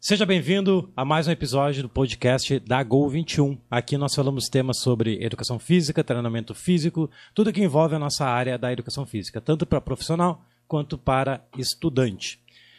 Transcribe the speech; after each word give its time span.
Seja 0.00 0.24
bem-vindo 0.24 0.92
a 0.96 1.04
mais 1.04 1.26
um 1.26 1.32
episódio 1.32 1.82
do 1.82 1.88
podcast 1.88 2.60
da 2.60 2.82
Gol 2.82 3.08
21. 3.08 3.58
Aqui 3.68 3.96
nós 3.96 4.14
falamos 4.14 4.48
temas 4.48 4.78
sobre 4.80 5.22
educação 5.24 5.58
física, 5.58 6.04
treinamento 6.04 6.54
físico, 6.54 7.10
tudo 7.34 7.52
que 7.52 7.62
envolve 7.62 7.94
a 7.96 7.98
nossa 7.98 8.24
área 8.24 8.56
da 8.56 8.72
educação 8.72 9.04
física, 9.04 9.40
tanto 9.40 9.66
para 9.66 9.80
profissional 9.80 10.44
quanto 10.68 10.96
para 10.96 11.44
estudante. 11.58 12.38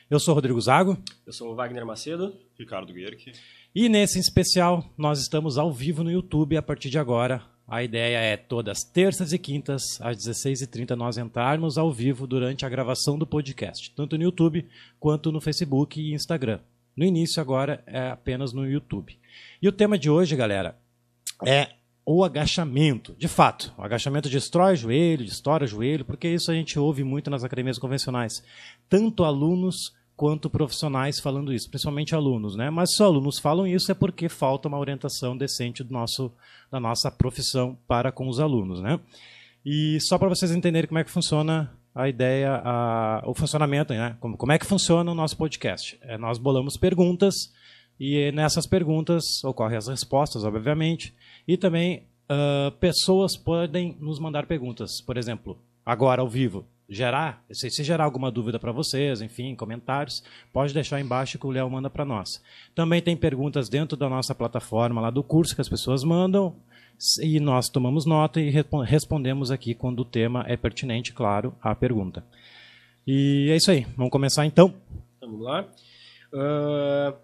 Eu 0.10 0.20
sou 0.22 0.34
Rodrigo 0.34 0.62
Zago. 0.62 0.98
Eu 1.26 1.34
sou 1.34 1.52
o 1.52 1.56
Wagner 1.56 1.86
Macedo. 1.86 2.34
Ricardo 2.58 2.94
Guerque. 2.94 3.34
E 3.76 3.90
nesse 3.90 4.20
especial, 4.20 4.86
nós 4.98 5.20
estamos 5.20 5.58
ao 5.58 5.74
vivo 5.74 6.04
no 6.04 6.12
YouTube 6.12 6.56
a 6.56 6.62
partir 6.62 6.90
de 6.90 6.98
agora. 6.98 7.44
A 7.68 7.84
ideia 7.84 8.20
é 8.20 8.38
todas 8.38 8.86
terças 8.86 9.34
e 9.34 9.38
quintas, 9.38 10.00
às 10.00 10.16
16h30, 10.16 10.92
nós 10.92 11.18
entrarmos 11.18 11.78
ao 11.78 11.92
vivo 11.92 12.26
durante 12.26 12.66
a 12.66 12.70
gravação 12.70 13.18
do 13.18 13.28
podcast, 13.28 13.92
tanto 13.94 14.18
no 14.18 14.24
YouTube 14.24 14.66
quanto 14.98 15.30
no 15.34 15.42
Facebook 15.42 16.00
e 16.00 16.14
Instagram. 16.14 16.62
No 16.98 17.06
início, 17.06 17.40
agora, 17.40 17.84
é 17.86 18.10
apenas 18.10 18.52
no 18.52 18.68
YouTube. 18.68 19.18
E 19.62 19.68
o 19.68 19.72
tema 19.72 20.00
de 20.00 20.10
hoje, 20.10 20.36
galera, 20.36 20.76
é 21.46 21.70
o 22.04 22.24
agachamento. 22.24 23.16
De 23.20 23.28
fato, 23.28 23.72
o 23.78 23.84
agachamento 23.84 24.30
destrói 24.30 24.74
o 24.74 24.78
joelho, 24.78 25.26
destrói 25.26 25.66
o 25.66 25.68
joelho, 25.68 26.06
porque 26.06 26.28
isso 26.28 26.50
a 26.50 26.56
gente 26.56 26.80
ouve 26.80 27.04
muito 27.04 27.30
nas 27.30 27.44
academias 27.44 27.78
convencionais. 27.78 28.44
Tanto 28.90 29.24
alunos 29.24 29.94
quanto 30.16 30.50
profissionais 30.50 31.20
falando 31.20 31.54
isso, 31.54 31.70
principalmente 31.70 32.16
alunos, 32.16 32.56
né? 32.56 32.72
Mas 32.72 32.96
se 32.96 33.04
alunos 33.04 33.38
falam 33.38 33.68
isso 33.68 33.92
é 33.92 33.94
porque 33.94 34.28
falta 34.28 34.68
uma 34.68 34.80
orientação 34.80 35.38
decente 35.38 35.84
do 35.84 35.94
nosso, 35.94 36.32
da 36.72 36.80
nossa 36.80 37.12
profissão 37.12 37.78
para 37.88 38.12
com 38.12 38.28
os 38.28 38.40
alunos, 38.40 38.82
né? 38.82 39.00
E 39.64 40.00
só 40.02 40.18
para 40.18 40.30
vocês 40.30 40.52
entenderem 40.52 40.88
como 40.88 40.98
é 40.98 41.04
que 41.04 41.12
funciona 41.12 41.77
a 41.98 42.08
ideia, 42.08 42.62
a, 42.64 43.24
o 43.26 43.34
funcionamento, 43.34 43.92
né? 43.92 44.16
Como, 44.20 44.38
como 44.38 44.52
é 44.52 44.60
que 44.60 44.66
funciona 44.68 45.12
o 45.12 45.16
nosso 45.16 45.36
podcast? 45.36 45.98
É, 46.02 46.16
nós 46.16 46.38
bolamos 46.38 46.78
perguntas 46.78 47.34
e 48.00 48.32
nessas 48.34 48.68
perguntas 48.68 49.44
ocorrem 49.44 49.78
as 49.78 49.88
respostas, 49.88 50.44
obviamente, 50.44 51.12
e 51.48 51.58
também 51.58 52.04
uh, 52.30 52.72
pessoas 52.74 53.36
podem 53.36 53.98
nos 54.00 54.20
mandar 54.20 54.46
perguntas. 54.46 55.02
Por 55.02 55.18
exemplo, 55.18 55.58
agora 55.84 56.22
ao 56.22 56.30
vivo, 56.30 56.68
gerar, 56.88 57.44
se, 57.52 57.68
se 57.72 57.84
gerar 57.84 58.04
alguma 58.04 58.30
dúvida 58.30 58.60
para 58.60 58.72
vocês, 58.72 59.20
enfim, 59.20 59.56
comentários, 59.56 60.24
pode 60.54 60.76
deixar 60.76 61.02
embaixo 61.02 61.40
que 61.40 61.48
o 61.48 61.52
Léo 61.52 61.68
manda 61.68 61.90
para 61.90 62.06
nós. 62.06 62.42
Também 62.76 63.02
tem 63.02 63.18
perguntas 63.18 63.70
dentro 63.70 63.98
da 63.98 64.08
nossa 64.08 64.36
plataforma 64.36 65.02
lá 65.02 65.10
do 65.10 65.24
curso 65.24 65.56
que 65.56 65.62
as 65.62 65.70
pessoas 65.70 66.04
mandam 66.04 66.56
e 67.22 67.40
nós 67.40 67.70
tomamos 67.70 68.06
nota 68.06 68.42
e 68.42 68.50
respondemos 68.86 69.52
aqui 69.52 69.76
quando 69.76 70.00
o 70.00 70.06
tema 70.06 70.44
é 70.48 70.58
pertinente, 70.58 71.14
claro, 71.14 71.54
à 71.62 71.76
pergunta. 71.76 72.24
E 73.06 73.50
é 73.52 73.56
isso 73.56 73.70
aí. 73.70 73.86
Vamos 73.96 74.12
começar 74.12 74.46
então? 74.46 74.74
Vamos 75.22 75.42
lá. 75.42 75.66
Uh, 76.34 77.16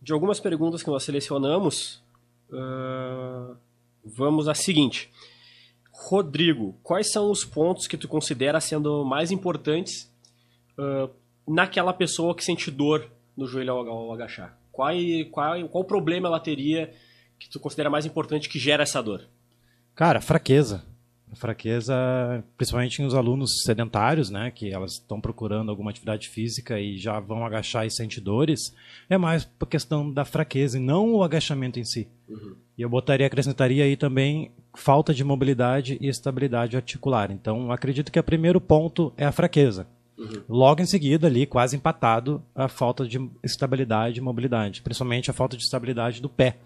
de 0.00 0.12
algumas 0.12 0.38
perguntas 0.38 0.82
que 0.82 0.90
nós 0.90 1.02
selecionamos, 1.02 2.02
uh, 2.50 3.56
vamos 4.04 4.46
à 4.46 4.54
seguinte. 4.54 5.10
Rodrigo, 5.92 6.76
quais 6.82 7.10
são 7.10 7.30
os 7.30 7.44
pontos 7.44 7.86
que 7.86 7.96
tu 7.96 8.08
considera 8.08 8.60
sendo 8.60 9.04
mais 9.04 9.30
importantes 9.30 10.10
uh, 10.78 11.10
naquela 11.48 11.92
pessoa 11.92 12.34
que 12.34 12.44
sente 12.44 12.70
dor 12.70 13.10
no 13.36 13.46
joelho 13.46 13.72
ao, 13.72 13.88
ao 13.88 14.12
agachar? 14.12 14.58
Qual, 14.70 14.92
qual, 15.30 15.68
qual 15.68 15.84
problema 15.84 16.28
ela 16.28 16.40
teria 16.40 16.92
que 17.40 17.48
tu 17.48 17.58
considera 17.58 17.88
mais 17.88 18.04
importante 18.04 18.48
que 18.48 18.58
gera 18.58 18.82
essa 18.82 19.02
dor? 19.02 19.22
Cara, 19.94 20.20
fraqueza. 20.20 20.84
A 21.32 21.36
fraqueza, 21.36 21.94
principalmente 22.56 23.00
nos 23.02 23.14
alunos 23.14 23.62
sedentários, 23.62 24.30
né, 24.30 24.50
que 24.50 24.72
elas 24.72 24.94
estão 24.94 25.20
procurando 25.20 25.70
alguma 25.70 25.90
atividade 25.90 26.28
física 26.28 26.78
e 26.78 26.98
já 26.98 27.20
vão 27.20 27.46
agachar 27.46 27.86
e 27.86 27.90
sente 27.90 28.20
dores, 28.20 28.74
é 29.08 29.16
mais 29.16 29.44
por 29.44 29.68
questão 29.68 30.12
da 30.12 30.24
fraqueza 30.24 30.76
e 30.76 30.80
não 30.80 31.14
o 31.14 31.22
agachamento 31.22 31.78
em 31.78 31.84
si. 31.84 32.08
Uhum. 32.28 32.56
E 32.76 32.82
eu 32.82 32.88
botaria, 32.88 33.26
acrescentaria 33.26 33.84
aí 33.84 33.96
também 33.96 34.50
falta 34.74 35.14
de 35.14 35.22
mobilidade 35.22 35.96
e 36.00 36.08
estabilidade 36.08 36.76
articular. 36.76 37.30
Então, 37.30 37.70
acredito 37.70 38.10
que 38.10 38.18
o 38.18 38.24
primeiro 38.24 38.60
ponto 38.60 39.12
é 39.16 39.24
a 39.24 39.32
fraqueza. 39.32 39.86
Uhum. 40.18 40.42
Logo 40.48 40.82
em 40.82 40.86
seguida, 40.86 41.28
ali, 41.28 41.46
quase 41.46 41.76
empatado, 41.76 42.42
a 42.54 42.66
falta 42.66 43.06
de 43.06 43.30
estabilidade 43.42 44.18
e 44.18 44.22
mobilidade, 44.22 44.82
principalmente 44.82 45.30
a 45.30 45.34
falta 45.34 45.56
de 45.56 45.62
estabilidade 45.62 46.20
do 46.20 46.28
pé 46.28 46.58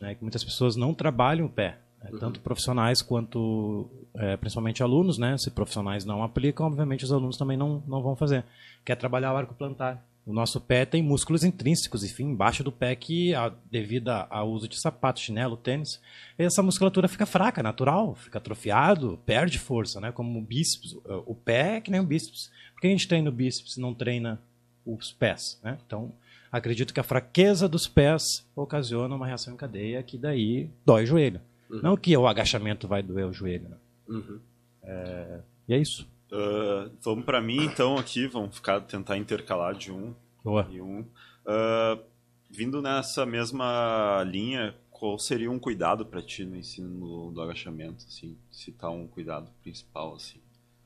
né, 0.00 0.14
que 0.14 0.22
muitas 0.22 0.44
pessoas 0.44 0.76
não 0.76 0.94
trabalham 0.94 1.46
o 1.46 1.50
pé, 1.50 1.78
né, 2.02 2.10
uhum. 2.12 2.18
tanto 2.18 2.40
profissionais 2.40 3.02
quanto 3.02 3.88
é, 4.14 4.36
principalmente 4.36 4.82
alunos, 4.82 5.18
né? 5.18 5.36
Se 5.36 5.50
profissionais 5.50 6.04
não 6.04 6.22
aplicam, 6.22 6.66
obviamente 6.66 7.04
os 7.04 7.12
alunos 7.12 7.36
também 7.36 7.56
não, 7.56 7.82
não 7.86 8.02
vão 8.02 8.14
fazer. 8.14 8.44
Quer 8.84 8.96
trabalhar 8.96 9.32
o 9.32 9.36
arco 9.36 9.54
plantar. 9.54 10.04
O 10.24 10.32
nosso 10.32 10.60
pé 10.60 10.84
tem 10.84 11.02
músculos 11.02 11.42
intrínsecos, 11.42 12.04
enfim, 12.04 12.24
embaixo 12.24 12.62
do 12.62 12.70
pé 12.70 12.94
que, 12.94 13.34
a, 13.34 13.50
devido 13.70 14.10
ao 14.10 14.50
uso 14.50 14.68
de 14.68 14.78
sapato, 14.78 15.20
chinelo, 15.20 15.56
tênis, 15.56 16.02
essa 16.36 16.62
musculatura 16.62 17.08
fica 17.08 17.24
fraca, 17.24 17.62
natural, 17.62 18.14
fica 18.14 18.36
atrofiado, 18.36 19.18
perde 19.24 19.58
força, 19.58 20.00
né? 20.02 20.12
Como 20.12 20.38
o 20.38 20.42
bíceps, 20.42 20.94
o 21.24 21.34
pé 21.34 21.76
é 21.76 21.80
que 21.80 21.90
nem 21.90 22.00
o 22.00 22.04
bíceps. 22.04 22.50
Por 22.74 22.82
que 22.82 22.88
a 22.88 22.90
gente 22.90 23.08
treina 23.08 23.30
o 23.30 23.32
bíceps 23.32 23.78
e 23.78 23.80
não 23.80 23.94
treina 23.94 24.38
os 24.84 25.10
pés, 25.12 25.58
né? 25.62 25.78
Então, 25.86 26.12
Acredito 26.50 26.94
que 26.94 27.00
a 27.00 27.04
fraqueza 27.04 27.68
dos 27.68 27.86
pés 27.86 28.46
ocasiona 28.56 29.14
uma 29.14 29.26
reação 29.26 29.54
em 29.54 29.56
cadeia 29.56 30.02
que 30.02 30.16
daí 30.16 30.70
dói 30.84 31.04
o 31.04 31.06
joelho. 31.06 31.40
Uhum. 31.70 31.80
Não 31.82 31.96
que 31.96 32.16
o 32.16 32.26
agachamento 32.26 32.88
vai 32.88 33.02
doer 33.02 33.26
o 33.26 33.32
joelho. 33.32 33.68
Né? 33.68 33.76
Uhum. 34.08 34.40
É... 34.82 35.40
E 35.68 35.74
é 35.74 35.78
isso. 35.78 36.08
Uh, 36.30 36.90
vamos 37.02 37.24
para 37.24 37.40
mim 37.40 37.64
então 37.64 37.96
aqui, 37.96 38.26
vamos 38.26 38.54
ficar 38.56 38.80
tentar 38.82 39.16
intercalar 39.16 39.74
de 39.74 39.90
um 39.90 40.14
Boa. 40.44 40.66
e 40.70 40.80
um. 40.80 41.00
Uh, 41.00 42.02
vindo 42.50 42.82
nessa 42.82 43.24
mesma 43.24 44.22
linha, 44.24 44.74
qual 44.90 45.18
seria 45.18 45.50
um 45.50 45.58
cuidado 45.58 46.04
para 46.04 46.20
ti 46.20 46.44
no 46.44 46.56
ensino 46.56 47.30
do 47.32 47.40
agachamento, 47.40 48.04
assim, 48.06 48.36
citar 48.50 48.90
um 48.90 49.06
cuidado 49.06 49.50
principal 49.62 50.14
assim, 50.14 50.38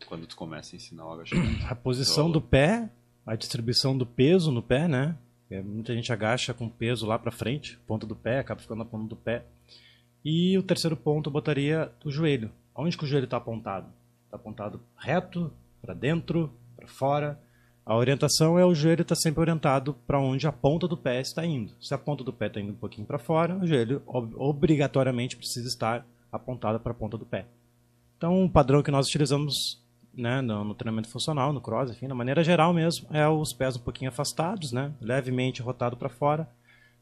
quando 0.06 0.26
tu 0.26 0.36
começa 0.36 0.74
a 0.74 0.76
ensinar 0.76 1.06
o 1.06 1.12
agachamento? 1.12 1.66
A 1.66 1.74
posição 1.74 2.28
então, 2.28 2.32
do 2.32 2.40
pé, 2.40 2.90
a 3.26 3.34
distribuição 3.34 3.96
do 3.96 4.06
peso 4.06 4.52
no 4.52 4.62
pé, 4.62 4.86
né? 4.86 5.16
É, 5.52 5.60
muita 5.60 5.94
gente 5.94 6.10
agacha 6.10 6.54
com 6.54 6.66
peso 6.66 7.04
lá 7.04 7.18
para 7.18 7.30
frente, 7.30 7.78
ponta 7.86 8.06
do 8.06 8.16
pé, 8.16 8.38
acaba 8.38 8.58
ficando 8.58 8.78
na 8.78 8.86
ponta 8.86 9.06
do 9.06 9.16
pé. 9.16 9.44
E 10.24 10.56
o 10.56 10.62
terceiro 10.62 10.96
ponto 10.96 11.28
eu 11.28 11.32
botaria 11.32 11.92
o 12.02 12.10
joelho. 12.10 12.50
Onde 12.74 12.96
que 12.96 13.04
o 13.04 13.06
joelho 13.06 13.24
está 13.24 13.36
apontado? 13.36 13.92
Está 14.24 14.36
apontado 14.36 14.80
reto, 14.96 15.52
para 15.82 15.92
dentro, 15.92 16.50
para 16.74 16.88
fora. 16.88 17.38
A 17.84 17.94
orientação 17.94 18.58
é 18.58 18.64
o 18.64 18.74
joelho 18.74 19.02
está 19.02 19.14
sempre 19.14 19.42
orientado 19.42 19.92
para 20.06 20.18
onde 20.18 20.46
a 20.46 20.52
ponta 20.52 20.88
do 20.88 20.96
pé 20.96 21.20
está 21.20 21.44
indo. 21.44 21.74
Se 21.78 21.92
a 21.92 21.98
ponta 21.98 22.24
do 22.24 22.32
pé 22.32 22.46
está 22.46 22.58
indo 22.58 22.72
um 22.72 22.76
pouquinho 22.76 23.06
para 23.06 23.18
fora, 23.18 23.54
o 23.58 23.66
joelho 23.66 24.00
obrigatoriamente 24.06 25.36
precisa 25.36 25.68
estar 25.68 26.06
apontado 26.30 26.80
para 26.80 26.92
a 26.92 26.94
ponta 26.94 27.18
do 27.18 27.26
pé. 27.26 27.44
Então, 28.16 28.42
o 28.42 28.48
padrão 28.48 28.82
que 28.82 28.90
nós 28.90 29.06
utilizamos 29.06 29.81
né, 30.14 30.40
no, 30.40 30.64
no, 30.64 30.74
treinamento 30.74 31.08
funcional, 31.08 31.52
no 31.52 31.60
cross, 31.60 31.90
enfim, 31.90 32.06
na 32.06 32.14
maneira 32.14 32.44
geral 32.44 32.72
mesmo, 32.72 33.06
é 33.10 33.26
os 33.28 33.52
pés 33.52 33.76
um 33.76 33.80
pouquinho 33.80 34.10
afastados, 34.10 34.72
né, 34.72 34.92
levemente 35.00 35.62
rotado 35.62 35.96
para 35.96 36.08
fora, 36.08 36.48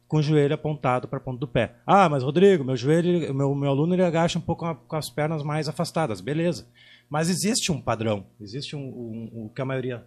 com 0.06 0.16
o 0.16 0.22
joelho 0.22 0.54
apontado 0.54 1.06
para 1.06 1.18
a 1.18 1.22
ponta 1.22 1.38
do 1.38 1.46
pé. 1.46 1.74
Ah, 1.86 2.08
mas 2.08 2.24
Rodrigo, 2.24 2.64
meu 2.64 2.76
joelho, 2.76 3.32
meu, 3.32 3.54
meu 3.54 3.70
aluno 3.70 3.94
ele 3.94 4.02
agacha 4.02 4.38
um 4.38 4.42
pouco 4.42 4.74
com 4.74 4.96
as 4.96 5.08
pernas 5.08 5.42
mais 5.42 5.68
afastadas, 5.68 6.20
beleza. 6.20 6.66
Mas 7.08 7.28
existe 7.28 7.70
um 7.70 7.80
padrão, 7.80 8.26
existe 8.40 8.74
um, 8.74 8.80
um, 8.80 9.30
um 9.34 9.48
que 9.48 9.62
a 9.62 9.64
maioria 9.64 10.04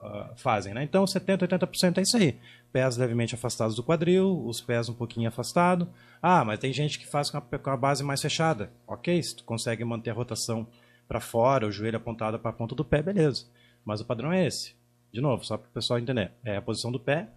uh, 0.00 0.36
fazem, 0.36 0.74
né? 0.74 0.82
Então 0.82 1.06
70, 1.06 1.46
80% 1.46 1.98
é 1.98 2.02
isso 2.02 2.16
aí. 2.16 2.36
Pés 2.72 2.96
levemente 2.96 3.34
afastados 3.34 3.76
do 3.76 3.82
quadril, 3.82 4.44
os 4.44 4.60
pés 4.60 4.88
um 4.88 4.94
pouquinho 4.94 5.28
afastados. 5.28 5.86
Ah, 6.20 6.44
mas 6.44 6.58
tem 6.58 6.72
gente 6.72 6.98
que 6.98 7.06
faz 7.06 7.30
com 7.30 7.38
a, 7.38 7.40
com 7.40 7.70
a 7.70 7.76
base 7.76 8.02
mais 8.02 8.20
fechada. 8.20 8.70
Ok, 8.86 9.22
se 9.22 9.36
tu 9.36 9.44
consegue 9.44 9.84
manter 9.84 10.10
a 10.10 10.14
rotação 10.14 10.66
para 11.06 11.20
fora, 11.20 11.66
o 11.66 11.72
joelho 11.72 11.96
apontado 11.96 12.38
para 12.38 12.50
a 12.50 12.54
ponta 12.54 12.74
do 12.74 12.84
pé, 12.84 13.02
beleza. 13.02 13.46
Mas 13.84 14.00
o 14.00 14.04
padrão 14.04 14.32
é 14.32 14.46
esse. 14.46 14.74
De 15.12 15.20
novo, 15.20 15.44
só 15.44 15.56
para 15.56 15.68
o 15.68 15.72
pessoal 15.72 15.98
entender. 15.98 16.32
É 16.44 16.56
a 16.56 16.62
posição 16.62 16.90
do 16.90 16.98
pé, 16.98 17.28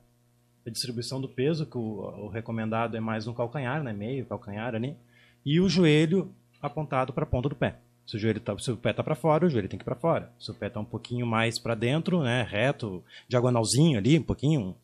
a 0.66 0.70
distribuição 0.70 1.22
do 1.22 1.30
peso, 1.30 1.66
que 1.66 1.78
o, 1.78 1.82
o 1.82 2.28
recomendado 2.28 2.96
é 2.98 3.00
mais 3.00 3.26
no 3.26 3.34
calcanhar, 3.34 3.84
né? 3.84 3.94
meio 3.94 4.26
calcanhar 4.26 4.76
ali, 4.76 4.96
e 5.46 5.60
o 5.60 5.70
joelho 5.70 6.34
apontado 6.62 7.14
para 7.14 7.24
a 7.24 7.28
ponta 7.28 7.50
do 7.50 7.56
pé. 7.56 7.76
Se 8.06 8.16
o, 8.16 8.20
joelho 8.20 8.40
tá, 8.40 8.58
se 8.58 8.72
o 8.72 8.78
pé 8.78 8.92
está 8.92 9.04
para 9.04 9.16
fora, 9.16 9.46
o 9.46 9.50
joelho 9.50 9.68
tem 9.68 9.78
que 9.78 9.84
ir 9.84 9.86
para 9.86 9.96
fora. 9.96 10.32
Se 10.40 10.50
o 10.50 10.54
pé 10.54 10.68
está 10.68 10.80
um 10.80 10.86
pouquinho 10.86 11.26
mais 11.28 11.60
para 11.60 11.76
dentro, 11.76 12.22
né, 12.24 12.42
reto, 12.42 13.04
diagonalzinho 13.28 13.98
ali, 13.98 14.18
um 14.18 14.24
pouquinho, 14.24 14.76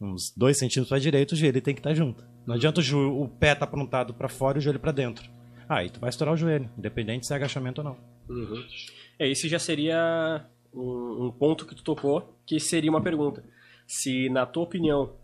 uns 0.00 0.32
dois 0.34 0.58
centímetros 0.58 0.88
para 0.88 0.98
direita, 0.98 1.34
o 1.34 1.36
joelho 1.36 1.60
tem 1.60 1.74
que 1.74 1.80
estar 1.80 1.90
tá 1.90 1.94
junto. 1.94 2.24
Não 2.46 2.54
adianta 2.54 2.80
o, 2.80 3.22
o 3.22 3.28
pé 3.28 3.52
estar 3.52 3.66
tá 3.66 3.70
apontado 3.70 4.14
para 4.14 4.28
fora 4.28 4.56
e 4.56 4.60
o 4.60 4.62
joelho 4.62 4.80
para 4.80 4.92
dentro. 4.92 5.28
Aí 5.68 5.86
ah, 5.86 5.90
tu 5.90 6.00
vai 6.00 6.10
estourar 6.10 6.34
o 6.34 6.36
joelho, 6.36 6.68
independente 6.76 7.26
se 7.26 7.32
é 7.32 7.36
agachamento 7.36 7.80
ou 7.80 7.84
não. 7.84 7.96
Uhum. 8.30 8.64
É, 9.18 9.28
esse 9.28 9.48
já 9.48 9.58
seria 9.58 10.46
um, 10.72 11.26
um, 11.26 11.30
ponto 11.32 11.66
que 11.66 11.74
tu 11.74 11.82
tocou, 11.82 12.38
que 12.46 12.60
seria 12.60 12.90
uma 12.90 13.02
pergunta. 13.02 13.44
Se, 13.86 14.28
na 14.28 14.46
tua 14.46 14.62
opinião, 14.62 15.16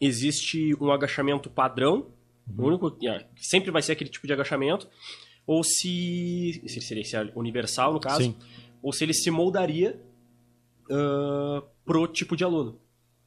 existe 0.00 0.74
um 0.80 0.90
agachamento 0.90 1.48
padrão, 1.48 2.08
uhum. 2.48 2.66
único, 2.66 2.98
é, 3.06 3.26
sempre 3.36 3.70
vai 3.70 3.80
ser 3.80 3.92
aquele 3.92 4.10
tipo 4.10 4.26
de 4.26 4.32
agachamento, 4.32 4.88
ou 5.46 5.62
se, 5.62 6.62
se 6.66 6.80
seria 6.80 7.04
se 7.04 7.16
universal, 7.36 7.92
no 7.92 8.00
caso, 8.00 8.24
Sim. 8.24 8.36
ou 8.82 8.92
se 8.92 9.04
ele 9.04 9.14
se 9.14 9.30
moldaria 9.30 10.00
uh, 10.90 11.62
pro 11.84 12.06
tipo 12.08 12.36
de 12.36 12.44
aluno. 12.44 12.80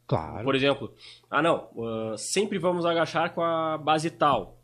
Claro. 0.06 0.44
Por 0.44 0.56
exemplo, 0.56 0.94
ah 1.30 1.42
não, 1.42 1.69
uh, 1.75 2.18
sempre 2.18 2.57
vamos 2.57 2.86
agachar 2.86 3.33
com 3.33 3.42
a 3.42 3.77
base 3.77 4.09
tal. 4.09 4.56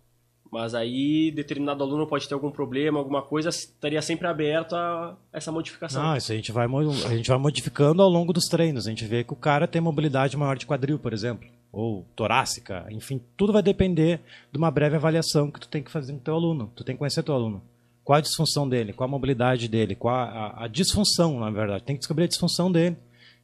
Mas 0.53 0.75
aí 0.75 1.31
determinado 1.31 1.83
aluno 1.83 2.05
pode 2.05 2.27
ter 2.27 2.35
algum 2.35 2.51
problema, 2.51 2.99
alguma 2.99 3.23
coisa, 3.23 3.49
estaria 3.49 3.99
sempre 4.03 4.27
aberto 4.27 4.75
a 4.75 5.17
essa 5.33 5.51
modificação. 5.51 6.03
Não, 6.03 6.15
isso 6.15 6.31
a 6.31 6.35
gente 6.35 6.51
vai, 6.51 6.67
a 6.67 7.15
gente 7.15 7.27
vai 7.27 7.39
modificando 7.39 8.03
ao 8.03 8.07
longo 8.07 8.31
dos 8.31 8.45
treinos. 8.45 8.85
A 8.85 8.91
gente 8.91 9.03
vê 9.03 9.23
que 9.23 9.33
o 9.33 9.35
cara 9.35 9.67
tem 9.67 9.81
mobilidade 9.81 10.37
maior 10.37 10.55
de 10.55 10.67
quadril, 10.67 10.99
por 10.99 11.11
exemplo, 11.11 11.49
ou 11.71 12.05
torácica, 12.15 12.85
enfim, 12.91 13.19
tudo 13.35 13.51
vai 13.51 13.63
depender 13.63 14.21
de 14.51 14.59
uma 14.59 14.69
breve 14.69 14.95
avaliação 14.95 15.49
que 15.49 15.59
tu 15.59 15.67
tem 15.67 15.81
que 15.81 15.89
fazer 15.89 16.13
com 16.13 16.19
teu 16.19 16.35
aluno. 16.35 16.71
Tu 16.75 16.83
tem 16.83 16.93
que 16.93 16.99
conhecer 16.99 17.23
teu 17.23 17.33
aluno. 17.33 17.59
Qual 18.03 18.19
a 18.19 18.21
disfunção 18.21 18.69
dele, 18.69 18.93
qual 18.93 19.07
a 19.07 19.11
mobilidade 19.11 19.67
dele, 19.67 19.95
qual 19.95 20.13
a, 20.13 20.65
a, 20.65 20.67
disfunção, 20.67 21.39
na 21.39 21.49
verdade. 21.49 21.83
Tem 21.83 21.95
que 21.95 22.01
descobrir 22.01 22.25
a 22.25 22.27
disfunção 22.27 22.71
dele 22.71 22.95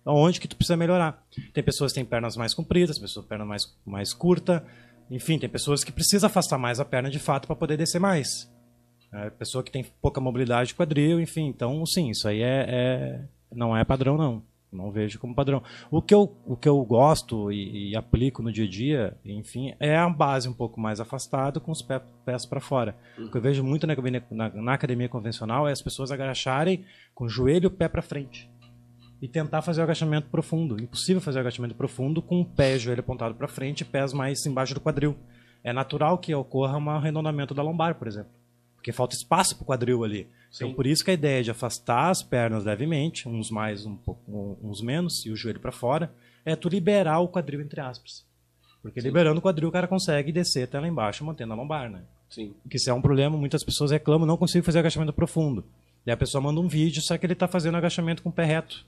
onde 0.06 0.40
que 0.40 0.48
tu 0.48 0.56
precisa 0.56 0.78
melhorar. 0.78 1.24
Tem 1.54 1.64
pessoas 1.64 1.92
que 1.92 1.96
têm 1.96 2.06
pernas 2.06 2.38
mais 2.38 2.54
compridas, 2.54 3.00
pessoas 3.00 3.26
com 3.26 3.30
perna 3.30 3.46
mais, 3.46 3.64
mais 3.84 4.14
curta, 4.14 4.64
enfim, 5.10 5.40
tem 5.40 5.50
pessoas 5.50 5.84
que 5.84 5.92
precisam 5.92 6.28
afastar 6.28 6.58
mais 6.58 6.80
a 6.80 6.86
perna 6.86 7.10
de 7.10 7.20
fato 7.20 7.48
para 7.48 7.56
poder 7.56 7.78
descer 7.78 8.00
mais. 8.00 8.52
É, 9.12 9.30
pessoa 9.32 9.64
que 9.64 9.72
tem 9.72 9.84
pouca 10.02 10.22
mobilidade 10.22 10.70
de 10.70 10.76
quadril, 10.76 11.20
enfim. 11.20 11.48
Então, 11.48 11.84
sim, 11.86 12.10
isso 12.10 12.28
aí 12.28 12.42
é, 12.42 12.66
é, 12.68 13.22
não 13.52 13.76
é 13.76 13.84
padrão, 13.84 14.18
não. 14.18 14.44
Não 14.72 14.92
vejo 14.92 15.18
como 15.18 15.34
padrão. 15.34 15.64
O 15.90 16.00
que 16.00 16.14
eu, 16.14 16.32
o 16.46 16.56
que 16.56 16.70
eu 16.70 16.80
gosto 16.86 17.52
e, 17.52 17.90
e 17.90 17.96
aplico 17.96 18.44
no 18.44 18.52
dia 18.52 18.66
a 18.66 18.70
dia, 18.70 19.18
enfim, 19.26 19.74
é 19.80 19.98
a 19.98 20.08
base 20.08 20.48
um 20.48 20.54
pouco 20.54 20.80
mais 20.80 21.00
afastada 21.00 21.60
com 21.60 21.72
os 21.72 21.82
pés, 21.82 22.04
pés 22.24 22.46
para 22.46 22.60
fora. 22.60 22.96
O 23.18 23.32
que 23.32 23.38
eu 23.38 23.42
vejo 23.42 23.64
muito 23.64 23.88
na, 23.88 23.96
na, 24.30 24.50
na, 24.50 24.74
academia 24.76 25.10
convencional 25.10 25.68
é 25.68 25.72
as 25.72 25.82
pessoas 25.82 26.12
agacharem 26.12 26.86
com 27.16 27.26
o 27.26 27.30
joelho 27.30 27.64
e 27.64 27.68
o 27.68 27.72
pé 27.72 27.88
para 27.88 28.04
frente 28.04 28.48
e 29.22 29.28
tentar 29.28 29.62
fazer 29.62 29.82
o 29.82 29.84
agachamento 29.84 30.28
profundo. 30.30 30.82
Impossível 30.82 31.22
fazer 31.22 31.40
o 31.40 31.42
agachamento 31.42 31.76
profundo 31.76 32.22
com 32.22 32.42
o 32.42 32.46
pé 32.46 32.74
e 32.74 32.78
o 32.78 32.80
joelho 32.80 33.02
apontado 33.02 33.36
para 33.36 33.48
frente 33.48 33.82
e 33.82 33.86
pés 33.86 34.14
mais 34.14 34.46
embaixo 34.46 34.74
do 34.74 34.80
quadril. 34.80 35.16
É 35.64 35.74
natural 35.74 36.18
que 36.18 36.34
ocorra 36.34 36.78
um 36.78 36.90
arredondamento 36.90 37.54
da 37.54 37.62
lombar, 37.62 37.96
por 37.96 38.08
exemplo. 38.08 38.32
Porque 38.76 38.94
falta 38.94 39.16
espaço 39.16 39.56
para 39.56 39.64
o 39.64 39.66
quadril 39.66 40.04
ali. 40.04 40.22
Então, 40.22 40.32
Sim. 40.52 40.66
Então, 40.66 40.76
por 40.76 40.88
isso 40.88 41.04
que 41.04 41.12
a 41.12 41.14
ideia 41.14 41.44
de 41.44 41.52
afastar 41.52 42.10
as 42.10 42.24
pernas 42.24 42.64
levemente, 42.64 43.28
uns 43.28 43.52
mais, 43.52 43.86
um 43.86 43.96
pouco, 43.96 44.58
uns 44.64 44.82
menos, 44.82 45.26
e 45.26 45.32
o 45.32 45.36
joelho 45.36 45.60
para 45.60 45.72
fora, 45.72 46.12
é 46.46 46.56
tu 46.56 46.70
liberar 46.70 47.20
o 47.20 47.28
quadril, 47.28 47.62
entre 47.62 47.82
aspas. 47.82 48.26
Porque 48.82 49.02
Sim. 49.02 49.08
liberando 49.08 49.40
o 49.40 49.42
quadril, 49.42 49.68
o 49.68 49.72
cara 49.72 49.88
consegue 49.88 50.32
descer 50.32 50.64
até 50.64 50.80
lá 50.80 50.88
embaixo, 50.88 51.26
mantendo 51.26 51.52
a 51.52 51.56
lombar, 51.56 51.90
né? 51.90 52.04
Sim. 52.30 52.54
Que 52.70 52.78
isso 52.78 52.90
é 52.90 52.94
um 52.94 53.02
problema, 53.02 53.38
muitas 53.38 53.64
pessoas 53.64 53.92
reclamam, 53.92 54.26
não 54.26 54.38
consigo 54.38 54.66
fazer 54.66 54.80
agachamento 54.80 55.12
profundo. 55.12 55.66
E 56.06 56.12
a 56.12 56.16
pessoa 56.16 56.42
manda 56.42 56.62
um 56.62 56.68
vídeo, 56.68 57.02
só 57.02 57.18
que 57.18 57.26
ele 57.26 57.34
está 57.34 57.48
fazendo 57.48 57.76
agachamento 57.76 58.24
com 58.24 58.30
o 58.30 58.32
pé 58.32 58.46
reto. 58.46 58.86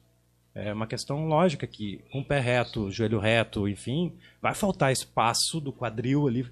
É 0.53 0.74
uma 0.74 0.86
questão 0.86 1.27
lógica 1.27 1.65
que 1.65 2.03
com 2.12 2.19
o 2.19 2.25
pé 2.25 2.39
reto, 2.39 2.92
joelho 2.92 3.19
reto, 3.19 3.68
enfim, 3.68 4.13
vai 4.42 4.53
faltar 4.53 4.92
espaço 4.92 5.62
do 5.62 5.71
quadril 5.71 6.27
ali 6.27 6.45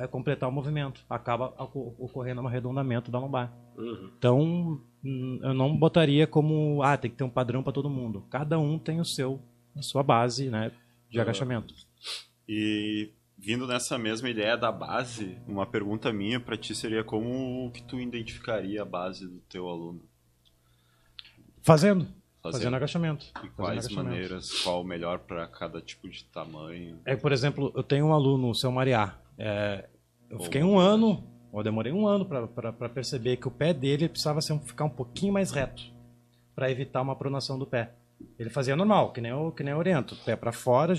é 0.00 0.06
completar 0.06 0.48
o 0.48 0.52
movimento. 0.52 1.04
Acaba 1.08 1.54
ocorrendo 1.98 2.42
um 2.42 2.48
arredondamento 2.48 3.10
da 3.10 3.18
lombar. 3.18 3.52
Uhum. 3.76 4.10
Então, 4.18 4.80
hum, 5.04 5.40
eu 5.42 5.54
não 5.54 5.76
botaria 5.76 6.26
como, 6.26 6.82
ah, 6.82 6.96
tem 6.96 7.10
que 7.10 7.16
ter 7.16 7.24
um 7.24 7.30
padrão 7.30 7.62
para 7.62 7.72
todo 7.72 7.88
mundo. 7.88 8.26
Cada 8.28 8.58
um 8.58 8.78
tem 8.78 9.00
o 9.00 9.04
seu, 9.04 9.40
a 9.76 9.82
sua 9.82 10.02
base, 10.02 10.50
né, 10.50 10.72
de 11.08 11.20
agachamento. 11.20 11.74
E 12.48 13.10
vindo 13.36 13.66
nessa 13.66 13.96
mesma 13.96 14.28
ideia 14.28 14.56
da 14.56 14.72
base, 14.72 15.38
uma 15.46 15.64
pergunta 15.64 16.12
minha 16.12 16.40
para 16.40 16.56
ti 16.56 16.74
seria 16.74 17.04
como 17.04 17.70
que 17.70 17.82
tu 17.82 18.00
identificaria 18.00 18.82
a 18.82 18.84
base 18.84 19.28
do 19.28 19.38
teu 19.48 19.68
aluno? 19.68 20.02
Fazendo. 21.62 22.17
Fazendo, 22.42 22.60
fazendo 22.60 22.76
agachamento. 22.76 23.26
E 23.44 23.48
quais 23.50 23.86
agachamento. 23.86 24.10
maneiras, 24.10 24.62
qual 24.62 24.80
o 24.80 24.84
melhor 24.84 25.18
para 25.18 25.46
cada 25.48 25.80
tipo 25.80 26.08
de 26.08 26.24
tamanho? 26.24 27.00
É, 27.04 27.16
por 27.16 27.32
exemplo, 27.32 27.72
eu 27.74 27.82
tenho 27.82 28.06
um 28.06 28.12
aluno, 28.12 28.50
o 28.50 28.54
seu 28.54 28.70
Mariá. 28.70 29.18
É, 29.36 29.88
eu 30.30 30.38
Bom, 30.38 30.44
fiquei 30.44 30.62
um 30.62 30.78
ano, 30.78 31.24
eu 31.52 31.62
demorei 31.62 31.92
um 31.92 32.06
ano 32.06 32.24
para 32.26 32.88
perceber 32.88 33.36
que 33.38 33.48
o 33.48 33.50
pé 33.50 33.72
dele 33.72 34.08
precisava 34.08 34.40
ser, 34.40 34.58
ficar 34.60 34.84
um 34.84 34.90
pouquinho 34.90 35.32
mais 35.32 35.50
reto 35.50 35.82
para 36.54 36.70
evitar 36.70 37.02
uma 37.02 37.16
pronação 37.16 37.58
do 37.58 37.66
pé. 37.66 37.94
Ele 38.38 38.50
fazia 38.50 38.74
normal, 38.74 39.12
que 39.12 39.20
nem 39.20 39.30
eu, 39.30 39.52
que 39.52 39.62
nem 39.62 39.72
eu 39.72 39.78
oriento, 39.78 40.16
pé 40.24 40.34
para 40.34 40.52
fora, 40.52 40.92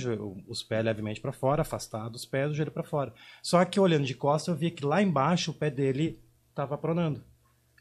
os 0.47 0.63
pés 0.63 0.85
levemente 0.85 1.19
para 1.19 1.33
fora, 1.33 1.61
afastado 1.61 2.15
os 2.15 2.25
pés, 2.25 2.51
o 2.51 2.53
joelho 2.53 2.71
para 2.71 2.83
fora. 2.83 3.13
Só 3.43 3.63
que 3.65 3.79
olhando 3.79 4.05
de 4.05 4.13
costas, 4.13 4.53
eu 4.53 4.59
vi 4.59 4.71
que 4.71 4.85
lá 4.85 5.01
embaixo 5.01 5.51
o 5.51 5.53
pé 5.53 5.69
dele 5.69 6.19
estava 6.49 6.77
pronando. 6.77 7.23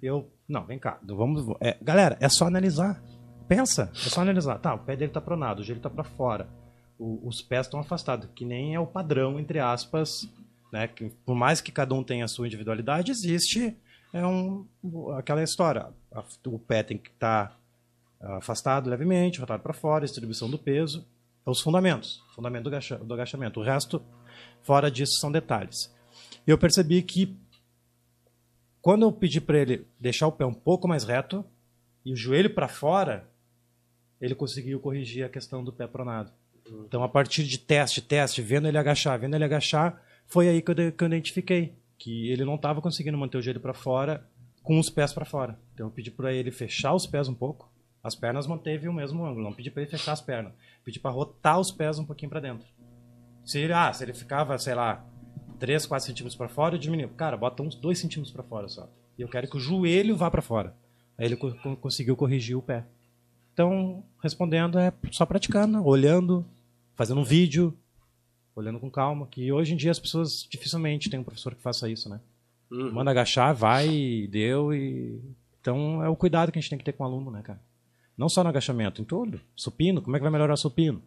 Eu, 0.02 0.30
não, 0.48 0.64
vem 0.64 0.78
cá, 0.78 0.98
vamos, 1.04 1.44
é, 1.60 1.76
galera, 1.80 2.16
é 2.20 2.28
só 2.28 2.46
analisar. 2.46 3.02
Pensa, 3.48 3.90
é 3.94 4.08
só 4.08 4.20
analisar. 4.20 4.58
Tá, 4.58 4.74
o 4.74 4.78
pé 4.78 4.94
dele 4.94 5.10
tá 5.10 5.20
pronado, 5.20 5.62
o 5.62 5.64
joelho 5.64 5.80
tá 5.80 5.88
para 5.88 6.04
fora. 6.04 6.48
O, 6.98 7.26
os 7.26 7.40
pés 7.40 7.66
estão 7.66 7.80
afastados, 7.80 8.28
que 8.34 8.44
nem 8.44 8.74
é 8.74 8.80
o 8.80 8.86
padrão, 8.86 9.40
entre 9.40 9.58
aspas, 9.58 10.28
né? 10.72 10.86
Que, 10.86 11.08
por 11.24 11.34
mais 11.34 11.60
que 11.60 11.72
cada 11.72 11.94
um 11.94 12.04
tenha 12.04 12.24
a 12.24 12.28
sua 12.28 12.46
individualidade, 12.46 13.10
existe 13.10 13.76
é 14.12 14.26
um, 14.26 14.66
aquela 15.16 15.42
história. 15.42 15.88
O 16.46 16.58
pé 16.58 16.82
tem 16.82 16.96
que 16.96 17.10
estar 17.10 17.58
tá 18.18 18.36
afastado 18.36 18.88
levemente, 18.88 19.40
rotado 19.40 19.62
para 19.62 19.72
fora, 19.72 20.04
distribuição 20.04 20.50
do 20.50 20.58
peso. 20.58 21.06
É 21.46 21.50
os 21.50 21.60
fundamentos, 21.60 22.22
fundamento 22.34 22.64
do, 22.64 23.04
do 23.04 23.14
agachamento. 23.14 23.60
O 23.60 23.62
resto, 23.62 24.02
fora 24.62 24.90
disso, 24.90 25.18
são 25.20 25.30
detalhes. 25.30 25.94
E 26.46 26.50
eu 26.50 26.58
percebi 26.58 27.02
que 27.02 27.36
quando 28.80 29.02
eu 29.02 29.12
pedi 29.12 29.40
para 29.40 29.58
ele 29.58 29.86
deixar 30.00 30.26
o 30.26 30.32
pé 30.32 30.46
um 30.46 30.54
pouco 30.54 30.88
mais 30.88 31.04
reto 31.04 31.44
e 32.04 32.12
o 32.12 32.16
joelho 32.16 32.54
para 32.54 32.68
fora, 32.68 33.27
ele 34.20 34.34
conseguiu 34.34 34.80
corrigir 34.80 35.24
a 35.24 35.28
questão 35.28 35.62
do 35.62 35.72
pé 35.72 35.86
pronado. 35.86 36.32
Então, 36.84 37.02
a 37.02 37.08
partir 37.08 37.44
de 37.44 37.58
teste, 37.58 38.02
teste, 38.02 38.42
vendo 38.42 38.68
ele 38.68 38.76
agachar, 38.76 39.18
vendo 39.18 39.34
ele 39.34 39.44
agachar, 39.44 40.02
foi 40.26 40.48
aí 40.48 40.60
que 40.60 40.70
eu, 40.70 40.92
que 40.92 41.04
eu 41.04 41.06
identifiquei 41.06 41.74
que 41.96 42.30
ele 42.30 42.44
não 42.44 42.56
estava 42.56 42.80
conseguindo 42.80 43.16
manter 43.18 43.38
o 43.38 43.42
joelho 43.42 43.60
para 43.60 43.74
fora 43.74 44.26
com 44.62 44.78
os 44.78 44.90
pés 44.90 45.12
para 45.12 45.24
fora. 45.24 45.58
Então, 45.72 45.86
eu 45.86 45.90
pedi 45.90 46.10
para 46.10 46.32
ele 46.32 46.50
fechar 46.50 46.94
os 46.94 47.06
pés 47.06 47.28
um 47.28 47.34
pouco. 47.34 47.72
As 48.02 48.14
pernas 48.14 48.46
manteve 48.46 48.88
o 48.88 48.92
mesmo 48.92 49.24
ângulo, 49.24 49.42
não 49.42 49.52
pedi 49.52 49.70
para 49.70 49.82
ele 49.82 49.90
fechar 49.90 50.12
as 50.12 50.20
pernas. 50.20 50.52
Pedi 50.84 51.00
para 51.00 51.10
rotar 51.10 51.58
os 51.58 51.72
pés 51.72 51.98
um 51.98 52.04
pouquinho 52.04 52.30
para 52.30 52.40
dentro. 52.40 52.66
Se 53.44 53.58
ele, 53.58 53.72
ah, 53.72 53.92
se 53.92 54.04
ele 54.04 54.12
ficava, 54.12 54.58
sei 54.58 54.74
lá, 54.74 55.04
3, 55.58 55.86
4 55.86 56.06
centímetros 56.06 56.36
para 56.36 56.48
fora, 56.48 56.74
eu 56.74 56.78
diminui. 56.78 57.08
Cara, 57.08 57.36
bota 57.36 57.62
uns 57.62 57.74
2 57.74 57.98
centímetros 57.98 58.32
para 58.32 58.42
fora 58.42 58.68
só. 58.68 58.88
E 59.18 59.22
eu 59.22 59.28
quero 59.28 59.48
que 59.48 59.56
o 59.56 59.60
joelho 59.60 60.16
vá 60.16 60.30
para 60.30 60.42
fora. 60.42 60.74
Aí 61.16 61.26
ele 61.26 61.36
co 61.36 61.52
conseguiu 61.76 62.16
corrigir 62.16 62.56
o 62.56 62.62
pé. 62.62 62.84
Então, 63.58 64.04
respondendo 64.22 64.78
é 64.78 64.92
só 65.10 65.26
praticando, 65.26 65.84
olhando, 65.84 66.46
fazendo 66.94 67.20
um 67.20 67.24
vídeo, 67.24 67.76
olhando 68.54 68.78
com 68.78 68.88
calma. 68.88 69.26
Que 69.26 69.50
hoje 69.50 69.74
em 69.74 69.76
dia 69.76 69.90
as 69.90 69.98
pessoas 69.98 70.46
dificilmente 70.48 71.10
têm 71.10 71.18
um 71.18 71.24
professor 71.24 71.56
que 71.56 71.60
faça 71.60 71.90
isso, 71.90 72.08
né? 72.08 72.20
Uhum. 72.70 72.92
Manda 72.92 73.10
agachar, 73.10 73.52
vai, 73.52 74.28
deu 74.30 74.72
e. 74.72 75.20
Então 75.60 76.00
é 76.04 76.08
o 76.08 76.14
cuidado 76.14 76.52
que 76.52 76.58
a 76.60 76.62
gente 76.62 76.70
tem 76.70 76.78
que 76.78 76.84
ter 76.84 76.92
com 76.92 77.02
o 77.02 77.06
aluno, 77.08 77.32
né, 77.32 77.42
cara? 77.42 77.60
Não 78.16 78.28
só 78.28 78.44
no 78.44 78.48
agachamento, 78.48 79.02
em 79.02 79.04
tudo. 79.04 79.40
Supino, 79.56 80.00
como 80.00 80.14
é 80.14 80.20
que 80.20 80.22
vai 80.22 80.30
melhorar 80.30 80.54
o 80.54 80.56
supino? 80.56 81.02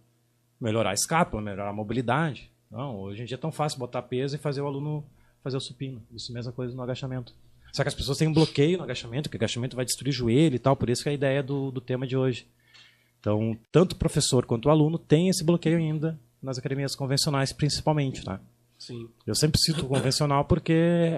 Melhorar 0.59 0.89
a 0.89 0.93
escápula, 0.93 1.41
melhorar 1.41 1.69
a 1.69 1.73
mobilidade. 1.73 2.51
Não, 2.69 2.97
hoje 2.97 3.21
em 3.21 3.25
dia 3.25 3.35
é 3.35 3.39
tão 3.39 3.53
fácil 3.53 3.79
botar 3.79 4.01
peso 4.01 4.35
e 4.35 4.39
fazer 4.39 4.59
o 4.59 4.67
aluno 4.67 5.05
fazer 5.41 5.55
o 5.55 5.61
supino. 5.61 6.03
Isso 6.11 6.33
é 6.33 6.35
mesma 6.35 6.51
coisa 6.51 6.75
no 6.75 6.83
agachamento. 6.83 7.33
Só 7.71 7.83
que 7.83 7.89
as 7.89 7.95
pessoas 7.95 8.17
têm 8.17 8.27
um 8.27 8.33
bloqueio 8.33 8.77
no 8.77 8.83
agachamento, 8.83 9.29
que 9.29 9.35
o 9.35 9.39
agachamento 9.39 9.75
vai 9.75 9.85
destruir 9.85 10.09
o 10.09 10.15
joelho 10.15 10.55
e 10.55 10.59
tal, 10.59 10.75
por 10.75 10.89
isso 10.89 11.03
que 11.03 11.09
é 11.09 11.11
a 11.11 11.15
ideia 11.15 11.41
do, 11.41 11.71
do 11.71 11.81
tema 11.81 12.05
de 12.05 12.17
hoje. 12.17 12.47
Então, 13.19 13.57
tanto 13.71 13.93
o 13.93 13.97
professor 13.97 14.45
quanto 14.45 14.65
o 14.65 14.69
aluno 14.69 14.97
tem 14.97 15.29
esse 15.29 15.43
bloqueio 15.43 15.77
ainda 15.77 16.19
nas 16.41 16.57
academias 16.57 16.95
convencionais, 16.95 17.53
principalmente, 17.53 18.23
tá? 18.23 18.41
Sim. 18.79 19.07
Eu 19.27 19.35
sempre 19.35 19.59
cito 19.61 19.85
o 19.85 19.87
convencional 19.87 20.43
porque 20.45 20.73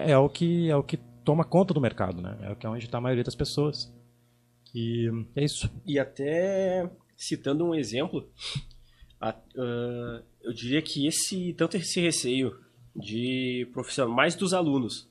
é 0.05 0.17
o 0.17 0.27
que 0.27 0.69
é 0.69 0.75
o 0.75 0.83
que 0.83 0.97
toma 1.23 1.45
conta 1.45 1.73
do 1.73 1.79
mercado, 1.79 2.21
né? 2.21 2.37
É 2.41 2.51
o 2.51 2.55
que 2.57 2.65
é 2.65 2.69
onde 2.69 2.85
está 2.85 2.97
a 2.97 3.01
maioria 3.01 3.23
das 3.23 3.35
pessoas. 3.35 3.89
E 4.75 5.09
é 5.33 5.45
isso. 5.45 5.71
E 5.85 5.97
até 5.97 6.89
citando 7.15 7.63
um 7.63 7.73
exemplo, 7.73 8.29
a, 9.21 9.29
uh, 9.29 10.23
eu 10.41 10.51
diria 10.53 10.81
que 10.81 11.07
esse 11.07 11.53
tanto 11.53 11.77
esse 11.77 12.01
receio 12.01 12.59
de 12.93 13.69
profissional, 13.71 14.13
mais 14.13 14.35
dos 14.35 14.53
alunos, 14.53 15.07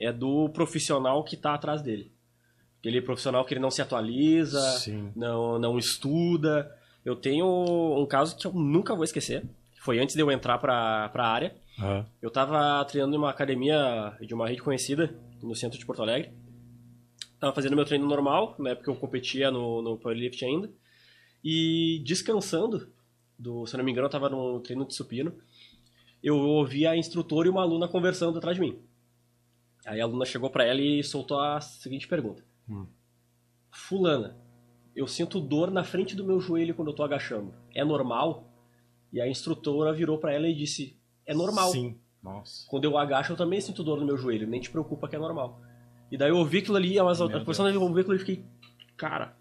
é 0.00 0.10
do 0.10 0.48
profissional 0.48 1.22
que 1.22 1.34
está 1.34 1.54
atrás 1.54 1.82
dele. 1.82 2.10
Aquele 2.80 3.02
profissional 3.02 3.44
que 3.44 3.52
ele 3.52 3.60
não 3.60 3.70
se 3.70 3.82
atualiza, 3.82 4.58
não, 5.14 5.58
não 5.58 5.78
estuda. 5.78 6.74
Eu 7.04 7.14
tenho 7.14 7.46
um 7.46 8.06
caso 8.06 8.36
que 8.36 8.46
eu 8.46 8.52
nunca 8.54 8.94
vou 8.94 9.04
esquecer. 9.04 9.44
Foi 9.80 9.98
antes 9.98 10.14
de 10.14 10.22
eu 10.22 10.30
entrar 10.30 10.56
para 10.58 11.10
a 11.14 11.28
área. 11.28 11.54
Uhum. 11.78 12.04
Eu 12.22 12.28
estava 12.28 12.82
treinando 12.86 13.14
em 13.14 13.18
uma 13.18 13.30
academia 13.30 14.16
de 14.20 14.32
uma 14.32 14.48
rede 14.48 14.62
conhecida 14.62 15.14
no 15.42 15.54
centro 15.54 15.78
de 15.78 15.84
Porto 15.84 16.02
Alegre. 16.02 16.32
Estava 17.34 17.54
fazendo 17.54 17.76
meu 17.76 17.84
treino 17.84 18.06
normal, 18.06 18.54
na 18.58 18.70
época 18.70 18.90
eu 18.90 18.96
competia 18.96 19.50
no, 19.50 19.80
no 19.80 19.96
powerlift 19.98 20.42
ainda. 20.44 20.70
E 21.44 22.02
descansando, 22.04 22.88
do, 23.38 23.66
se 23.66 23.74
eu 23.74 23.78
não 23.78 23.84
me 23.84 23.92
engano, 23.92 24.04
eu 24.06 24.10
estava 24.10 24.28
no 24.28 24.60
treino 24.60 24.86
de 24.86 24.94
supino. 24.94 25.34
Eu 26.22 26.36
ouvi 26.36 26.86
a 26.86 26.96
instrutora 26.96 27.48
e 27.48 27.50
uma 27.50 27.62
aluna 27.62 27.88
conversando 27.88 28.36
atrás 28.36 28.56
de 28.56 28.60
mim. 28.62 28.78
Aí 29.90 30.00
a 30.00 30.04
aluna 30.04 30.24
chegou 30.24 30.48
para 30.48 30.64
ela 30.64 30.80
e 30.80 31.02
soltou 31.02 31.40
a 31.40 31.60
seguinte 31.60 32.06
pergunta: 32.06 32.44
hum. 32.68 32.86
Fulana, 33.72 34.36
eu 34.94 35.04
sinto 35.08 35.40
dor 35.40 35.68
na 35.68 35.82
frente 35.82 36.14
do 36.14 36.24
meu 36.24 36.38
joelho 36.38 36.76
quando 36.76 36.92
eu 36.92 36.94
tô 36.94 37.02
agachando. 37.02 37.52
É 37.74 37.84
normal? 37.84 38.48
E 39.12 39.20
a 39.20 39.26
instrutora 39.26 39.92
virou 39.92 40.16
para 40.16 40.32
ela 40.32 40.46
e 40.46 40.54
disse: 40.54 40.96
É 41.26 41.34
normal. 41.34 41.72
Sim. 41.72 41.98
Nossa. 42.22 42.68
Quando 42.68 42.84
eu 42.84 42.96
agacho, 42.96 43.32
eu 43.32 43.36
também 43.36 43.60
sinto 43.60 43.82
dor 43.82 43.98
no 43.98 44.06
meu 44.06 44.16
joelho. 44.16 44.46
Nem 44.46 44.60
te 44.60 44.70
preocupa 44.70 45.08
que 45.08 45.16
é 45.16 45.18
normal. 45.18 45.60
E 46.08 46.16
daí 46.16 46.30
eu 46.30 46.36
ouvi 46.36 46.58
aquilo 46.58 46.76
ali, 46.76 47.02
mas 47.02 47.20
a 47.20 47.24
ouvir 47.88 48.02
aquilo 48.02 48.14
e 48.14 48.20
fiquei. 48.20 48.44
Cara, 48.96 49.36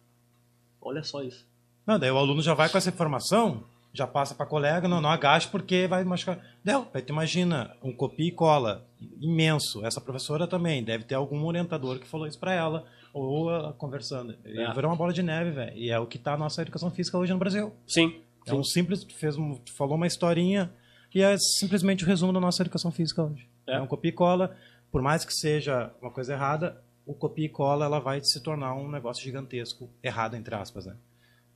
olha 0.82 1.04
só 1.04 1.22
isso. 1.22 1.48
Não, 1.86 2.00
daí 2.00 2.10
o 2.10 2.18
aluno 2.18 2.42
já 2.42 2.56
vai 2.56 2.70
com 2.70 2.78
essa 2.78 2.90
informação, 2.90 3.66
já 3.94 4.06
passa 4.06 4.36
para 4.36 4.46
colega, 4.46 4.88
não, 4.88 5.02
não 5.02 5.10
agache 5.10 5.48
porque 5.48 5.88
vai 5.88 6.04
machucar. 6.04 6.40
Não, 6.64 6.88
aí 6.94 7.02
tu 7.02 7.12
imagina, 7.12 7.76
um 7.82 7.92
copia 7.92 8.28
e 8.28 8.32
cola 8.32 8.86
imenso. 9.20 9.86
Essa 9.86 10.00
professora 10.00 10.48
também, 10.48 10.84
deve 10.84 11.04
ter 11.04 11.16
algum 11.16 11.44
orientador 11.46 12.00
que 12.00 12.08
falou 12.08 12.28
isso 12.28 12.40
para 12.40 12.54
ela, 12.54 12.86
ou 13.14 13.52
ela 13.52 13.74
conversando. 13.74 14.36
É. 14.46 14.74
Virou 14.74 14.92
uma 14.92 14.96
bola 14.96 15.12
de 15.12 15.24
neve, 15.24 15.52
velho. 15.52 15.76
E 15.76 15.90
é 15.90 16.00
o 16.00 16.06
que 16.06 16.18
tá 16.18 16.34
a 16.34 16.38
nossa 16.38 16.62
educação 16.62 16.92
física 16.92 17.18
hoje 17.18 17.34
no 17.34 17.40
Brasil. 17.40 17.74
Sim. 17.88 18.22
É 18.46 18.54
um 18.54 18.64
simples, 18.64 19.04
fez 19.04 19.38
um, 19.38 19.60
falou 19.78 19.96
uma 19.96 20.08
historinha 20.08 20.72
e 21.14 21.22
é 21.22 21.36
simplesmente 21.38 22.04
o 22.04 22.08
resumo 22.08 22.34
da 22.34 22.40
nossa 22.40 22.62
educação 22.64 22.92
física 22.92 23.24
hoje. 23.24 23.48
É, 23.68 23.76
é 23.76 23.82
um 23.82 23.88
copia 23.88 24.10
e 24.10 24.14
cola, 24.14 24.56
por 24.92 25.02
mais 25.02 25.26
que 25.26 25.34
seja 25.34 25.92
uma 26.02 26.12
coisa 26.12 26.34
errada, 26.34 26.82
o 27.06 27.14
copia 27.14 27.46
e 27.46 27.50
cola 27.50 27.86
ela 27.86 28.00
vai 28.00 28.22
se 28.24 28.42
tornar 28.42 28.76
um 28.76 28.90
negócio 28.90 29.24
gigantesco, 29.24 29.90
errado 30.04 30.36
entre 30.36 30.54
aspas, 30.56 30.86
né? 30.86 30.96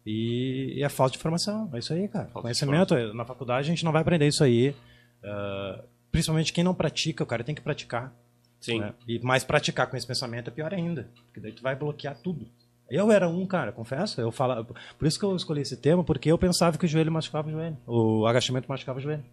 E, 0.05 0.73
e 0.75 0.83
é 0.83 0.89
falta 0.89 1.13
de 1.13 1.17
informação, 1.17 1.69
é 1.73 1.79
isso 1.79 1.93
aí, 1.93 2.07
cara. 2.07 2.25
Falta 2.25 2.41
Conhecimento, 2.41 3.13
na 3.13 3.25
faculdade 3.25 3.67
a 3.67 3.69
gente 3.69 3.85
não 3.85 3.91
vai 3.91 4.01
aprender 4.01 4.27
isso 4.27 4.43
aí. 4.43 4.75
Uh, 5.23 5.83
principalmente 6.11 6.51
quem 6.51 6.63
não 6.63 6.73
pratica, 6.73 7.23
o 7.23 7.27
cara 7.27 7.43
tem 7.43 7.55
que 7.55 7.61
praticar. 7.61 8.13
Sim. 8.59 8.79
Né? 8.79 8.93
E 9.07 9.19
mais 9.19 9.43
praticar 9.43 9.87
com 9.87 9.97
esse 9.97 10.07
pensamento 10.07 10.49
é 10.49 10.51
pior 10.51 10.73
ainda, 10.73 11.09
porque 11.25 11.39
daí 11.39 11.51
tu 11.51 11.61
vai 11.61 11.75
bloquear 11.75 12.15
tudo. 12.15 12.45
Eu 12.89 13.11
era 13.11 13.27
um, 13.27 13.45
cara, 13.45 13.71
confesso. 13.71 14.21
Eu 14.21 14.31
falava, 14.31 14.63
por 14.63 15.07
isso 15.07 15.17
que 15.17 15.25
eu 15.25 15.35
escolhi 15.35 15.61
esse 15.61 15.77
tema, 15.77 16.03
porque 16.03 16.31
eu 16.31 16.37
pensava 16.37 16.77
que 16.77 16.85
o 16.85 16.87
joelho 16.87 17.11
machucava 17.11 17.47
o 17.47 17.51
joelho. 17.51 17.77
O 17.87 18.27
agachamento 18.27 18.69
machucava 18.69 18.99
o 18.99 19.01
joelho. 19.01 19.23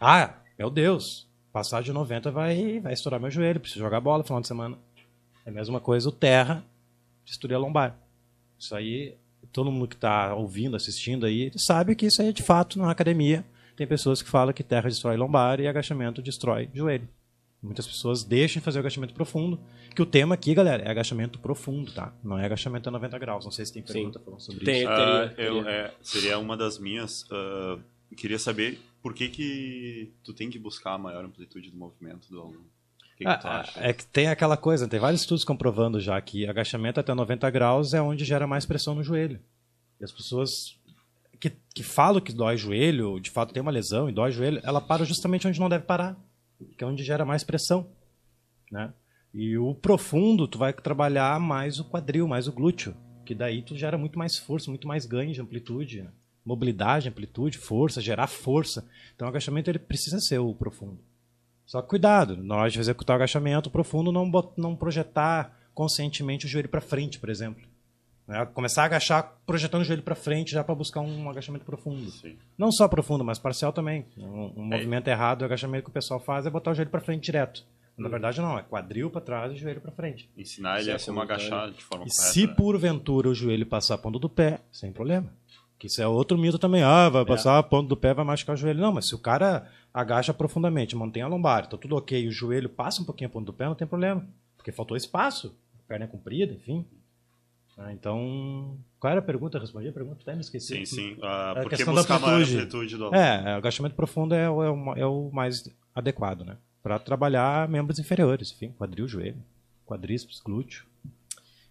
Ah, 0.00 0.34
meu 0.58 0.70
Deus. 0.70 1.26
Passar 1.52 1.82
de 1.82 1.92
90 1.92 2.30
vai, 2.30 2.80
vai 2.80 2.92
estourar 2.92 3.20
meu 3.20 3.30
joelho, 3.30 3.60
preciso 3.60 3.80
jogar 3.80 4.00
bola 4.00 4.18
no 4.18 4.24
final 4.24 4.40
de 4.40 4.48
semana. 4.48 4.76
É 5.46 5.50
a 5.50 5.52
mesma 5.52 5.80
coisa 5.80 6.08
o 6.08 6.12
terra 6.12 6.64
destruir 7.24 7.54
a 7.54 7.58
lombar. 7.58 7.96
Isso 8.58 8.74
aí, 8.74 9.16
todo 9.54 9.70
mundo 9.70 9.86
que 9.86 9.94
está 9.94 10.34
ouvindo, 10.34 10.74
assistindo 10.76 11.24
aí, 11.24 11.50
sabe 11.56 11.94
que 11.94 12.06
isso 12.06 12.20
aí 12.20 12.28
é 12.28 12.32
de 12.32 12.42
fato 12.42 12.76
na 12.76 12.90
academia. 12.90 13.44
Tem 13.76 13.86
pessoas 13.86 14.20
que 14.20 14.28
falam 14.28 14.52
que 14.52 14.64
terra 14.64 14.88
destrói 14.88 15.16
lombar 15.16 15.60
e 15.60 15.68
agachamento 15.68 16.20
destrói 16.20 16.68
joelho. 16.74 17.08
Muitas 17.62 17.86
pessoas 17.86 18.24
deixam 18.24 18.60
de 18.60 18.64
fazer 18.64 18.78
o 18.78 18.80
agachamento 18.80 19.14
profundo, 19.14 19.58
que 19.94 20.02
o 20.02 20.06
tema 20.06 20.34
aqui, 20.34 20.52
galera, 20.54 20.82
é 20.82 20.90
agachamento 20.90 21.38
profundo, 21.38 21.92
tá? 21.92 22.12
Não 22.22 22.36
é 22.36 22.44
agachamento 22.44 22.88
a 22.88 22.92
90 22.92 23.18
graus. 23.18 23.44
Não 23.44 23.52
sei 23.52 23.64
se 23.64 23.72
tem 23.72 23.82
pergunta 23.82 24.18
Sim. 24.18 24.24
falando 24.24 24.40
sobre 24.40 24.64
tem, 24.64 24.82
isso. 24.82 24.88
Teria, 24.88 25.34
uh, 25.34 25.40
eu, 25.40 25.68
é, 25.68 25.94
seria 26.02 26.38
uma 26.38 26.56
das 26.56 26.78
minhas. 26.78 27.22
Uh, 27.22 27.80
queria 28.16 28.38
saber 28.38 28.78
por 29.00 29.14
que, 29.14 29.28
que 29.28 30.12
tu 30.22 30.34
tem 30.34 30.50
que 30.50 30.58
buscar 30.58 30.94
a 30.94 30.98
maior 30.98 31.24
amplitude 31.24 31.70
do 31.70 31.76
movimento 31.76 32.28
do 32.28 32.40
aluno. 32.40 32.66
Que 33.16 33.24
que 33.24 33.30
ah, 33.30 33.64
é 33.76 33.92
que 33.92 34.04
tem 34.06 34.28
aquela 34.28 34.56
coisa, 34.56 34.88
tem 34.88 34.98
vários 34.98 35.20
estudos 35.20 35.44
comprovando 35.44 36.00
já 36.00 36.20
que 36.20 36.46
agachamento 36.46 36.98
até 36.98 37.14
90 37.14 37.48
graus 37.50 37.94
é 37.94 38.02
onde 38.02 38.24
gera 38.24 38.46
mais 38.46 38.66
pressão 38.66 38.94
no 38.94 39.04
joelho. 39.04 39.40
E 40.00 40.04
as 40.04 40.10
pessoas 40.10 40.76
que, 41.38 41.52
que 41.72 41.82
falam 41.82 42.20
que 42.20 42.32
dói 42.32 42.56
joelho, 42.56 43.20
de 43.20 43.30
fato 43.30 43.52
tem 43.52 43.62
uma 43.62 43.70
lesão 43.70 44.08
e 44.08 44.12
dói 44.12 44.32
joelho, 44.32 44.60
ela 44.64 44.80
para 44.80 45.04
justamente 45.04 45.46
onde 45.46 45.60
não 45.60 45.68
deve 45.68 45.84
parar 45.84 46.16
que 46.76 46.84
é 46.84 46.86
onde 46.86 47.02
gera 47.02 47.24
mais 47.24 47.44
pressão, 47.44 47.86
né? 48.70 48.92
E 49.32 49.58
o 49.58 49.74
profundo, 49.74 50.46
tu 50.46 50.58
vai 50.58 50.72
trabalhar 50.72 51.40
mais 51.40 51.80
o 51.80 51.84
quadril, 51.84 52.28
mais 52.28 52.46
o 52.46 52.52
glúteo, 52.52 52.94
que 53.24 53.34
daí 53.34 53.62
tu 53.62 53.76
gera 53.76 53.98
muito 53.98 54.18
mais 54.18 54.38
força, 54.38 54.70
muito 54.70 54.86
mais 54.86 55.06
ganho 55.06 55.32
de 55.32 55.40
amplitude, 55.40 56.02
né? 56.02 56.10
mobilidade, 56.44 57.08
amplitude, 57.08 57.58
força, 57.58 58.00
gerar 58.00 58.28
força. 58.28 58.86
Então 59.14 59.26
o 59.26 59.30
agachamento 59.30 59.70
ele 59.70 59.78
precisa 59.78 60.20
ser 60.20 60.38
o 60.38 60.54
profundo. 60.54 61.00
Só 61.66 61.80
que 61.82 61.88
cuidado, 61.88 62.36
na 62.36 62.56
hora 62.56 62.70
de 62.70 62.78
executar 62.78 63.14
o 63.14 63.16
agachamento 63.16 63.70
profundo, 63.70 64.12
não, 64.12 64.30
não 64.56 64.76
projetar 64.76 65.56
conscientemente 65.72 66.46
o 66.46 66.48
joelho 66.48 66.68
para 66.68 66.80
frente, 66.80 67.18
por 67.18 67.28
exemplo. 67.28 67.64
Né? 68.26 68.46
Começar 68.54 68.82
a 68.82 68.86
agachar 68.86 69.34
projetando 69.46 69.82
o 69.82 69.84
joelho 69.84 70.02
para 70.02 70.14
frente 70.14 70.52
já 70.52 70.64
para 70.64 70.74
buscar 70.74 71.00
um 71.00 71.28
agachamento 71.28 71.64
profundo. 71.64 72.10
Sim. 72.10 72.36
Não 72.56 72.72
só 72.72 72.88
profundo, 72.88 73.24
mas 73.24 73.38
parcial 73.38 73.72
também. 73.72 74.06
Um, 74.16 74.52
um 74.56 74.72
é. 74.72 74.76
movimento 74.76 75.08
errado, 75.08 75.42
o 75.42 75.44
agachamento 75.44 75.84
que 75.84 75.90
o 75.90 75.92
pessoal 75.92 76.20
faz 76.20 76.46
é 76.46 76.50
botar 76.50 76.70
o 76.70 76.74
joelho 76.74 76.90
para 76.90 77.00
frente 77.00 77.24
direto. 77.24 77.64
Na 77.96 78.08
hum. 78.08 78.10
verdade, 78.10 78.40
não, 78.40 78.58
é 78.58 78.62
quadril 78.62 79.08
para 79.08 79.20
trás 79.20 79.52
e 79.52 79.56
joelho 79.56 79.80
para 79.80 79.92
frente. 79.92 80.28
Ensinar 80.36 80.80
ele 80.80 80.90
a 80.90 80.98
como 80.98 81.20
agachar 81.20 81.70
de 81.70 81.82
forma 81.82 82.06
e 82.06 82.08
correta. 82.08 82.32
Se 82.32 82.46
né? 82.46 82.54
porventura 82.54 83.28
o 83.28 83.34
joelho 83.34 83.66
passar 83.66 83.94
a 83.94 83.98
ponta 83.98 84.18
do 84.18 84.28
pé, 84.28 84.60
sem 84.72 84.90
problema. 84.90 85.32
Que 85.84 85.88
isso 85.88 86.00
é 86.00 86.08
outro 86.08 86.38
mito 86.38 86.58
também. 86.58 86.82
Ah, 86.82 87.10
vai 87.10 87.20
é. 87.20 87.24
passar 87.26 87.58
a 87.58 87.62
ponta 87.62 87.90
do 87.90 87.96
pé, 87.96 88.14
vai 88.14 88.24
machucar 88.24 88.54
o 88.54 88.56
joelho. 88.56 88.80
Não, 88.80 88.90
mas 88.90 89.06
se 89.06 89.14
o 89.14 89.18
cara 89.18 89.70
agacha 89.92 90.32
profundamente, 90.32 90.96
mantém 90.96 91.22
a 91.22 91.26
lombar, 91.26 91.66
tá 91.66 91.76
tudo 91.76 91.94
ok, 91.94 92.24
e 92.24 92.26
o 92.26 92.32
joelho 92.32 92.70
passa 92.70 93.02
um 93.02 93.04
pouquinho 93.04 93.28
a 93.28 93.30
ponta 93.30 93.44
do 93.44 93.52
pé, 93.52 93.66
não 93.66 93.74
tem 93.74 93.86
problema. 93.86 94.26
Porque 94.56 94.72
faltou 94.72 94.96
espaço, 94.96 95.54
a 95.78 95.86
perna 95.86 96.06
é 96.06 96.08
comprida, 96.08 96.54
enfim. 96.54 96.86
Ah, 97.76 97.92
então, 97.92 98.78
qual 98.98 99.10
era 99.10 99.20
a 99.20 99.22
pergunta? 99.22 99.58
Eu 99.58 99.60
respondi 99.60 99.86
a 99.86 99.92
pergunta, 99.92 100.22
até 100.22 100.34
me 100.34 100.40
esqueci. 100.40 100.74
Sim, 100.74 100.86
sim. 100.86 101.12
Uh, 101.18 101.62
por 101.62 101.68
que 101.68 101.84
buscar 101.84 102.16
amplitude 102.16 102.96
do 102.96 103.14
É, 103.14 103.54
o 103.54 103.58
agachamento 103.58 103.94
profundo 103.94 104.34
é, 104.34 104.44
é, 104.44 104.48
o, 104.48 104.94
é 104.94 105.06
o 105.06 105.30
mais 105.34 105.68
adequado, 105.94 106.46
né? 106.46 106.56
Para 106.82 106.98
trabalhar 106.98 107.68
membros 107.68 107.98
inferiores, 107.98 108.52
enfim, 108.52 108.72
quadril, 108.78 109.06
joelho, 109.06 109.44
quadríceps, 109.84 110.40
glúteo. 110.40 110.86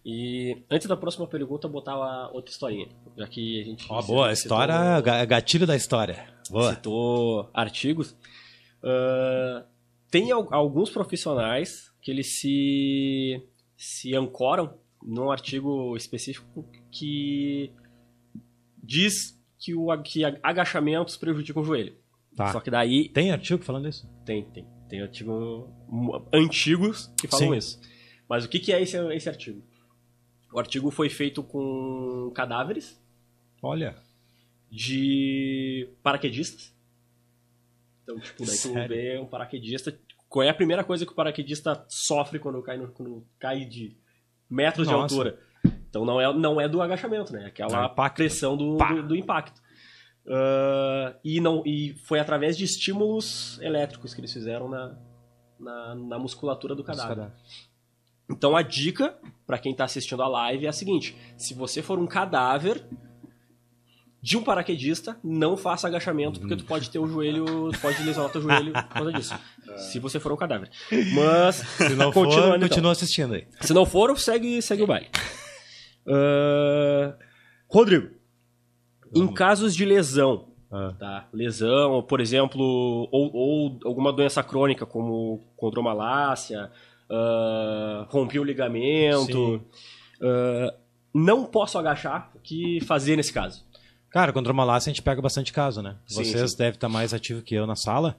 E 0.04 0.62
antes 0.70 0.86
da 0.86 0.96
próxima 0.96 1.26
pergunta, 1.26 1.66
eu 1.66 1.70
botava 1.70 2.30
outra 2.32 2.52
historinha, 2.52 2.88
já 3.16 3.26
que 3.26 3.60
a 3.60 3.64
gente... 3.64 3.86
Ó, 3.88 3.98
oh, 3.98 4.02
boa, 4.02 4.32
história, 4.32 4.96
citou, 4.96 5.26
gatilho 5.26 5.66
da 5.66 5.74
história. 5.74 6.28
Boa. 6.50 6.74
Citou 6.74 7.50
artigos. 7.54 8.10
Uh, 8.82 9.64
tem 10.10 10.30
alguns 10.30 10.90
profissionais 10.90 11.90
que 12.02 12.10
eles 12.10 12.38
se, 12.38 13.42
se 13.76 14.14
ancoram 14.14 14.78
num 15.02 15.30
artigo 15.30 15.96
específico 15.96 16.68
que 16.90 17.72
diz 18.82 19.40
que, 19.58 19.74
o, 19.74 19.86
que 20.02 20.22
agachamentos 20.42 21.16
prejudicam 21.16 21.62
o 21.62 21.64
joelho. 21.64 21.96
Tá. 22.36 22.52
Só 22.52 22.60
que 22.60 22.70
daí. 22.70 23.08
Tem 23.08 23.30
artigo 23.30 23.62
falando 23.62 23.88
isso? 23.88 24.06
Tem, 24.26 24.44
tem. 24.50 24.66
Tem 24.88 25.00
artigo 25.00 25.68
antigos 26.32 27.10
que 27.18 27.26
falam 27.26 27.52
Sim. 27.52 27.56
isso. 27.56 27.80
Mas 28.28 28.44
o 28.44 28.48
que, 28.48 28.58
que 28.58 28.72
é 28.72 28.82
esse, 28.82 28.96
esse 29.14 29.28
artigo? 29.28 29.62
O 30.54 30.60
artigo 30.60 30.88
foi 30.92 31.10
feito 31.10 31.42
com 31.42 32.30
cadáveres. 32.32 32.96
Olha. 33.60 33.96
De 34.70 35.88
paraquedistas. 36.00 36.72
Então, 38.04 38.20
tipo, 38.20 38.46
daí 38.46 38.54
Sério? 38.54 38.82
tu 38.84 38.88
vê 38.88 39.18
um 39.18 39.26
paraquedista. 39.26 39.98
Qual 40.28 40.44
é 40.44 40.50
a 40.50 40.54
primeira 40.54 40.84
coisa 40.84 41.04
que 41.04 41.10
o 41.10 41.14
paraquedista 41.14 41.84
sofre 41.88 42.38
quando 42.38 42.62
cai, 42.62 42.76
no, 42.76 42.86
quando 42.92 43.26
cai 43.36 43.64
de 43.64 43.96
metros 44.48 44.86
Nossa. 44.86 45.08
de 45.08 45.14
altura. 45.14 45.40
Então 45.90 46.04
não 46.04 46.20
é, 46.20 46.32
não 46.32 46.60
é 46.60 46.68
do 46.68 46.80
agachamento, 46.80 47.32
né? 47.32 47.46
Aquela 47.46 47.86
é 47.86 48.10
pressão 48.10 48.56
do, 48.56 48.76
do, 48.76 49.08
do, 49.08 49.16
impacto. 49.16 49.60
Uh, 50.24 51.18
e, 51.24 51.40
não, 51.40 51.64
e 51.66 51.94
foi 52.04 52.20
através 52.20 52.56
de 52.56 52.62
estímulos 52.62 53.60
elétricos 53.60 54.14
que 54.14 54.20
eles 54.20 54.32
fizeram 54.32 54.68
na, 54.68 54.96
na, 55.58 55.94
na 55.96 56.18
musculatura 56.18 56.76
do 56.76 56.84
cadáver. 56.84 57.32
Então 58.28 58.56
a 58.56 58.62
dica 58.62 59.16
para 59.46 59.58
quem 59.58 59.72
está 59.72 59.84
assistindo 59.84 60.22
a 60.22 60.28
live 60.28 60.66
é 60.66 60.68
a 60.68 60.72
seguinte: 60.72 61.16
se 61.36 61.54
você 61.54 61.82
for 61.82 61.98
um 61.98 62.06
cadáver 62.06 62.84
de 64.24 64.38
um 64.38 64.42
paraquedista, 64.42 65.18
não 65.22 65.54
faça 65.54 65.86
agachamento, 65.86 66.40
porque 66.40 66.56
tu 66.56 66.64
pode 66.64 66.88
ter 66.88 66.98
o 66.98 67.06
joelho, 67.06 67.70
tu 67.70 67.78
pode 67.78 68.02
lesionar 68.02 68.32
teu 68.32 68.40
joelho 68.40 68.72
por 68.72 68.88
causa 68.88 69.12
disso. 69.12 69.34
É. 69.66 69.78
Se 69.78 69.98
você 69.98 70.20
for 70.20 70.30
um 70.30 70.36
cadáver. 70.36 70.70
Mas, 71.14 71.56
se 71.56 71.94
não 71.94 72.12
for, 72.12 72.26
então. 72.28 72.60
continua 72.60 72.92
assistindo 72.92 73.32
aí. 73.32 73.48
Se 73.62 73.72
não 73.72 73.86
for, 73.86 74.16
segue, 74.18 74.60
segue 74.60 74.82
o 74.82 74.86
baile. 74.86 75.08
Uh, 76.06 77.16
Rodrigo, 77.66 78.10
Vamos. 79.10 79.30
em 79.30 79.34
casos 79.34 79.74
de 79.74 79.86
lesão, 79.86 80.48
ah. 80.70 80.94
tá? 80.98 81.28
lesão, 81.32 82.02
por 82.02 82.20
exemplo, 82.20 82.62
ou, 83.10 83.34
ou, 83.34 83.80
alguma 83.86 84.12
doença 84.12 84.42
crônica, 84.42 84.84
como 84.84 85.42
condromalácia, 85.56 86.70
uh, 87.10 88.04
rompi 88.08 88.38
o 88.38 88.44
ligamento, 88.44 89.56
uh, 90.20 90.74
não 91.12 91.44
posso 91.44 91.78
agachar, 91.78 92.30
o 92.34 92.38
que 92.40 92.80
fazer 92.84 93.16
nesse 93.16 93.32
caso? 93.32 93.64
Cara, 94.10 94.32
contra 94.32 94.52
o 94.52 94.56
Malásia 94.56 94.90
a 94.90 94.92
gente 94.92 95.02
pega 95.02 95.20
bastante 95.20 95.52
caso, 95.52 95.82
né? 95.82 95.96
Sim, 96.06 96.24
Vocês 96.24 96.52
sim. 96.52 96.56
devem 96.56 96.74
estar 96.74 96.88
mais 96.88 97.12
ativo 97.12 97.42
que 97.42 97.54
eu 97.54 97.66
na 97.66 97.76
sala. 97.76 98.16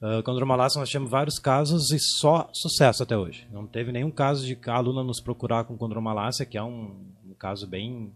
Uh, 0.00 0.22
contra 0.22 0.42
o 0.42 0.48
nós 0.48 0.88
tivemos 0.88 1.10
vários 1.10 1.38
casos 1.38 1.90
e 1.90 1.98
só 1.98 2.48
sucesso 2.54 3.02
até 3.02 3.16
hoje. 3.16 3.46
Não 3.52 3.66
teve 3.66 3.92
nenhum 3.92 4.10
caso 4.10 4.46
de 4.46 4.58
a 4.66 4.74
aluna 4.74 5.04
nos 5.04 5.20
procurar 5.20 5.64
com 5.64 5.76
condromalácia, 5.76 6.46
que 6.46 6.56
é 6.56 6.62
um, 6.62 7.04
um 7.26 7.34
caso 7.38 7.66
bem, 7.66 8.10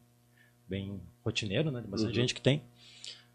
bem 0.66 0.98
rotineiro, 1.22 1.70
né? 1.70 1.82
De 1.82 1.86
bastante 1.86 2.08
uhum. 2.08 2.14
gente 2.14 2.34
que 2.34 2.40
tem. 2.40 2.62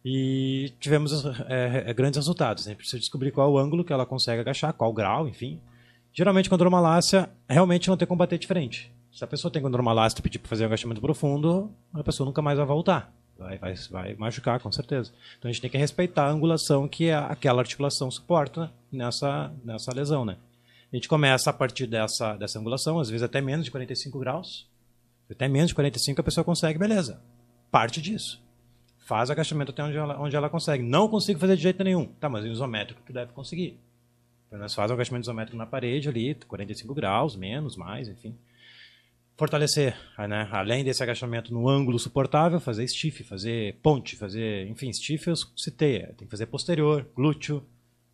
E 0.03 0.73
tivemos 0.79 1.25
é, 1.47 1.83
é, 1.87 1.93
grandes 1.93 2.17
resultados. 2.17 2.65
A 2.65 2.69
gente 2.69 2.77
precisa 2.77 2.99
descobrir 2.99 3.31
qual 3.31 3.47
é 3.47 3.51
o 3.51 3.57
ângulo 3.59 3.83
que 3.83 3.93
ela 3.93 4.05
consegue 4.05 4.41
agachar, 4.41 4.73
qual 4.73 4.91
grau, 4.93 5.27
enfim. 5.27 5.59
Geralmente, 6.19 6.49
condromalácia 6.49 7.29
realmente 7.47 7.87
não 7.87 7.95
tem 7.95 8.05
como 8.05 8.17
bater 8.17 8.37
diferente. 8.37 8.91
Se 9.09 9.23
a 9.23 9.27
pessoa 9.27 9.49
tem 9.49 9.61
condromalácia 9.61 10.19
e 10.19 10.21
pedir 10.21 10.37
para 10.37 10.49
fazer 10.49 10.63
um 10.63 10.67
agachamento 10.67 10.99
profundo, 10.99 11.71
a 11.93 12.03
pessoa 12.03 12.25
nunca 12.25 12.41
mais 12.41 12.57
vai 12.57 12.67
voltar 12.67 13.13
Vai, 13.37 13.57
vai, 13.57 13.73
vai 13.89 14.15
machucar, 14.15 14.59
com 14.59 14.69
certeza. 14.69 15.13
Então 15.37 15.47
a 15.47 15.53
gente 15.53 15.61
tem 15.61 15.69
que 15.69 15.77
respeitar 15.77 16.25
a 16.25 16.29
angulação 16.29 16.89
que 16.89 17.09
aquela 17.09 17.61
articulação 17.61 18.11
suporta 18.11 18.69
nessa, 18.91 19.49
nessa 19.63 19.93
lesão, 19.93 20.25
né? 20.25 20.35
A 20.91 20.95
gente 20.97 21.07
começa 21.07 21.51
a 21.51 21.53
partir 21.53 21.87
dessa, 21.87 22.35
dessa 22.35 22.59
angulação, 22.59 22.99
às 22.99 23.09
vezes 23.09 23.23
até 23.23 23.39
menos 23.39 23.63
de 23.63 23.71
45 23.71 24.19
graus. 24.19 24.67
Até 25.31 25.47
menos 25.47 25.69
de 25.69 25.75
45 25.75 26.19
a 26.19 26.23
pessoa 26.25 26.43
consegue, 26.43 26.77
beleza. 26.77 27.21
Parte 27.71 28.01
disso. 28.01 28.43
Faz 29.05 29.29
agachamento 29.29 29.71
até 29.71 29.81
onde 29.85 29.95
ela, 29.95 30.19
onde 30.19 30.35
ela 30.35 30.49
consegue. 30.49 30.83
Não 30.83 31.07
consigo 31.07 31.39
fazer 31.39 31.55
de 31.55 31.63
jeito 31.63 31.81
nenhum. 31.81 32.07
Tá, 32.19 32.27
mas 32.27 32.43
isométrico 32.43 33.01
tu 33.05 33.13
deve 33.13 33.31
conseguir. 33.31 33.79
Nós 34.51 34.73
faz 34.73 34.89
o 34.89 34.93
agachamento 34.93 35.25
isométrico 35.25 35.57
na 35.57 35.65
parede 35.65 36.09
ali, 36.09 36.35
45 36.35 36.93
graus, 36.93 37.35
menos, 37.35 37.75
mais, 37.75 38.07
enfim 38.07 38.35
fortalecer, 39.39 39.95
né? 40.27 40.49
além 40.51 40.83
desse 40.83 41.01
agachamento 41.01 41.53
no 41.53 41.69
ângulo 41.69 41.97
suportável, 41.97 42.59
fazer 42.59 42.85
stiff, 42.89 43.23
fazer 43.23 43.75
ponte, 43.81 44.17
fazer, 44.17 44.67
enfim, 44.67 44.91
stiff 44.91 45.29
eu 45.29 45.35
citei, 45.55 46.01
tem 46.07 46.27
que 46.27 46.29
fazer 46.29 46.45
posterior, 46.47 47.07
glúteo, 47.15 47.63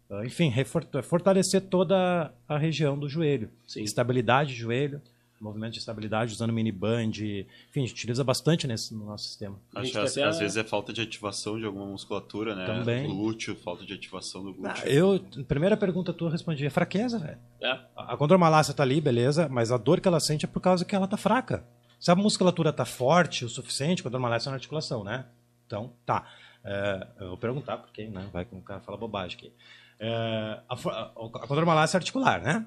ah, 0.07 0.23
enfim, 0.23 0.53
fortalecer 1.01 1.61
toda 1.61 2.31
a 2.47 2.57
região 2.59 2.95
do 2.95 3.09
joelho, 3.09 3.49
Sim. 3.67 3.81
estabilidade 3.81 4.51
de 4.53 4.59
joelho, 4.59 5.01
movimento 5.39 5.73
de 5.73 5.79
estabilidade 5.79 6.33
usando 6.33 6.53
mini 6.53 6.71
band, 6.71 7.09
enfim, 7.09 7.47
a 7.75 7.79
gente 7.79 7.93
utiliza 7.93 8.23
bastante 8.23 8.67
nesse, 8.67 8.93
no 8.93 9.05
nosso 9.05 9.25
sistema. 9.25 9.59
Acho 9.75 9.91
que 9.91 9.97
às, 9.97 10.39
vezes 10.39 10.57
é 10.57 10.63
falta 10.63 10.93
de 10.93 11.01
ativação 11.01 11.59
de 11.59 11.65
alguma 11.65 11.85
musculatura, 11.85 12.55
né? 12.55 12.65
Também. 12.65 13.07
Glúteo, 13.07 13.55
falta 13.55 13.85
de 13.85 13.93
ativação 13.93 14.43
do 14.43 14.53
glúteo. 14.53 14.83
Ah, 14.83 14.89
eu, 14.89 15.19
primeira 15.47 15.75
pergunta 15.75 16.13
tua, 16.13 16.27
eu 16.27 16.31
respondi, 16.31 16.65
é 16.65 16.69
fraqueza, 16.69 17.19
velho. 17.19 17.37
É. 17.61 17.79
A, 17.95 18.15
condromalácia 18.17 18.73
tá 18.73 18.83
ali, 18.83 19.01
beleza, 19.01 19.49
mas 19.49 19.71
a 19.71 19.77
dor 19.77 19.99
que 19.99 20.07
ela 20.07 20.19
sente 20.19 20.45
é 20.45 20.47
por 20.47 20.61
causa 20.61 20.85
que 20.85 20.95
ela 20.95 21.07
tá 21.07 21.17
fraca. 21.17 21.65
Se 21.99 22.11
a 22.11 22.15
musculatura 22.15 22.71
tá 22.71 22.85
forte 22.85 23.45
o 23.45 23.49
suficiente, 23.49 24.01
a 24.01 24.03
condromalácia 24.03 24.49
é 24.49 24.51
na 24.51 24.55
articulação, 24.55 25.03
né? 25.03 25.25
Então, 25.65 25.93
tá. 26.05 26.25
É, 26.63 27.07
eu 27.19 27.27
vou 27.29 27.37
perguntar, 27.37 27.77
porque 27.77 28.07
né, 28.07 28.27
vai 28.31 28.45
que 28.45 28.55
o 28.55 28.61
cara 28.61 28.79
fala 28.79 28.97
bobagem 28.97 29.37
aqui. 29.37 29.53
É, 29.99 30.59
a, 30.67 30.73
a, 30.73 31.01
a 31.13 31.47
condromalácia 31.47 31.97
é 31.97 31.99
articular, 31.99 32.41
né? 32.41 32.65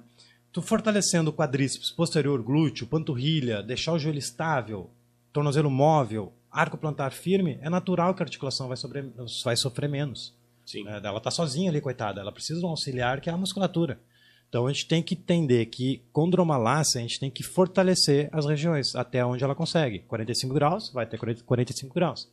Tu 0.59 0.63
fortalecendo 0.63 1.31
o 1.31 1.33
quadríceps, 1.33 1.93
posterior, 1.93 2.43
glúteo, 2.43 2.85
panturrilha, 2.85 3.63
deixar 3.63 3.93
o 3.93 3.99
joelho 3.99 4.19
estável, 4.19 4.91
tornozelo 5.33 5.71
móvel, 5.71 6.33
arco 6.51 6.77
plantar 6.77 7.13
firme, 7.13 7.61
é 7.63 7.71
natural 7.71 8.13
que 8.13 8.23
a 8.23 8.27
articulação 8.27 8.67
vai, 8.67 8.77
sobre, 8.77 9.05
vai 9.45 9.57
sofrer 9.57 9.89
menos. 9.89 10.35
Sim. 10.67 10.87
É, 10.89 10.97
ela 10.97 11.19
está 11.19 11.31
sozinha 11.31 11.71
ali, 11.71 11.81
coitada. 11.81 12.21
Ela 12.21 12.33
precisa 12.33 12.59
de 12.59 12.67
um 12.67 12.71
auxiliar 12.71 13.21
que 13.21 13.31
é 13.31 13.33
a 13.33 13.37
musculatura. 13.37 14.01
Então 14.49 14.67
a 14.67 14.73
gente 14.73 14.89
tem 14.89 15.01
que 15.01 15.15
entender 15.15 15.67
que 15.67 16.03
com 16.13 16.29
dromalácia 16.29 16.99
a 16.99 17.03
gente 17.03 17.21
tem 17.21 17.31
que 17.31 17.45
fortalecer 17.45 18.29
as 18.33 18.45
regiões 18.45 18.97
até 18.97 19.25
onde 19.25 19.45
ela 19.45 19.55
consegue. 19.55 20.01
45 20.01 20.53
graus, 20.53 20.91
vai 20.91 21.07
ter 21.07 21.19
45 21.19 21.95
graus. 21.95 22.29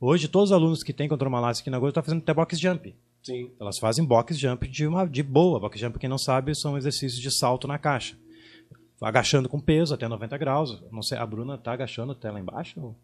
Hoje 0.00 0.28
todos 0.28 0.50
os 0.50 0.56
alunos 0.56 0.82
que 0.82 0.94
têm 0.94 1.08
condromalácia 1.08 1.60
aqui 1.60 1.68
na 1.68 1.78
Gold 1.78 1.90
estão 1.90 2.02
fazendo 2.02 2.22
até 2.22 2.32
box 2.32 2.58
jump. 2.58 2.94
Sim. 3.26 3.50
Elas 3.60 3.76
fazem 3.76 4.04
box 4.04 4.38
jump 4.38 4.68
de, 4.68 4.86
uma, 4.86 5.04
de 5.04 5.20
boa. 5.20 5.58
Box 5.58 5.80
jump, 5.80 5.98
quem 5.98 6.08
não 6.08 6.16
sabe, 6.16 6.54
são 6.54 6.78
exercícios 6.78 7.20
de 7.20 7.28
salto 7.28 7.66
na 7.66 7.76
caixa. 7.76 8.16
Agachando 9.02 9.48
com 9.48 9.58
peso 9.58 9.92
até 9.92 10.06
90 10.06 10.38
graus. 10.38 10.80
Não 10.92 11.02
sei, 11.02 11.18
a 11.18 11.26
Bruna 11.26 11.58
tá 11.58 11.72
agachando 11.72 12.12
até 12.12 12.30
lá 12.30 12.38
embaixo? 12.38 12.94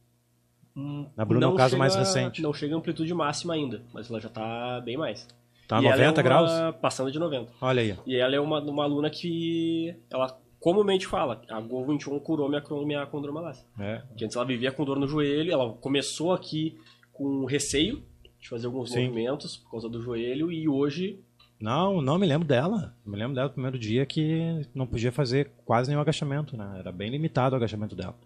Hum, 0.76 1.08
a 1.16 1.24
Bruna 1.24 1.46
é 1.46 1.48
o 1.48 1.56
caso 1.56 1.70
chega, 1.70 1.78
mais 1.80 1.96
recente. 1.96 2.40
Não 2.40 2.54
chega 2.54 2.72
a 2.72 2.78
amplitude 2.78 3.12
máxima 3.12 3.54
ainda, 3.54 3.82
mas 3.92 4.08
ela 4.08 4.20
já 4.20 4.28
tá 4.28 4.80
bem 4.84 4.96
mais. 4.96 5.26
Tá 5.66 5.80
e 5.80 5.82
90 5.82 6.20
é 6.20 6.22
graus? 6.22 6.50
Passando 6.80 7.10
de 7.10 7.18
90. 7.18 7.50
Olha 7.60 7.82
aí. 7.82 7.98
E 8.06 8.14
ela 8.14 8.36
é 8.36 8.40
uma, 8.40 8.60
uma 8.60 8.84
aluna 8.84 9.10
que 9.10 9.92
ela 10.08 10.38
comumente 10.60 11.04
fala, 11.04 11.42
a 11.48 11.60
Gol 11.60 11.84
21 11.84 12.20
curou 12.20 12.48
minha, 12.48 12.62
minha 12.86 13.06
condromalácia. 13.06 13.66
É. 13.76 14.02
Que 14.16 14.24
antes 14.24 14.36
ela 14.36 14.46
vivia 14.46 14.70
com 14.70 14.84
dor 14.84 15.00
no 15.00 15.08
joelho, 15.08 15.52
ela 15.52 15.72
começou 15.72 16.32
aqui 16.32 16.78
com 17.12 17.44
receio, 17.44 18.04
de 18.42 18.48
fazer 18.48 18.66
alguns 18.66 18.90
Sim. 18.90 19.06
movimentos 19.06 19.56
por 19.56 19.70
causa 19.70 19.88
do 19.88 20.02
joelho 20.02 20.50
e 20.50 20.68
hoje. 20.68 21.20
Não, 21.60 22.02
não 22.02 22.18
me 22.18 22.26
lembro 22.26 22.46
dela. 22.46 22.92
Me 23.06 23.16
lembro 23.16 23.36
dela 23.36 23.46
no 23.46 23.54
primeiro 23.54 23.78
dia 23.78 24.04
que 24.04 24.66
não 24.74 24.84
podia 24.84 25.12
fazer 25.12 25.52
quase 25.64 25.88
nenhum 25.88 26.00
agachamento, 26.00 26.56
né? 26.56 26.74
Era 26.80 26.90
bem 26.90 27.08
limitado 27.08 27.54
o 27.54 27.56
agachamento 27.56 27.94
dela. 27.94 28.16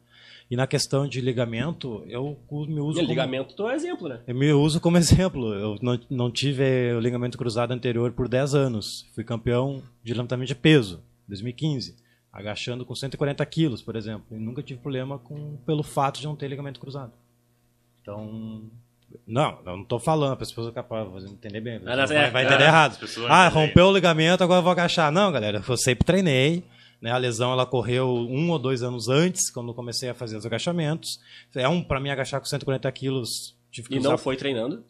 E 0.50 0.56
na 0.56 0.66
questão 0.66 1.06
de 1.06 1.20
ligamento, 1.20 2.02
eu 2.08 2.38
me 2.50 2.80
uso. 2.80 2.98
E 2.98 3.02
como... 3.02 3.08
ligamento 3.08 3.62
é 3.62 3.66
um 3.66 3.70
exemplo, 3.70 4.08
né? 4.08 4.20
Eu 4.26 4.34
me 4.34 4.50
uso 4.52 4.80
como 4.80 4.96
exemplo. 4.96 5.52
Eu 5.52 5.76
não, 5.82 6.00
não 6.08 6.30
tive 6.30 6.94
o 6.94 7.00
ligamento 7.00 7.36
cruzado 7.36 7.72
anterior 7.72 8.10
por 8.12 8.26
10 8.26 8.54
anos. 8.54 9.06
Fui 9.14 9.22
campeão 9.22 9.82
de 10.02 10.14
levantamento 10.14 10.48
de 10.48 10.54
peso, 10.54 11.02
2015. 11.28 11.94
Agachando 12.32 12.86
com 12.86 12.94
140 12.94 13.44
quilos, 13.44 13.82
por 13.82 13.96
exemplo. 13.96 14.24
E 14.30 14.38
nunca 14.40 14.62
tive 14.62 14.80
problema 14.80 15.18
com, 15.18 15.56
pelo 15.66 15.82
fato 15.82 16.20
de 16.20 16.26
não 16.26 16.36
ter 16.36 16.48
ligamento 16.48 16.80
cruzado. 16.80 17.12
Então, 18.00 18.70
não, 19.26 19.58
eu 19.64 19.76
não 19.76 19.82
estou 19.82 19.98
falando, 19.98 20.36
para 20.36 20.44
as 20.44 20.50
pessoas 20.50 20.72
capazes 20.74 21.28
de 21.28 21.32
entender 21.32 21.60
bem. 21.60 21.78
vai, 21.78 21.94
é, 21.94 22.30
vai, 22.30 22.44
entender 22.44 22.64
é, 22.64 22.66
errado. 22.66 22.98
Ah, 23.28 23.48
rompeu 23.48 23.86
o 23.86 23.92
ligamento, 23.92 24.42
agora 24.42 24.58
eu 24.58 24.62
vou 24.62 24.72
agachar. 24.72 25.10
Não, 25.10 25.30
galera, 25.32 25.62
eu 25.66 25.76
sempre 25.76 26.04
treinei. 26.04 26.64
Né? 27.00 27.10
A 27.10 27.18
lesão 27.18 27.52
ela 27.52 27.64
ocorreu 27.64 28.08
um 28.08 28.50
ou 28.50 28.58
dois 28.58 28.82
anos 28.82 29.08
antes, 29.08 29.50
quando 29.50 29.68
eu 29.68 29.74
comecei 29.74 30.08
a 30.08 30.14
fazer 30.14 30.36
os 30.36 30.46
agachamentos. 30.46 31.20
É 31.54 31.68
um 31.68 31.82
para 31.82 32.00
mim 32.00 32.10
agachar 32.10 32.40
com 32.40 32.46
140 32.46 32.90
quilos. 32.92 33.56
e 33.90 34.00
não 34.00 34.16
foi 34.16 34.36
treinando? 34.36 34.84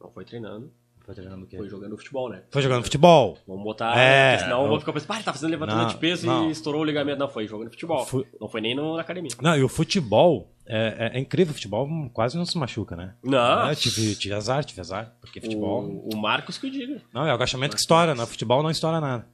Não 0.00 0.10
foi 0.10 0.24
treinando. 0.24 0.72
Foi 1.04 1.14
treinando 1.14 1.44
o 1.44 1.46
quê? 1.46 1.58
Foi 1.58 1.68
jogando 1.68 1.96
futebol, 1.98 2.30
né? 2.30 2.42
Foi 2.50 2.62
jogando 2.62 2.82
futebol. 2.82 3.36
Vamos 3.46 3.62
botar, 3.62 3.96
é, 3.98 4.38
senão 4.38 4.62
eu 4.62 4.68
vou 4.68 4.80
ficar 4.80 4.92
pensando, 4.92 5.12
ah, 5.12 5.16
ele 5.16 5.24
tá 5.24 5.32
fazendo 5.34 5.50
levantamento 5.50 5.82
não, 5.82 5.90
de 5.90 5.98
peso 5.98 6.26
não. 6.26 6.48
e 6.48 6.50
estourou 6.50 6.80
o 6.80 6.84
ligamento. 6.84 7.18
Não, 7.18 7.28
foi 7.28 7.46
jogando 7.46 7.70
futebol. 7.70 8.06
Fu... 8.06 8.26
Não 8.40 8.48
foi 8.48 8.62
nem 8.62 8.74
no, 8.74 8.94
na 8.96 9.02
academia. 9.02 9.30
Não, 9.40 9.54
e 9.54 9.62
o 9.62 9.68
futebol, 9.68 10.50
é, 10.66 11.10
é, 11.12 11.18
é, 11.18 11.20
incrível, 11.20 11.52
o 11.52 11.54
futebol 11.54 11.86
quase 12.10 12.38
não 12.38 12.46
se 12.46 12.56
machuca, 12.56 12.96
né? 12.96 13.14
Não. 13.22 13.68
É, 13.68 13.74
tive, 13.74 14.14
tive 14.16 14.34
azar, 14.34 14.64
tive 14.64 14.80
azar, 14.80 15.14
porque 15.20 15.42
futebol... 15.42 15.84
O, 15.84 16.14
o 16.14 16.16
Marcos 16.16 16.56
que 16.56 16.68
eu 16.68 16.70
digo. 16.70 17.00
Não, 17.12 17.26
é 17.26 17.30
o 17.30 17.34
agachamento 17.34 17.76
que 17.76 17.82
estoura, 17.82 18.14
no 18.14 18.26
futebol 18.26 18.62
não 18.62 18.70
estoura 18.70 18.98
nada. 18.98 19.26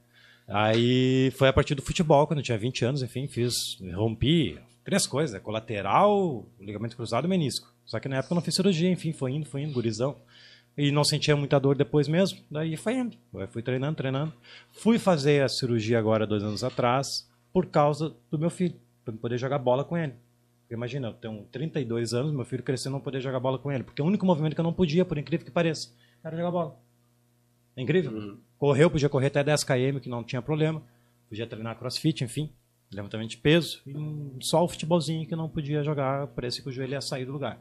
Aí 0.47 1.31
foi 1.37 1.47
a 1.47 1.53
partir 1.53 1.75
do 1.75 1.81
futebol, 1.81 2.27
quando 2.27 2.39
eu 2.39 2.43
tinha 2.43 2.57
20 2.57 2.83
anos, 2.83 3.01
enfim, 3.01 3.27
fiz, 3.27 3.77
rompi 3.93 4.59
três 4.83 5.07
coisas, 5.07 5.41
colateral, 5.41 6.45
ligamento 6.59 6.95
cruzado 6.95 7.25
e 7.25 7.29
menisco. 7.29 7.73
Só 7.85 7.99
que 7.99 8.09
na 8.09 8.17
época 8.17 8.33
eu 8.33 8.35
não 8.35 8.41
fiz 8.41 8.55
cirurgia, 8.55 8.89
enfim, 8.89 9.13
foi 9.13 9.31
indo, 9.31 9.45
foi 9.45 9.61
indo, 9.61 9.73
gurizão. 9.73 10.17
E 10.77 10.91
não 10.91 11.03
sentia 11.03 11.35
muita 11.35 11.59
dor 11.59 11.75
depois 11.75 12.07
mesmo, 12.07 12.39
daí 12.49 12.77
foi 12.77 12.95
indo. 12.95 13.17
Eu 13.33 13.47
fui 13.47 13.61
treinando, 13.61 13.95
treinando. 13.95 14.33
Fui 14.71 14.97
fazer 14.97 15.43
a 15.43 15.49
cirurgia 15.49 15.99
agora, 15.99 16.25
dois 16.25 16.43
anos 16.43 16.63
atrás, 16.63 17.29
por 17.51 17.65
causa 17.65 18.15
do 18.29 18.39
meu 18.39 18.49
filho, 18.49 18.75
para 19.03 19.13
poder 19.13 19.37
jogar 19.37 19.59
bola 19.59 19.83
com 19.83 19.97
ele. 19.97 20.13
Imagina, 20.69 21.09
eu 21.09 21.13
tenho 21.13 21.43
32 21.51 22.13
anos, 22.13 22.33
meu 22.33 22.45
filho 22.45 22.63
crescendo 22.63 22.93
não 22.93 23.01
poder 23.01 23.19
jogar 23.19 23.39
bola 23.41 23.59
com 23.59 23.69
ele. 23.69 23.83
Porque 23.83 24.01
o 24.01 24.05
único 24.05 24.25
movimento 24.25 24.55
que 24.55 24.61
eu 24.61 24.63
não 24.63 24.71
podia, 24.71 25.03
por 25.03 25.17
incrível 25.17 25.45
que 25.45 25.51
pareça, 25.51 25.93
era 26.23 26.35
jogar 26.35 26.51
bola. 26.51 26.79
É 27.75 27.81
incrível. 27.81 28.11
Uhum. 28.11 28.37
Correu, 28.57 28.89
podia 28.89 29.09
correr 29.09 29.27
até 29.27 29.43
10 29.43 29.63
km, 29.65 29.99
que 30.01 30.09
não 30.09 30.23
tinha 30.23 30.41
problema. 30.41 30.81
Podia 31.27 31.45
treinar 31.45 31.77
crossfit, 31.77 32.23
enfim. 32.23 32.49
Levantamento 32.89 33.31
de 33.31 33.37
peso. 33.37 33.81
E 33.85 34.45
só 34.45 34.63
o 34.63 34.67
futebolzinho 34.67 35.27
que 35.27 35.35
não 35.35 35.49
podia 35.49 35.83
jogar, 35.83 36.27
parece 36.27 36.61
que 36.61 36.69
o 36.69 36.71
joelho 36.71 36.93
ia 36.93 37.01
sair 37.01 37.25
do 37.25 37.33
lugar. 37.33 37.59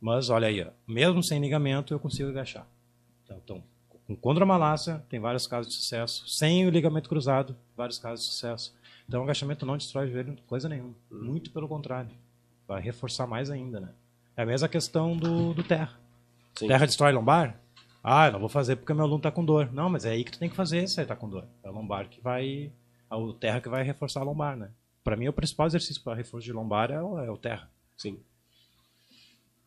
Mas 0.00 0.30
olha 0.30 0.48
aí, 0.48 0.62
ó, 0.62 0.70
mesmo 0.86 1.22
sem 1.22 1.40
ligamento 1.40 1.94
eu 1.94 1.98
consigo 1.98 2.28
agachar. 2.28 2.66
Então, 3.24 3.36
então 3.44 3.64
com 4.06 4.14
condromalácia 4.14 5.04
tem 5.08 5.18
vários 5.18 5.46
casos 5.46 5.72
de 5.72 5.78
sucesso. 5.78 6.28
Sem 6.28 6.66
o 6.66 6.70
ligamento 6.70 7.08
cruzado, 7.08 7.56
vários 7.76 7.98
casos 7.98 8.24
de 8.24 8.32
sucesso. 8.32 8.74
Então 9.08 9.20
o 9.20 9.24
agachamento 9.24 9.66
não 9.66 9.76
destrói 9.76 10.06
o 10.06 10.10
joelho, 10.12 10.36
coisa 10.46 10.68
nenhuma. 10.68 10.94
Uhum. 11.10 11.24
Muito 11.24 11.50
pelo 11.50 11.68
contrário 11.68 12.10
vai 12.66 12.80
reforçar 12.80 13.26
mais 13.26 13.50
ainda, 13.50 13.80
né? 13.80 13.88
É 14.36 14.42
a 14.42 14.46
mesma 14.46 14.68
questão 14.68 15.16
do, 15.16 15.54
do 15.54 15.62
terra. 15.62 15.98
Sim. 16.54 16.68
Terra 16.68 16.86
destrói 16.86 17.12
lombar? 17.12 17.58
Ah, 18.02 18.30
não 18.30 18.38
vou 18.38 18.48
fazer 18.48 18.76
porque 18.76 18.92
meu 18.92 19.04
aluno 19.04 19.18
está 19.18 19.30
com 19.30 19.44
dor. 19.44 19.72
Não, 19.72 19.88
mas 19.88 20.04
é 20.04 20.10
aí 20.10 20.24
que 20.24 20.32
tu 20.32 20.38
tem 20.38 20.48
que 20.48 20.56
fazer 20.56 20.86
se 20.88 21.00
ele 21.00 21.04
está 21.04 21.16
com 21.16 21.28
dor. 21.28 21.44
É 21.62 21.68
a 21.68 21.70
lombar 21.70 22.08
que 22.08 22.20
vai. 22.20 22.70
É 23.10 23.14
o 23.14 23.32
terra 23.32 23.60
que 23.60 23.68
vai 23.68 23.82
reforçar 23.82 24.20
a 24.20 24.24
lombar, 24.24 24.56
né? 24.56 24.70
Para 25.02 25.16
mim, 25.16 25.28
o 25.28 25.32
principal 25.32 25.66
exercício 25.66 26.02
para 26.02 26.14
reforço 26.14 26.44
de 26.44 26.52
lombar 26.52 26.90
é 26.90 27.00
o, 27.00 27.18
é 27.18 27.30
o 27.30 27.36
terra. 27.36 27.70
Sim. 27.96 28.18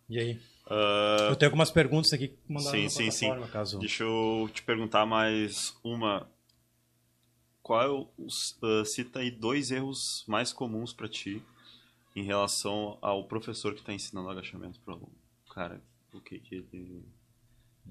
E 0.10 0.20
aí? 0.20 0.40
Uh... 0.66 1.30
Eu 1.30 1.36
tenho 1.36 1.50
algumas 1.50 1.72
perguntas 1.72 2.12
aqui 2.14 2.30
que 2.30 2.38
mandaram 2.48 2.72
sim, 2.72 2.90
sim, 2.90 3.12
sim. 3.12 3.30
Caso... 3.52 3.80
Deixa 3.80 4.04
eu 4.04 4.50
te 4.54 4.64
perguntar 4.64 5.06
mais 5.06 5.76
uma. 5.84 6.28
Qual 7.62 7.82
é 7.82 7.88
o, 7.88 8.08
uh, 8.18 8.86
cita 8.86 9.20
aí 9.20 9.30
dois 9.30 9.70
erros 9.70 10.24
mais 10.28 10.52
comuns 10.52 10.92
para 10.92 11.08
ti 11.08 11.42
em 12.16 12.24
relação 12.24 12.98
ao 13.02 13.24
professor 13.24 13.74
que 13.74 13.80
está 13.80 13.94
ensinando 13.94 14.30
agachamento 14.30 14.80
para 14.80 14.94
o 14.94 14.98
aluno. 14.98 15.16
Cara, 15.54 15.82
o 16.14 16.20
que, 16.20 16.40
que 16.40 16.56
ele. 16.56 17.04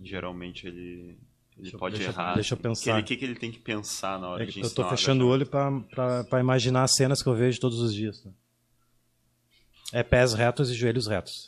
Geralmente 0.03 0.67
ele, 0.67 1.19
ele 1.59 1.71
pode 1.73 1.97
deixa, 1.97 2.11
errar. 2.11 2.35
Deixa 2.35 2.55
eu 2.55 2.59
pensar. 2.59 3.01
O 3.01 3.05
que, 3.05 3.17
que 3.17 3.25
ele 3.25 3.35
tem 3.35 3.51
que 3.51 3.59
pensar 3.59 4.21
na 4.21 4.29
hora 4.29 4.43
é, 4.43 4.47
de 4.47 4.51
ensinar? 4.51 4.67
Eu 4.67 4.69
estou 4.69 4.89
fechando 4.89 5.27
o 5.27 5.29
olho 5.29 5.47
para 5.47 6.41
imaginar 6.41 6.85
as 6.85 6.95
cenas 6.95 7.23
que 7.23 7.29
eu 7.29 7.35
vejo 7.35 7.59
todos 7.59 7.81
os 7.81 7.93
dias. 7.93 8.25
Né? 8.25 8.33
É 9.93 10.03
pés 10.03 10.35
retos 10.35 10.71
e 10.71 10.75
joelhos 10.75 11.07
retos. 11.07 11.47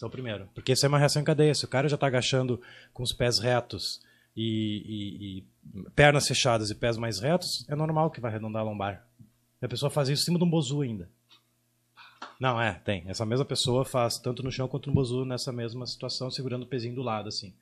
Esse 0.00 0.04
é 0.06 0.08
o 0.08 0.10
primeiro. 0.10 0.48
Porque 0.54 0.72
isso 0.72 0.86
é 0.86 0.88
uma 0.88 0.98
reação 0.98 1.20
em 1.20 1.24
cadeia. 1.26 1.54
Se 1.54 1.66
o 1.66 1.68
cara 1.68 1.86
já 1.86 1.94
está 1.94 2.06
agachando 2.06 2.58
com 2.94 3.02
os 3.02 3.12
pés 3.12 3.38
retos 3.38 4.00
e, 4.34 4.82
e, 4.86 5.38
e, 5.76 5.90
pernas 5.90 6.26
fechadas 6.26 6.70
e 6.70 6.74
pés 6.74 6.96
mais 6.96 7.20
retos, 7.20 7.66
é 7.68 7.74
normal 7.74 8.10
que 8.10 8.18
vai 8.18 8.30
arredondar 8.30 8.62
a 8.62 8.64
lombar. 8.64 9.06
E 9.60 9.66
a 9.66 9.68
pessoa 9.68 9.90
faz 9.90 10.08
isso 10.08 10.22
em 10.22 10.24
cima 10.24 10.38
de 10.38 10.44
um 10.46 10.48
bozu 10.48 10.80
ainda. 10.80 11.06
Não, 12.40 12.58
é, 12.58 12.80
tem. 12.82 13.04
Essa 13.08 13.26
mesma 13.26 13.44
pessoa 13.44 13.84
faz 13.84 14.16
tanto 14.16 14.42
no 14.42 14.50
chão 14.50 14.66
quanto 14.66 14.88
no 14.88 14.94
bozu 14.94 15.26
nessa 15.26 15.52
mesma 15.52 15.84
situação, 15.84 16.30
segurando 16.30 16.62
o 16.62 16.66
pezinho 16.66 16.94
do 16.94 17.02
lado, 17.02 17.28
assim. 17.28 17.52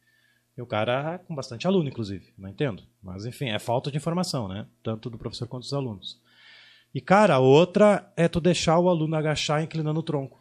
E 0.56 0.62
o 0.62 0.66
cara 0.66 1.14
é 1.14 1.18
com 1.18 1.34
bastante 1.34 1.66
aluno, 1.66 1.88
inclusive. 1.88 2.32
Não 2.38 2.48
entendo. 2.48 2.84
Mas, 3.02 3.26
enfim, 3.26 3.48
é 3.48 3.58
falta 3.58 3.90
de 3.90 3.96
informação, 3.96 4.46
né? 4.46 4.64
Tanto 4.80 5.10
do 5.10 5.18
professor 5.18 5.48
quanto 5.48 5.64
dos 5.64 5.72
alunos. 5.72 6.20
E, 6.94 7.00
cara, 7.00 7.34
a 7.34 7.40
outra 7.40 8.12
é 8.16 8.28
tu 8.28 8.40
deixar 8.40 8.78
o 8.78 8.88
aluno 8.88 9.16
agachar 9.16 9.60
inclinando 9.60 9.98
o 9.98 10.04
tronco. 10.04 10.38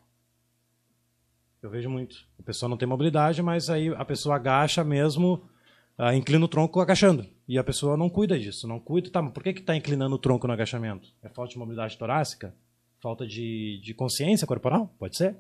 Eu 1.62 1.70
vejo 1.70 1.90
muito. 1.90 2.26
A 2.40 2.44
pessoa 2.44 2.70
não 2.70 2.78
tem 2.78 2.88
mobilidade, 2.88 3.42
mas 3.42 3.70
aí 3.70 3.90
a 3.90 4.06
pessoa 4.06 4.36
agacha 4.36 4.84
mesmo, 4.84 5.50
uh, 5.98 6.14
inclina 6.14 6.44
o 6.46 6.48
tronco 6.48 6.80
agachando. 6.80 7.26
E 7.48 7.58
a 7.58 7.64
pessoa 7.64 7.98
não 7.98 8.10
cuida 8.10 8.38
disso. 8.38 8.68
Não 8.68 8.80
cuida. 8.80 9.10
Tá, 9.10 9.24
por 9.24 9.44
que 9.44 9.50
está 9.50 9.76
inclinando 9.76 10.16
o 10.16 10.20
tronco 10.20 10.48
no 10.48 10.54
agachamento? 10.54 11.10
É 11.24 11.30
falta 11.30 11.52
de 11.52 11.58
mobilidade 11.58 11.98
torácica? 11.98 12.54
Falta 13.02 13.26
de, 13.26 13.80
de 13.84 13.94
consciência 13.94 14.46
corporal? 14.48 14.94
Pode 15.00 15.18
ser. 15.18 15.36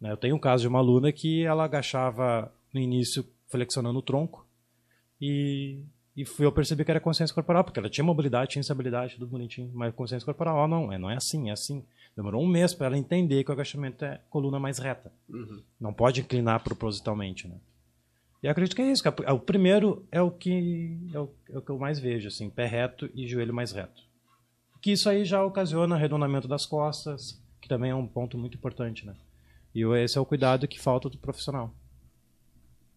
Né, 0.00 0.10
eu 0.10 0.16
tenho 0.16 0.36
um 0.36 0.38
caso 0.38 0.62
de 0.62 0.68
uma 0.68 0.78
aluna 0.78 1.10
que 1.12 1.44
ela 1.44 1.64
agachava 1.64 2.52
no 2.72 2.80
início 2.80 3.26
flexionando 3.48 3.98
o 3.98 4.02
tronco 4.02 4.46
e 5.20 5.82
e 6.16 6.24
fui 6.24 6.46
eu 6.46 6.52
percebi 6.52 6.82
que 6.82 6.90
era 6.90 6.98
consciência 6.98 7.34
corporal, 7.34 7.62
porque 7.62 7.78
ela 7.78 7.90
tinha 7.90 8.02
mobilidade, 8.02 8.52
tinha 8.52 8.62
estabilidade, 8.62 9.14
tudo 9.14 9.26
bonitinho. 9.26 9.70
Mas 9.74 9.94
consciência 9.94 10.24
corporal, 10.24 10.56
ó, 10.56 10.66
não, 10.66 10.90
é, 10.90 10.96
não 10.96 11.10
é 11.10 11.16
assim, 11.16 11.50
é 11.50 11.52
assim. 11.52 11.84
Demorou 12.16 12.42
um 12.42 12.46
mês 12.46 12.72
para 12.72 12.86
ela 12.86 12.96
entender 12.96 13.44
que 13.44 13.50
o 13.50 13.52
agachamento 13.52 14.04
é 14.04 14.20
coluna 14.30 14.58
mais 14.58 14.78
reta. 14.78 15.12
Uhum. 15.28 15.62
Não 15.78 15.92
pode 15.92 16.22
inclinar 16.22 16.62
propositalmente, 16.64 17.46
né? 17.46 17.56
E 18.42 18.48
acredito 18.48 18.74
que 18.74 18.82
é 18.82 18.90
isso. 18.90 19.02
Que 19.02 19.08
o 19.30 19.38
primeiro 19.38 20.06
é 20.10 20.22
o 20.22 20.30
que 20.30 20.98
é 21.12 21.20
o, 21.20 21.30
é 21.50 21.58
o, 21.58 21.62
que 21.62 21.70
eu 21.70 21.78
mais 21.78 21.98
vejo, 21.98 22.28
assim, 22.28 22.48
pé 22.48 22.66
reto 22.66 23.10
e 23.14 23.26
joelho 23.26 23.52
mais 23.52 23.72
reto. 23.72 24.02
Que 24.80 24.92
isso 24.92 25.10
aí 25.10 25.24
já 25.24 25.44
ocasiona 25.44 25.94
arredondamento 25.94 26.48
das 26.48 26.64
costas, 26.64 27.42
que 27.60 27.68
também 27.68 27.90
é 27.90 27.94
um 27.94 28.06
ponto 28.06 28.38
muito 28.38 28.56
importante, 28.56 29.04
né? 29.04 29.14
E 29.74 29.84
esse 29.98 30.16
é 30.16 30.20
o 30.20 30.26
cuidado 30.26 30.66
que 30.66 30.80
falta 30.80 31.10
do 31.10 31.18
profissional. 31.18 31.74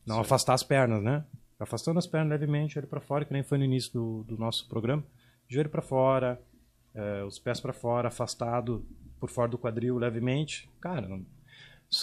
Não 0.05 0.15
Sim. 0.15 0.21
afastar 0.21 0.53
as 0.53 0.63
pernas, 0.63 1.03
né? 1.03 1.25
afastando 1.59 1.99
as 1.99 2.07
pernas 2.07 2.29
levemente, 2.29 2.75
joelho 2.75 2.87
para 2.87 3.01
fora, 3.01 3.25
que 3.25 3.33
nem 3.33 3.43
foi 3.43 3.57
no 3.57 3.65
início 3.65 3.91
do, 3.91 4.23
do 4.23 4.37
nosso 4.37 4.67
programa. 4.69 5.03
Joelho 5.47 5.69
para 5.69 5.81
fora, 5.81 6.41
é, 6.93 7.23
os 7.23 7.37
pés 7.37 7.59
para 7.59 7.73
fora, 7.73 8.07
afastado 8.07 8.85
por 9.19 9.29
fora 9.29 9.49
do 9.49 9.57
quadril 9.57 9.97
levemente. 9.97 10.69
Cara, 10.79 11.07
não, 11.07 11.25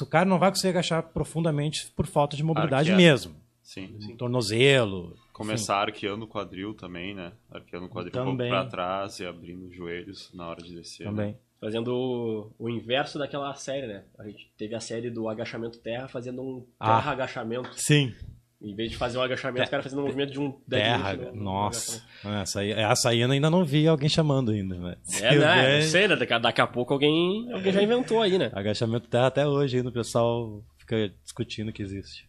o 0.01 0.07
cara 0.07 0.25
não 0.25 0.39
vai 0.39 0.51
conseguir 0.51 0.71
agachar 0.71 1.03
profundamente 1.03 1.91
por 1.95 2.07
falta 2.07 2.37
de 2.37 2.43
mobilidade 2.43 2.91
Arqueado. 2.91 3.03
mesmo. 3.03 3.37
Sim. 3.63 3.97
sim. 4.01 4.17
Tornozelo. 4.17 5.17
Começar 5.33 5.83
arqueando 5.83 6.25
o 6.25 6.29
quadril 6.29 6.73
também, 6.73 7.15
né? 7.15 7.33
Arqueando 7.51 7.87
o 7.87 7.89
quadril 7.89 8.13
também. 8.13 8.33
um 8.33 8.37
pouco 8.37 8.51
para 8.51 8.65
trás 8.67 9.19
e 9.19 9.27
abrindo 9.27 9.67
os 9.67 9.75
joelhos 9.75 10.33
na 10.33 10.47
hora 10.47 10.63
de 10.63 10.75
descer. 10.75 11.05
Né? 11.05 11.11
Também. 11.11 11.33
Né? 11.33 11.39
Fazendo 11.59 11.89
o, 11.89 12.53
o, 12.59 12.69
inverso 12.69 13.19
daquela 13.19 13.53
série, 13.55 13.87
né? 13.87 14.05
A 14.19 14.25
gente 14.25 14.53
teve 14.57 14.75
a 14.75 14.81
série 14.81 15.11
do 15.11 15.29
agachamento 15.29 15.79
terra 15.79 16.07
fazendo 16.07 16.43
um 16.43 16.67
ah, 16.79 16.97
terra-agachamento. 16.97 17.71
Sim. 17.75 18.15
Em 18.61 18.75
vez 18.75 18.91
de 18.91 18.97
fazer 18.97 19.19
um 19.19 19.23
agachamento, 19.23 19.65
é, 19.65 19.67
o 19.67 19.71
cara 19.71 19.83
fazendo 19.83 19.99
um 20.01 20.05
movimento 20.05 20.33
de 20.33 20.41
um 20.41 20.51
Terra, 20.51 21.15
né? 21.15 21.31
nossa. 21.35 22.03
Essa 22.25 22.61
aí, 22.61 22.73
essa 22.73 23.11
aí 23.11 23.23
ainda 23.23 23.51
não 23.51 23.65
vi 23.65 23.87
alguém 23.87 24.09
chamando 24.09 24.51
ainda, 24.51 24.77
né? 24.79 24.97
É, 25.21 25.39
né? 25.39 25.81
Não 25.81 25.87
sei, 25.87 26.09
né? 26.09 26.17
Daqui, 26.17 26.39
daqui 26.39 26.61
a 26.63 26.67
pouco 26.67 26.95
alguém, 26.95 27.53
alguém 27.53 27.73
já 27.73 27.83
inventou 27.83 28.23
aí, 28.23 28.39
né? 28.39 28.51
Agachamento 28.55 29.09
terra 29.09 29.27
até 29.27 29.47
hoje 29.47 29.77
ainda 29.77 29.91
o 29.91 29.93
pessoal 29.93 30.65
fica 30.79 31.13
discutindo 31.23 31.71
que 31.71 31.83
existe. 31.83 32.27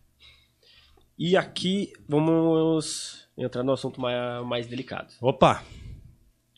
E 1.17 1.37
aqui 1.37 1.93
vamos 2.07 3.27
entrar 3.37 3.63
no 3.63 3.71
assunto 3.71 4.01
mais, 4.01 4.45
mais 4.45 4.67
delicado. 4.67 5.13
Opa! 5.21 5.63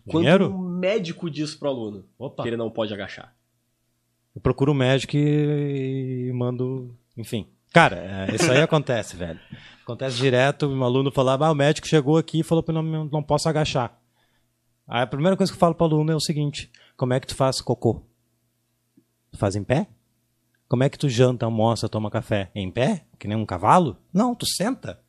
Quando 0.09 0.23
Dinheiro? 0.23 0.53
o 0.53 0.57
médico 0.57 1.29
diz 1.29 1.53
pro 1.53 1.69
aluno 1.69 2.05
Opa. 2.17 2.41
que 2.41 2.49
ele 2.49 2.57
não 2.57 2.71
pode 2.71 2.93
agachar. 2.93 3.35
Eu 4.35 4.41
procuro 4.41 4.71
o 4.71 4.75
médico 4.75 5.15
e 5.15 6.31
mando, 6.33 6.97
enfim, 7.15 7.47
Cara, 7.71 7.97
é, 7.97 8.35
isso 8.35 8.51
aí 8.51 8.61
acontece, 8.61 9.15
velho. 9.15 9.39
Acontece 9.83 10.17
direto, 10.17 10.67
um 10.67 10.83
aluno 10.83 11.11
falava, 11.11 11.47
ah, 11.47 11.51
o 11.51 11.55
médico 11.55 11.87
chegou 11.87 12.17
aqui 12.17 12.39
e 12.39 12.43
falou 12.43 12.63
que 12.63 12.71
não, 12.71 12.81
não 12.81 13.23
posso 13.23 13.47
agachar. 13.47 13.99
Aí 14.87 15.03
a 15.03 15.07
primeira 15.07 15.37
coisa 15.37 15.51
que 15.51 15.55
eu 15.55 15.59
falo 15.59 15.75
para 15.75 15.85
o 15.85 15.87
aluno 15.87 16.11
é 16.11 16.15
o 16.15 16.19
seguinte, 16.19 16.71
como 16.97 17.13
é 17.13 17.19
que 17.19 17.27
tu 17.27 17.35
faz 17.35 17.61
cocô? 17.61 18.03
Tu 19.31 19.37
faz 19.37 19.55
em 19.55 19.63
pé? 19.63 19.87
Como 20.67 20.83
é 20.83 20.89
que 20.89 20.97
tu 20.97 21.09
janta, 21.09 21.45
almoça, 21.45 21.89
toma 21.89 22.11
café? 22.11 22.51
Em 22.53 22.69
pé? 22.71 23.05
Que 23.17 23.27
nem 23.27 23.37
um 23.37 23.45
cavalo? 23.45 23.97
Não, 24.13 24.35
tu 24.35 24.45
senta. 24.45 24.99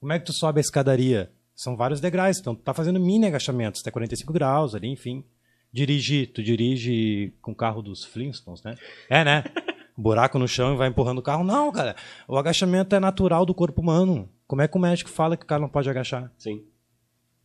Como 0.00 0.12
é 0.12 0.18
que 0.18 0.26
tu 0.26 0.32
sobe 0.32 0.58
a 0.58 0.62
escadaria? 0.62 1.32
São 1.54 1.76
vários 1.76 2.00
degraus, 2.00 2.38
então 2.38 2.54
tu 2.54 2.62
tá 2.62 2.72
fazendo 2.72 2.98
mini 2.98 3.26
agachamentos, 3.26 3.80
até 3.80 3.90
45 3.90 4.32
graus 4.32 4.74
ali, 4.74 4.88
enfim. 4.88 5.24
Dirigir, 5.72 6.32
tu 6.32 6.42
dirige 6.42 7.34
com 7.42 7.52
o 7.52 7.54
carro 7.54 7.82
dos 7.82 8.04
Flintstones, 8.04 8.62
né? 8.62 8.76
É, 9.08 9.24
né? 9.24 9.44
Buraco 10.00 10.38
no 10.38 10.48
chão 10.48 10.74
e 10.74 10.76
vai 10.76 10.88
empurrando 10.88 11.18
o 11.18 11.22
carro. 11.22 11.44
Não, 11.44 11.70
cara. 11.70 11.94
O 12.26 12.36
agachamento 12.36 12.94
é 12.94 13.00
natural 13.00 13.44
do 13.44 13.54
corpo 13.54 13.80
humano. 13.80 14.28
Como 14.46 14.62
é 14.62 14.68
que 14.68 14.76
o 14.76 14.80
médico 14.80 15.10
fala 15.10 15.36
que 15.36 15.44
o 15.44 15.46
cara 15.46 15.60
não 15.60 15.68
pode 15.68 15.88
agachar? 15.88 16.32
Sim. 16.38 16.64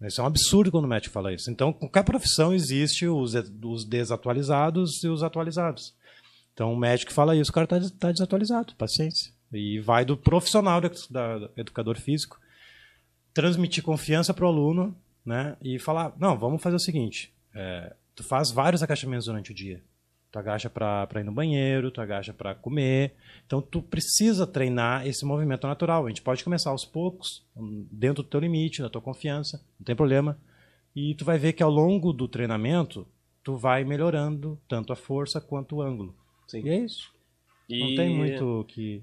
Isso 0.02 0.20
é 0.20 0.24
um 0.24 0.28
absurdo 0.28 0.72
quando 0.72 0.86
o 0.86 0.88
médico 0.88 1.14
fala 1.14 1.34
isso. 1.34 1.50
Então, 1.50 1.72
qualquer 1.72 2.04
profissão 2.04 2.54
existe 2.54 3.08
os, 3.08 3.34
os 3.64 3.86
desatualizados 3.86 5.04
e 5.04 5.08
os 5.08 5.24
atualizados. 5.24 5.96
Então, 6.54 6.74
o 6.74 6.78
médico 6.78 7.12
fala 7.12 7.36
isso, 7.36 7.52
o 7.52 7.54
cara 7.54 7.66
está 7.66 7.80
tá 7.98 8.12
desatualizado, 8.12 8.76
paciência. 8.76 9.32
E 9.52 9.80
vai 9.80 10.06
do 10.06 10.18
profissional, 10.18 10.82
da, 10.82 10.90
da 11.10 11.50
educador 11.58 12.00
físico, 12.00 12.40
transmitir 13.34 13.84
confiança 13.84 14.34
para 14.34 14.46
o 14.46 14.48
aluno 14.48 14.96
né, 15.26 15.58
e 15.62 15.78
falar: 15.80 16.14
não, 16.18 16.38
vamos 16.38 16.62
fazer 16.62 16.76
o 16.76 16.80
seguinte, 16.80 17.34
é, 17.54 17.94
tu 18.16 18.24
faz 18.24 18.52
vários 18.52 18.82
agachamentos 18.82 19.26
durante 19.26 19.52
o 19.52 19.56
dia. 19.56 19.84
Tu 20.36 20.40
agacha 20.40 20.70
para 20.70 21.08
ir 21.16 21.24
no 21.24 21.32
banheiro, 21.32 21.90
tu 21.90 22.02
agacha 22.02 22.34
para 22.34 22.54
comer. 22.54 23.14
Então 23.46 23.62
tu 23.62 23.82
precisa 23.82 24.46
treinar 24.46 25.08
esse 25.08 25.24
movimento 25.24 25.66
natural. 25.66 26.06
A 26.06 26.10
gente 26.10 26.22
pode 26.22 26.44
começar 26.44 26.72
aos 26.72 26.84
poucos, 26.84 27.42
dentro 27.90 28.22
do 28.22 28.28
teu 28.28 28.42
limite, 28.42 28.82
da 28.82 28.90
tua 28.90 29.02
confiança, 29.02 29.66
não 29.80 29.86
tem 29.86 29.96
problema. 29.96 30.38
E 30.94 31.16
tu 31.16 31.24
vai 31.24 31.38
ver 31.38 31.54
que 31.54 31.64
ao 31.64 31.70
longo 31.72 32.12
do 32.12 32.28
treinamento, 32.28 33.08
tu 33.42 33.56
vai 33.56 33.86
melhorando 33.86 34.60
tanto 34.68 34.92
a 34.92 34.96
força 34.98 35.40
quanto 35.40 35.78
o 35.78 35.82
ângulo. 35.82 36.14
Sim. 36.50 36.66
E 36.66 36.70
é 36.70 36.80
isso. 36.80 37.14
E... 37.70 37.80
Não 37.80 37.96
tem 37.96 38.14
muito 38.14 38.66
que 38.68 39.02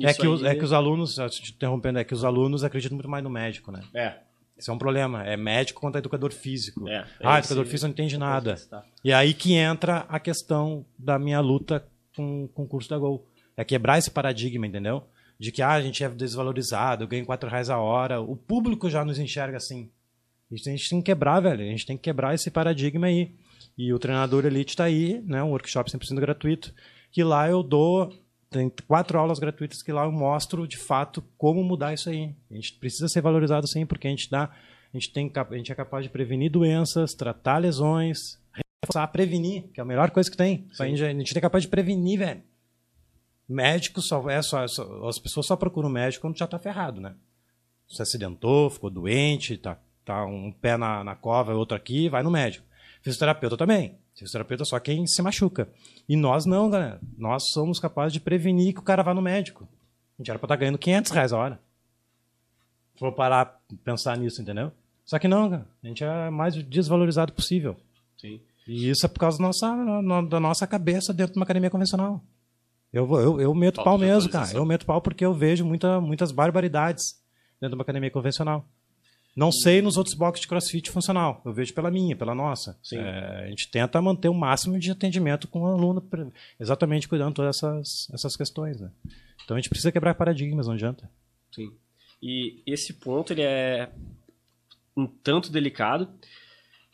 é 0.00 0.12
que, 0.12 0.26
os, 0.26 0.42
é 0.42 0.52
que 0.52 0.64
os 0.64 0.72
alunos, 0.72 1.14
te 1.30 1.52
interrompendo, 1.52 2.00
é 2.00 2.04
que 2.04 2.12
os 2.12 2.24
alunos 2.24 2.64
acreditam 2.64 2.96
muito 2.96 3.08
mais 3.08 3.22
no 3.22 3.30
médico, 3.30 3.70
né? 3.70 3.82
É. 3.94 4.18
Isso 4.62 4.70
é 4.70 4.74
um 4.74 4.78
problema. 4.78 5.24
É 5.24 5.36
médico 5.36 5.80
contra 5.80 5.98
educador 5.98 6.32
físico. 6.32 6.88
É, 6.88 7.04
ah, 7.20 7.40
educador 7.40 7.66
físico 7.66 7.88
não 7.88 7.90
entende 7.90 8.16
nada. 8.16 8.56
E 9.02 9.12
aí 9.12 9.34
que 9.34 9.54
entra 9.54 10.06
a 10.08 10.20
questão 10.20 10.86
da 10.96 11.18
minha 11.18 11.40
luta 11.40 11.84
com, 12.14 12.48
com 12.54 12.62
o 12.62 12.68
curso 12.68 12.88
da 12.88 12.96
Gol. 12.96 13.26
É 13.56 13.64
quebrar 13.64 13.98
esse 13.98 14.08
paradigma, 14.08 14.64
entendeu? 14.64 15.02
De 15.36 15.50
que 15.50 15.62
ah, 15.62 15.72
a 15.72 15.82
gente 15.82 16.04
é 16.04 16.08
desvalorizado, 16.08 17.02
eu 17.02 17.08
ganho 17.08 17.26
4 17.26 17.50
reais 17.50 17.70
a 17.70 17.78
hora. 17.78 18.20
O 18.20 18.36
público 18.36 18.88
já 18.88 19.04
nos 19.04 19.18
enxerga 19.18 19.56
assim. 19.56 19.90
A 20.48 20.54
gente, 20.54 20.88
tem 20.88 21.00
que 21.00 21.06
quebrar, 21.06 21.40
velho. 21.40 21.62
A 21.62 21.66
gente 21.66 21.84
tem 21.84 21.96
que 21.96 22.04
quebrar 22.04 22.32
esse 22.32 22.48
paradigma 22.48 23.08
aí. 23.08 23.34
E 23.76 23.92
o 23.92 23.98
treinador 23.98 24.46
Elite 24.46 24.74
está 24.74 24.84
aí, 24.84 25.20
né? 25.26 25.42
Um 25.42 25.50
workshop 25.50 25.90
100% 25.90 26.20
gratuito. 26.20 26.72
Que 27.10 27.24
lá 27.24 27.50
eu 27.50 27.64
dou 27.64 28.14
tem 28.52 28.70
quatro 28.86 29.18
aulas 29.18 29.38
gratuitas 29.38 29.82
que 29.82 29.92
lá 29.92 30.04
eu 30.04 30.12
mostro 30.12 30.66
de 30.66 30.76
fato 30.76 31.22
como 31.36 31.64
mudar 31.64 31.94
isso 31.94 32.10
aí. 32.10 32.34
A 32.50 32.54
gente 32.54 32.74
precisa 32.74 33.08
ser 33.08 33.20
valorizado 33.20 33.66
sim, 33.66 33.84
porque 33.84 34.06
a 34.06 34.10
gente 34.10 34.30
dá, 34.30 34.44
a 34.44 34.96
gente 34.96 35.12
tem, 35.12 35.32
a 35.34 35.56
gente 35.56 35.72
é 35.72 35.74
capaz 35.74 36.04
de 36.04 36.10
prevenir 36.10 36.50
doenças, 36.50 37.14
tratar 37.14 37.58
lesões, 37.58 38.38
reforçar, 38.82 39.06
prevenir, 39.08 39.64
que 39.72 39.80
é 39.80 39.82
a 39.82 39.86
melhor 39.86 40.10
coisa 40.10 40.30
que 40.30 40.36
tem. 40.36 40.66
A 40.78 40.86
gente, 40.86 41.02
a 41.02 41.08
gente 41.12 41.38
é 41.38 41.40
capaz 41.40 41.64
de 41.64 41.68
prevenir, 41.68 42.18
velho. 42.18 42.42
Médico 43.48 44.00
só 44.00 44.28
é 44.30 44.40
só, 44.40 44.66
só, 44.68 45.08
as 45.08 45.18
pessoas 45.18 45.46
só 45.46 45.56
procuram 45.56 45.88
médico 45.88 46.22
quando 46.22 46.38
já 46.38 46.44
está 46.44 46.58
ferrado, 46.58 47.00
né? 47.00 47.14
Se 47.88 48.00
acidentou, 48.00 48.70
ficou 48.70 48.88
doente, 48.88 49.56
tá, 49.56 49.78
tá 50.04 50.24
um 50.24 50.52
pé 50.52 50.76
na, 50.76 51.02
na 51.02 51.14
cova, 51.14 51.52
outro 51.54 51.76
aqui, 51.76 52.08
vai 52.08 52.22
no 52.22 52.30
médico. 52.30 52.64
Fisioterapeuta 53.02 53.56
também. 53.56 53.98
Fisioterapeuta 54.14 54.62
é 54.62 54.66
só 54.66 54.78
quem 54.78 55.06
se 55.06 55.22
machuca. 55.22 55.68
E 56.08 56.16
nós 56.16 56.44
não, 56.46 56.68
galera. 56.68 57.00
Nós 57.16 57.50
somos 57.50 57.80
capazes 57.80 58.12
de 58.12 58.20
prevenir 58.20 58.74
que 58.74 58.80
o 58.80 58.84
cara 58.84 59.02
vá 59.02 59.14
no 59.14 59.22
médico. 59.22 59.66
A 60.18 60.22
gente 60.22 60.30
era 60.30 60.38
pra 60.38 60.46
estar 60.46 60.56
tá 60.56 60.60
ganhando 60.60 60.78
500 60.78 61.12
reais 61.12 61.32
a 61.32 61.38
hora. 61.38 61.60
Vou 63.00 63.12
parar 63.12 63.60
pensar 63.82 64.16
nisso, 64.16 64.40
entendeu? 64.42 64.70
Só 65.04 65.18
que 65.18 65.26
não, 65.26 65.50
cara. 65.50 65.66
A 65.82 65.86
gente 65.86 66.04
é 66.04 66.30
mais 66.30 66.54
desvalorizado 66.54 67.32
possível. 67.32 67.76
Sim. 68.16 68.40
E 68.68 68.88
isso 68.88 69.04
é 69.04 69.08
por 69.08 69.18
causa 69.18 69.38
da 69.38 69.44
nossa, 69.44 70.22
da 70.28 70.38
nossa 70.38 70.66
cabeça 70.66 71.12
dentro 71.12 71.32
de 71.32 71.38
uma 71.38 71.44
academia 71.44 71.70
convencional. 71.70 72.22
Eu, 72.92 73.10
eu, 73.14 73.40
eu 73.40 73.54
meto 73.54 73.76
Falta 73.76 73.90
pau 73.90 73.98
mesmo, 73.98 74.30
cara. 74.30 74.52
Eu 74.52 74.64
meto 74.64 74.86
pau 74.86 75.00
porque 75.00 75.24
eu 75.24 75.32
vejo 75.32 75.64
muita, 75.64 76.00
muitas 76.00 76.30
barbaridades 76.30 77.20
dentro 77.60 77.70
de 77.70 77.74
uma 77.76 77.82
academia 77.82 78.10
convencional. 78.10 78.64
Não 79.34 79.50
sei 79.50 79.80
nos 79.80 79.96
outros 79.96 80.14
boxes 80.14 80.42
de 80.42 80.48
crossfit 80.48 80.90
funcional. 80.90 81.40
Eu 81.44 81.52
vejo 81.52 81.72
pela 81.72 81.90
minha, 81.90 82.14
pela 82.14 82.34
nossa. 82.34 82.78
É, 82.92 83.44
a 83.44 83.48
gente 83.48 83.70
tenta 83.70 84.00
manter 84.02 84.28
o 84.28 84.34
máximo 84.34 84.78
de 84.78 84.90
atendimento 84.90 85.48
com 85.48 85.62
o 85.62 85.66
aluno, 85.66 86.06
exatamente 86.60 87.08
cuidando 87.08 87.34
todas 87.34 87.56
essas, 87.56 88.08
essas 88.12 88.36
questões. 88.36 88.80
Né? 88.80 88.90
Então 89.44 89.56
a 89.56 89.60
gente 89.60 89.70
precisa 89.70 89.90
quebrar 89.90 90.14
paradigmas, 90.14 90.66
não 90.66 90.74
adianta. 90.74 91.10
Sim. 91.50 91.72
E 92.22 92.62
esse 92.66 92.92
ponto 92.92 93.32
ele 93.32 93.42
é 93.42 93.90
um 94.96 95.06
tanto 95.06 95.50
delicado, 95.50 96.08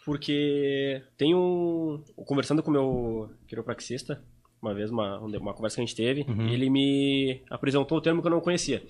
porque 0.05 1.03
tem 1.17 1.35
um. 1.35 2.03
Conversando 2.25 2.63
com 2.63 2.71
o 2.71 2.73
meu 2.73 3.31
quiropraxista, 3.49 4.23
uma 4.63 4.73
vez, 4.73 4.91
uma, 4.91 5.19
uma 5.19 5.55
conversa 5.55 5.77
que 5.77 5.83
a 5.83 5.85
gente 5.85 5.97
teve, 5.97 6.23
uhum. 6.23 6.49
ele 6.49 6.71
me 6.71 7.43
apresentou 7.51 7.99
um 7.99 8.01
termo 8.01 8.23
que 8.23 8.29
eu 8.29 8.33
não 8.33 8.41
conhecia. 8.41 8.83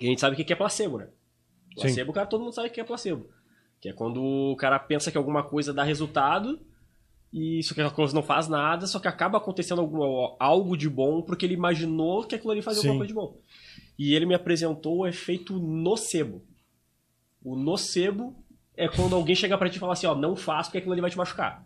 E 0.00 0.06
a 0.06 0.08
gente 0.08 0.20
sabe 0.20 0.40
o 0.40 0.44
que 0.44 0.52
é 0.52 0.56
placebo, 0.56 0.98
né? 0.98 1.08
Placebo, 1.74 2.10
Sim. 2.10 2.14
cara, 2.14 2.26
todo 2.26 2.42
mundo 2.42 2.52
sabe 2.52 2.68
o 2.68 2.70
que 2.70 2.80
é 2.80 2.84
placebo. 2.84 3.28
Que 3.80 3.88
é 3.88 3.92
quando 3.92 4.22
o 4.22 4.56
cara 4.56 4.78
pensa 4.78 5.10
que 5.10 5.16
alguma 5.16 5.42
coisa 5.42 5.72
dá 5.72 5.82
resultado 5.82 6.60
e 7.32 7.60
isso 7.60 7.74
que 7.74 7.80
aquela 7.80 7.94
coisa 7.94 8.14
não 8.14 8.22
faz 8.22 8.48
nada, 8.48 8.86
só 8.86 8.98
que 8.98 9.06
acaba 9.06 9.38
acontecendo 9.38 9.80
algo, 9.80 10.36
algo 10.38 10.76
de 10.76 10.88
bom 10.88 11.22
porque 11.22 11.46
ele 11.46 11.54
imaginou 11.54 12.24
que 12.24 12.34
aquilo 12.34 12.50
ali 12.50 12.62
fazia 12.62 12.82
Sim. 12.82 12.88
alguma 12.88 13.06
coisa 13.06 13.08
de 13.08 13.14
bom. 13.14 13.40
E 13.98 14.14
ele 14.14 14.26
me 14.26 14.34
apresentou 14.34 14.98
o 14.98 15.06
efeito 15.06 15.58
nocebo. 15.58 16.44
O 17.42 17.56
nocebo 17.56 18.36
é 18.76 18.88
quando 18.88 19.14
alguém 19.14 19.36
chega 19.36 19.56
para 19.56 19.70
ti 19.70 19.76
e 19.76 19.78
fala 19.78 19.92
assim, 19.92 20.06
ó, 20.06 20.14
não 20.14 20.34
faz 20.34 20.66
porque 20.66 20.78
aquilo 20.78 20.92
ali 20.92 21.00
vai 21.00 21.10
te 21.10 21.16
machucar. 21.18 21.64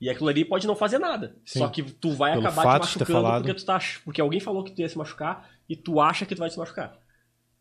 E 0.00 0.08
aquilo 0.08 0.28
ali 0.28 0.44
pode 0.44 0.66
não 0.66 0.76
fazer 0.76 0.98
nada. 0.98 1.36
Sim. 1.44 1.60
Só 1.60 1.68
que 1.68 1.82
tu 1.82 2.12
vai 2.12 2.32
Pelo 2.32 2.46
acabar 2.46 2.78
te 2.78 2.80
machucando 2.80 3.32
porque 3.32 3.54
tu 3.54 3.64
tá, 3.64 3.78
porque 4.04 4.20
alguém 4.20 4.40
falou 4.40 4.62
que 4.62 4.72
tu 4.72 4.80
ia 4.80 4.88
se 4.88 4.98
machucar 4.98 5.48
e 5.68 5.74
tu 5.74 6.00
acha 6.00 6.24
que 6.24 6.34
tu 6.34 6.38
vai 6.38 6.50
se 6.50 6.58
machucar. 6.58 6.96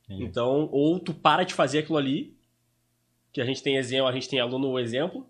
Então, 0.10 0.70
ou 0.72 1.00
tu 1.00 1.14
para 1.14 1.44
de 1.44 1.54
fazer 1.54 1.80
aquilo 1.80 1.98
ali, 1.98 2.36
que 3.32 3.42
a 3.42 3.46
gente 3.46 3.62
tem 3.62 3.76
exemplo, 3.76 4.08
a 4.08 4.12
gente 4.12 4.30
tem 4.30 4.40
aluno 4.40 4.80
exemplo, 4.80 5.28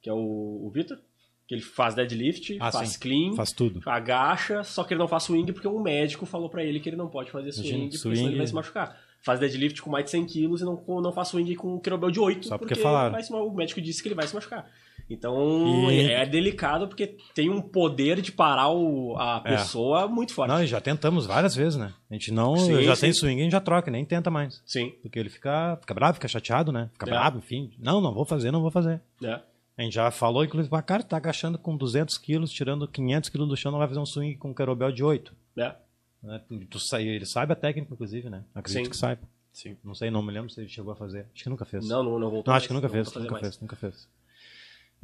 que 0.00 0.08
é 0.08 0.12
o, 0.12 0.62
o 0.64 0.70
Vitor, 0.70 0.98
que 1.46 1.54
ele 1.54 1.62
faz 1.62 1.94
deadlift, 1.94 2.56
ah, 2.58 2.72
faz 2.72 2.90
sim. 2.90 2.98
clean, 3.00 3.34
faz 3.34 3.52
tudo. 3.52 3.82
Agacha, 3.84 4.64
só 4.64 4.82
que 4.82 4.94
ele 4.94 5.00
não 5.00 5.08
faz 5.08 5.24
swing 5.24 5.52
porque 5.52 5.68
um 5.68 5.80
médico 5.80 6.24
falou 6.24 6.48
para 6.48 6.64
ele 6.64 6.80
que 6.80 6.88
ele 6.88 6.96
não 6.96 7.08
pode 7.08 7.30
fazer 7.30 7.52
swing, 7.52 7.68
Imagina, 7.68 7.84
porque 7.84 7.98
swing... 7.98 8.16
senão 8.16 8.28
ele 8.30 8.38
vai 8.38 8.46
se 8.46 8.54
machucar. 8.54 8.98
Faz 9.20 9.40
deadlift 9.40 9.80
com 9.82 9.90
mais 9.90 10.04
de 10.04 10.10
100 10.10 10.26
quilos 10.26 10.60
e 10.62 10.64
não, 10.64 10.82
não 11.00 11.12
faz 11.12 11.28
swing 11.28 11.54
com 11.56 11.74
um 11.74 11.78
kettlebell 11.78 12.10
de 12.10 12.20
8, 12.20 12.46
só 12.46 12.58
porque, 12.58 12.74
porque 12.74 12.82
falaram. 12.82 13.16
o 13.46 13.54
médico 13.54 13.80
disse 13.80 14.02
que 14.02 14.08
ele 14.08 14.14
vai 14.14 14.26
se 14.26 14.34
machucar. 14.34 14.70
Então 15.08 15.90
e... 15.90 16.10
é 16.10 16.24
delicado 16.24 16.88
porque 16.88 17.16
tem 17.34 17.50
um 17.50 17.60
poder 17.60 18.20
de 18.20 18.32
parar 18.32 18.70
o, 18.70 19.16
a 19.18 19.42
é. 19.44 19.50
pessoa 19.50 20.02
é. 20.02 20.08
muito 20.08 20.32
forte. 20.32 20.48
Não, 20.48 20.64
já 20.64 20.80
tentamos 20.80 21.26
várias 21.26 21.54
vezes, 21.54 21.78
né? 21.78 21.92
A 22.10 22.14
gente 22.14 22.32
não. 22.32 22.56
Sim, 22.56 22.82
já 22.82 22.96
sim. 22.96 23.02
tem 23.02 23.12
swing, 23.12 23.40
a 23.40 23.44
gente 23.44 23.52
já 23.52 23.60
troca, 23.60 23.90
nem 23.90 24.04
tenta 24.04 24.30
mais. 24.30 24.62
Sim. 24.66 24.94
Porque 25.02 25.18
ele 25.18 25.28
fica, 25.28 25.76
fica 25.80 25.94
bravo, 25.94 26.14
fica 26.14 26.28
chateado, 26.28 26.72
né? 26.72 26.88
Fica 26.92 27.06
é. 27.06 27.10
bravo, 27.10 27.38
enfim. 27.38 27.72
Não, 27.78 28.00
não 28.00 28.14
vou 28.14 28.24
fazer, 28.24 28.50
não 28.50 28.62
vou 28.62 28.70
fazer. 28.70 29.00
É. 29.22 29.40
A 29.76 29.82
gente 29.82 29.94
já 29.94 30.10
falou, 30.10 30.44
inclusive, 30.44 30.70
para 30.70 30.82
cara, 30.82 31.02
tá 31.02 31.16
agachando 31.16 31.58
com 31.58 31.76
200 31.76 32.16
quilos, 32.18 32.52
tirando 32.52 32.86
500 32.86 33.28
quilos 33.28 33.48
do 33.48 33.56
chão, 33.56 33.72
não 33.72 33.78
vai 33.78 33.88
fazer 33.88 34.00
um 34.00 34.06
swing 34.06 34.36
com 34.36 34.50
um 34.50 34.54
kettlebell 34.54 34.92
de 34.92 35.02
8. 35.02 35.34
É. 35.56 35.74
Né? 36.22 36.40
Tu, 36.70 36.78
ele 36.96 37.26
sabe 37.26 37.52
a 37.52 37.56
técnica, 37.56 37.92
inclusive, 37.92 38.30
né? 38.30 38.44
Acredito 38.54 38.84
Sim. 38.84 38.90
que 38.90 38.96
saiba. 38.96 39.22
Sim. 39.52 39.76
Não 39.84 39.94
sei, 39.94 40.10
não 40.10 40.22
me 40.22 40.32
lembro 40.32 40.50
se 40.50 40.60
ele 40.60 40.68
chegou 40.68 40.92
a 40.92 40.96
fazer. 40.96 41.26
Acho 41.34 41.44
que 41.44 41.50
nunca 41.50 41.64
fez. 41.64 41.86
Não, 41.86 42.02
não, 42.02 42.18
não 42.18 42.30
voltou. 42.30 42.50
Não, 42.50 42.56
acho 42.56 42.66
que 42.66 42.74
nunca 42.74 42.88
fez, 42.88 43.12
nunca 43.14 43.30
mais. 43.30 43.40
fez, 43.40 43.60
nunca 43.60 43.76
fez. 43.76 44.08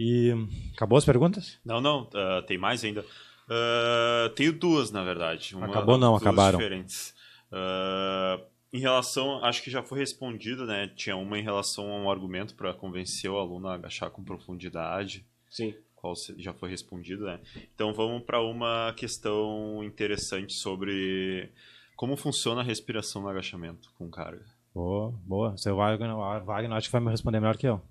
E 0.03 0.33
acabou 0.75 0.97
as 0.97 1.05
perguntas? 1.05 1.59
Não, 1.63 1.79
não, 1.79 2.05
uh, 2.05 2.41
tem 2.47 2.57
mais 2.57 2.83
ainda. 2.83 3.03
Uh, 3.03 4.31
tenho 4.35 4.51
duas, 4.51 4.91
na 4.91 5.05
verdade. 5.05 5.55
Uma, 5.55 5.67
Acabou 5.67 5.99
não, 5.99 6.17
acabaram. 6.17 6.59
Diferentes. 6.59 7.15
Uh, 7.53 8.43
em 8.73 8.81
relação, 8.81 9.45
acho 9.45 9.63
que 9.63 9.71
já 9.71 9.83
foi 9.83 9.99
respondido, 9.99 10.65
né? 10.65 10.91
Tinha 10.97 11.17
uma 11.17 11.39
em 11.39 11.43
relação 11.43 11.93
a 11.93 11.97
um 11.97 12.11
argumento 12.11 12.55
para 12.55 12.73
convencer 12.73 13.31
o 13.31 13.37
aluno 13.37 13.69
a 13.69 13.75
agachar 13.75 14.11
com 14.11 14.25
profundidade. 14.25 15.27
Sim. 15.51 15.75
Qual 15.95 16.15
já 16.39 16.55
foi 16.55 16.71
respondido, 16.71 17.27
né? 17.27 17.39
Então 17.75 17.93
vamos 17.93 18.23
para 18.23 18.41
uma 18.41 18.95
questão 18.97 19.85
interessante 19.85 20.55
sobre 20.55 21.53
como 21.95 22.17
funciona 22.17 22.63
a 22.63 22.65
respiração 22.65 23.21
no 23.21 23.29
agachamento 23.29 23.93
com 23.99 24.09
carga. 24.09 24.47
Boa, 24.75 25.13
boa. 25.27 25.55
Seu 25.59 25.77
Wagner, 25.77 26.17
Wagner 26.47 26.73
acho 26.73 26.89
que 26.89 26.93
vai 26.93 27.03
me 27.03 27.11
responder 27.11 27.39
melhor 27.39 27.59
que 27.59 27.69
eu. 27.69 27.83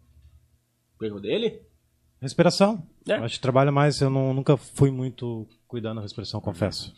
O 1.00 1.06
erro 1.06 1.20
dele? 1.20 1.69
Respiração. 2.22 2.84
É. 3.08 3.14
Acho 3.14 3.36
que 3.36 3.42
trabalha 3.42 3.72
mais, 3.72 4.02
eu 4.02 4.10
não, 4.10 4.34
nunca 4.34 4.58
fui 4.58 4.92
muito 4.92 5.48
cuidando 5.68 5.98
da 5.98 6.02
respiração, 6.02 6.42
confesso. 6.42 6.94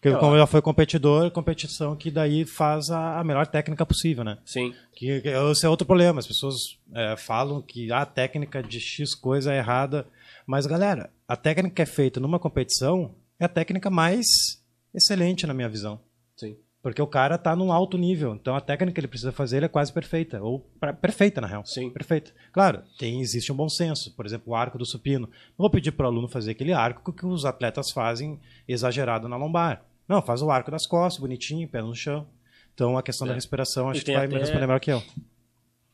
Porque 0.00 0.18
como 0.18 0.36
já 0.36 0.46
foi 0.46 0.60
competidor, 0.60 1.30
competição 1.30 1.96
que 1.96 2.10
daí 2.10 2.44
faz 2.44 2.90
a, 2.90 3.20
a, 3.20 3.24
melhor 3.24 3.46
técnica 3.46 3.86
possível, 3.86 4.22
né? 4.22 4.36
Sim. 4.44 4.74
Que, 4.94 5.22
que 5.22 5.28
esse 5.28 5.64
é 5.64 5.68
outro 5.68 5.86
problema. 5.86 6.20
As 6.20 6.26
pessoas 6.26 6.78
é, 6.92 7.16
falam 7.16 7.62
que 7.62 7.90
a 7.90 8.04
técnica 8.04 8.62
de 8.62 8.78
X 8.80 9.14
coisa 9.14 9.50
é 9.50 9.56
errada. 9.56 10.06
Mas, 10.46 10.66
galera, 10.66 11.10
a 11.26 11.36
técnica 11.36 11.76
que 11.76 11.82
é 11.82 11.86
feita 11.86 12.20
numa 12.20 12.38
competição 12.38 13.14
é 13.40 13.46
a 13.46 13.48
técnica 13.48 13.88
mais 13.88 14.26
excelente 14.94 15.46
na 15.46 15.54
minha 15.54 15.70
visão. 15.70 15.98
Sim. 16.36 16.54
Porque 16.84 17.00
o 17.00 17.06
cara 17.06 17.38
tá 17.38 17.56
num 17.56 17.72
alto 17.72 17.96
nível. 17.96 18.34
Então 18.34 18.54
a 18.54 18.60
técnica 18.60 18.92
que 18.92 19.00
ele 19.00 19.08
precisa 19.08 19.32
fazer 19.32 19.62
é 19.62 19.68
quase 19.68 19.90
perfeita. 19.90 20.42
Ou 20.42 20.60
pra, 20.78 20.92
perfeita, 20.92 21.40
na 21.40 21.46
real. 21.46 21.64
Sim. 21.64 21.88
Perfeita. 21.88 22.30
Claro, 22.52 22.82
tem, 22.98 23.22
existe 23.22 23.50
um 23.50 23.56
bom 23.56 23.70
senso. 23.70 24.14
Por 24.14 24.26
exemplo, 24.26 24.52
o 24.52 24.54
arco 24.54 24.76
do 24.76 24.84
supino. 24.84 25.26
Não 25.26 25.62
vou 25.62 25.70
pedir 25.70 25.92
para 25.92 26.04
o 26.04 26.08
aluno 26.10 26.28
fazer 26.28 26.50
aquele 26.50 26.74
arco 26.74 27.10
que 27.10 27.24
os 27.24 27.46
atletas 27.46 27.90
fazem 27.90 28.38
exagerado 28.68 29.30
na 29.30 29.38
lombar. 29.38 29.82
Não, 30.06 30.20
faz 30.20 30.42
o 30.42 30.50
arco 30.50 30.70
das 30.70 30.86
costas, 30.86 31.22
bonitinho, 31.22 31.66
pé 31.66 31.80
no 31.80 31.94
chão. 31.94 32.26
Então 32.74 32.98
a 32.98 33.02
questão 33.02 33.26
é. 33.26 33.28
da 33.28 33.34
respiração, 33.34 33.88
acho 33.88 34.04
que 34.04 34.12
vai 34.12 34.26
até... 34.26 34.34
me 34.34 34.40
responder 34.40 34.66
melhor 34.66 34.78
que 34.78 34.92
eu. 34.92 35.02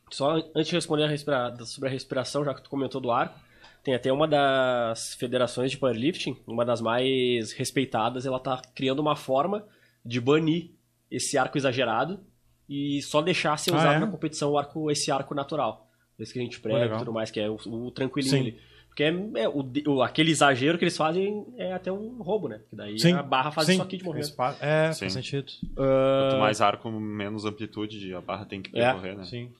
Só 0.09 0.43
antes 0.53 0.67
de 0.67 0.75
responder 0.75 1.05
a 1.05 1.07
respira... 1.07 1.55
sobre 1.63 1.87
a 1.87 1.91
respiração, 1.93 2.43
já 2.43 2.53
que 2.53 2.63
tu 2.63 2.69
comentou 2.69 2.99
do 2.99 3.11
arco, 3.11 3.39
tem 3.81 3.95
até 3.95 4.11
uma 4.11 4.27
das 4.27 5.15
federações 5.15 5.71
de 5.71 5.77
powerlifting, 5.77 6.35
uma 6.45 6.65
das 6.65 6.81
mais 6.81 7.53
respeitadas, 7.53 8.25
ela 8.25 8.41
tá 8.41 8.61
criando 8.75 8.99
uma 8.99 9.15
forma 9.15 9.65
de 10.03 10.19
banir 10.19 10.80
esse 11.11 11.37
arco 11.37 11.57
exagerado 11.57 12.19
e 12.67 13.01
só 13.01 13.21
deixar 13.21 13.57
ser 13.57 13.71
usado 13.71 13.89
ah, 13.89 13.95
é? 13.95 13.99
na 13.99 14.07
competição 14.07 14.51
o 14.51 14.57
arco, 14.57 14.89
esse 14.89 15.11
arco 15.11 15.35
natural. 15.35 15.89
Esse 16.17 16.33
que 16.33 16.39
a 16.39 16.41
gente 16.41 16.59
prega 16.59 16.95
e 16.95 16.97
tudo 16.99 17.11
mais, 17.11 17.29
que 17.29 17.39
é 17.39 17.49
o, 17.49 17.55
o 17.55 17.91
tranquilinho 17.91 18.39
ali. 18.39 18.59
Porque 18.87 19.03
é, 19.03 19.09
é 19.09 19.49
o, 19.49 20.01
aquele 20.03 20.31
exagero 20.31 20.77
que 20.77 20.83
eles 20.83 20.95
fazem 20.95 21.45
é 21.57 21.73
até 21.73 21.91
um 21.91 22.21
roubo, 22.21 22.47
né? 22.47 22.59
Porque 22.59 22.75
daí 22.75 22.99
Sim. 22.99 23.13
a 23.13 23.23
barra 23.23 23.49
faz 23.49 23.67
Sim. 23.67 23.73
isso 23.73 23.81
aqui 23.81 23.97
de 23.97 24.03
movimento. 24.03 24.33
É, 24.59 24.91
Sim. 24.91 24.99
faz 24.99 25.13
sentido. 25.13 25.49
Uh... 25.71 25.75
Quanto 25.75 26.39
mais 26.39 26.61
arco, 26.61 26.91
menos 26.91 27.45
amplitude 27.45 28.13
a 28.13 28.21
barra 28.21 28.45
tem 28.45 28.61
que 28.61 28.69
é. 28.77 28.83
percorrer, 28.83 29.13
é. 29.13 29.15
né? 29.15 29.23
Sim. 29.23 29.51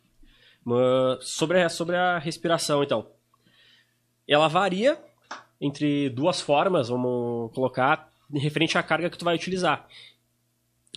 Uh, 0.65 1.17
sobre, 1.21 1.61
a, 1.61 1.69
sobre 1.69 1.95
a 1.95 2.17
respiração, 2.17 2.83
então. 2.83 3.07
Ela 4.27 4.47
varia 4.47 4.97
entre 5.59 6.09
duas 6.09 6.41
formas, 6.41 6.89
vamos 6.89 7.51
colocar, 7.53 8.11
referente 8.33 8.77
à 8.77 8.83
carga 8.83 9.09
que 9.09 9.17
tu 9.17 9.25
vai 9.25 9.35
utilizar. 9.35 9.87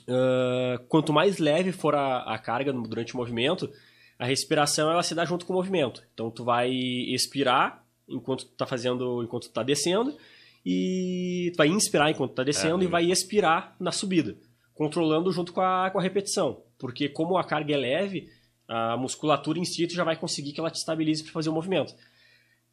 Uh, 0.02 0.85
quanto 0.88 1.12
mais 1.12 1.38
leve 1.38 1.72
for 1.72 1.94
a, 1.94 2.35
a 2.35 2.38
carga 2.38 2.72
durante 2.72 3.14
o 3.14 3.16
movimento, 3.16 3.70
a 4.18 4.26
respiração 4.26 4.90
ela 4.90 5.02
se 5.02 5.14
dá 5.14 5.24
junto 5.24 5.46
com 5.46 5.52
o 5.52 5.57
movimento. 5.57 6.02
Então 6.12 6.30
tu 6.30 6.44
vai 6.44 6.70
expirar 6.70 7.85
enquanto 8.09 8.44
tu 8.44 8.52
tá 8.52 8.66
fazendo, 8.66 9.22
enquanto 9.22 9.44
tu 9.44 9.52
tá 9.52 9.62
descendo 9.62 10.14
e 10.64 11.50
tu 11.52 11.57
vai 11.57 11.68
inspirar 11.68 12.11
enquanto 12.11 12.33
tu 12.33 12.37
tá 12.37 12.44
descendo 12.44 12.83
é, 12.83 12.87
e 12.87 12.90
vai 12.90 13.11
expirar 13.11 13.74
na 13.78 13.92
subida, 13.92 14.37
controlando 14.74 15.30
junto 15.33 15.52
com 15.52 15.61
a, 15.61 15.90
com 15.90 15.98
a 15.98 16.02
repetição, 16.02 16.62
porque 16.78 17.09
como 17.09 17.37
a 17.37 17.44
carga 17.44 17.74
é 17.74 17.76
leve, 17.76 18.28
a 18.66 18.96
musculatura 18.96 19.59
em 19.59 19.64
si 19.64 19.87
tu 19.87 19.94
já 19.94 20.04
vai 20.04 20.16
conseguir 20.16 20.52
que 20.52 20.61
ela 20.61 20.70
te 20.70 20.76
estabilize 20.76 21.22
para 21.22 21.33
fazer 21.33 21.50
o 21.50 21.52
movimento. 21.52 21.94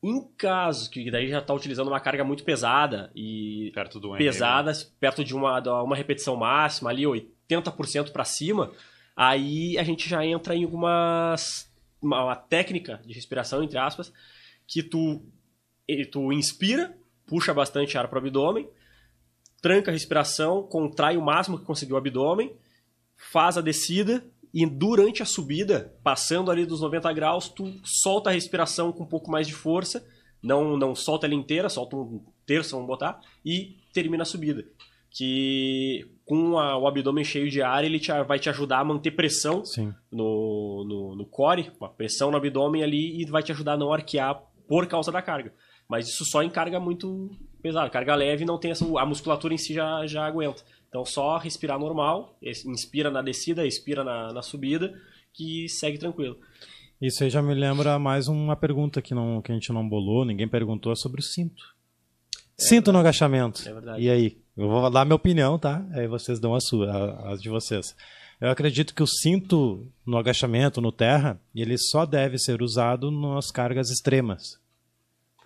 Em 0.04 0.28
caso 0.36 0.90
que 0.90 1.12
daí 1.12 1.30
já 1.30 1.40
está 1.40 1.54
utilizando 1.54 1.90
uma 1.90 2.00
carga 2.00 2.24
muito 2.24 2.44
pesada 2.44 3.12
e 3.16 3.72
perto 3.76 4.00
do 4.00 4.14
pesada, 4.18 4.72
perto 5.00 5.24
de 5.24 5.36
uma, 5.36 5.60
uma 5.84 5.96
repetição 5.96 6.36
máxima, 6.36 6.90
ali 6.90 7.04
80% 7.04 8.12
para 8.12 8.26
cima, 8.26 8.72
aí 9.16 9.78
a 9.78 9.84
gente 9.84 10.10
já 10.10 10.26
entra 10.26 10.56
em 10.56 10.64
algumas 10.64 11.72
uma, 12.02 12.24
uma, 12.24 12.36
técnica 12.36 13.00
de 13.06 13.14
respiração 13.14 13.64
entre 13.64 13.78
aspas, 13.78 14.12
que 14.66 14.82
tu 14.82 15.22
tu 16.10 16.32
inspira, 16.32 16.98
puxa 17.28 17.54
bastante 17.54 17.98
ar 17.98 18.08
para 18.08 18.16
o 18.16 18.22
abdômen, 18.22 18.68
tranca 19.62 19.92
a 19.92 19.94
respiração, 19.94 20.64
contrai 20.64 21.18
o 21.18 21.22
máximo 21.22 21.60
que 21.60 21.66
conseguiu 21.66 21.96
o 21.96 21.98
abdômen, 22.00 22.56
faz 23.16 23.58
a 23.58 23.62
descida 23.62 24.24
e 24.54 24.66
durante 24.66 25.24
a 25.24 25.26
subida, 25.26 25.94
passando 26.04 26.52
ali 26.52 26.66
dos 26.66 26.82
90 26.82 27.12
graus, 27.14 27.48
tu 27.48 27.74
solta 27.84 28.30
a 28.30 28.34
respiração 28.34 28.92
com 28.92 29.04
um 29.04 29.08
pouco 29.08 29.32
mais 29.32 29.48
de 29.48 29.54
força, 29.54 30.06
não 30.44 30.78
não 30.78 30.94
solta 30.94 31.26
ela 31.26 31.36
inteira, 31.36 31.70
solta 31.70 31.96
um 31.96 32.22
terço, 32.46 32.72
vamos 32.72 32.88
botar, 32.88 33.22
e 33.46 33.78
termina 33.94 34.24
a 34.24 34.26
subida. 34.26 34.66
Que 35.10 36.10
com 36.26 36.58
a, 36.58 36.78
o 36.78 36.88
abdômen 36.88 37.24
cheio 37.24 37.50
de 37.50 37.62
ar, 37.62 37.84
ele 37.84 38.00
te, 38.00 38.12
vai 38.24 38.40
te 38.40 38.50
ajudar 38.50 38.80
a 38.80 38.86
manter 38.86 39.12
pressão 39.12 39.62
no, 40.12 40.86
no, 40.88 41.16
no, 41.16 41.26
core, 41.26 41.72
uma 41.80 41.90
pressão 41.90 42.32
no 42.32 42.38
abdômen 42.38 42.84
ali, 42.84 43.22
e 43.22 43.26
vai 43.26 43.44
te 43.44 43.52
ajudar 43.52 43.74
a 43.74 43.78
não 43.78 43.92
arquear 43.92 44.42
por 44.68 44.88
causa 44.88 45.12
da 45.12 45.22
carga. 45.22 45.54
Mas 45.88 46.08
isso 46.08 46.24
só 46.24 46.42
em 46.42 46.50
carga 46.50 46.80
muito 46.80 47.30
pesada. 47.62 47.90
Carga 47.90 48.16
leve 48.16 48.46
não 48.46 48.58
tem 48.58 48.72
essa. 48.72 48.86
A 48.98 49.06
musculatura 49.06 49.54
em 49.54 49.58
si 49.58 49.74
já, 49.74 50.08
já 50.08 50.26
aguenta. 50.26 50.64
Então 50.92 51.06
só 51.06 51.38
respirar 51.38 51.80
normal, 51.80 52.38
inspira 52.44 53.10
na 53.10 53.22
descida, 53.22 53.66
expira 53.66 54.04
na, 54.04 54.34
na 54.34 54.42
subida, 54.42 54.94
que 55.34 55.70
segue 55.70 55.98
tranquilo. 55.98 56.38
Isso 57.02 57.24
aí 57.24 57.30
já 57.30 57.42
me 57.42 57.54
lembra 57.54 57.98
mais 57.98 58.28
uma 58.28 58.58
pergunta 58.58 59.02
que, 59.02 59.16
não, 59.16 59.42
que 59.42 59.54
a 59.54 59.56
gente 59.56 59.72
não 59.72 59.88
bolou, 59.88 60.26
ninguém 60.26 60.50
perguntou, 60.50 60.92
é 60.92 60.96
sobre 60.96 61.22
o 61.22 61.24
cinto. 61.24 61.64
É 62.60 62.62
cinto 62.62 62.72
verdade. 62.72 62.92
no 62.92 63.00
agachamento. 63.00 63.68
É 63.68 63.74
verdade. 63.74 64.04
E 64.04 64.10
aí? 64.10 64.38
Eu 64.58 64.68
vou 64.68 64.90
dar 64.90 65.06
minha 65.06 65.16
opinião, 65.16 65.58
tá? 65.58 65.84
Aí 65.94 66.08
vocês 66.08 66.42
dão 66.42 66.54
a 66.54 66.60
sua, 66.60 67.32
as 67.32 67.42
de 67.42 67.50
vocês. 67.50 67.96
Eu 68.42 68.50
acredito 68.50 68.94
que 68.94 69.02
o 69.02 69.08
cinto 69.08 69.88
no 70.06 70.18
agachamento, 70.18 70.82
no 70.82 70.92
terra, 70.92 71.40
ele 71.56 71.78
só 71.78 72.06
deve 72.06 72.38
ser 72.38 72.62
usado 72.62 73.10
nas 73.10 73.50
cargas 73.50 73.90
extremas. 73.90 74.61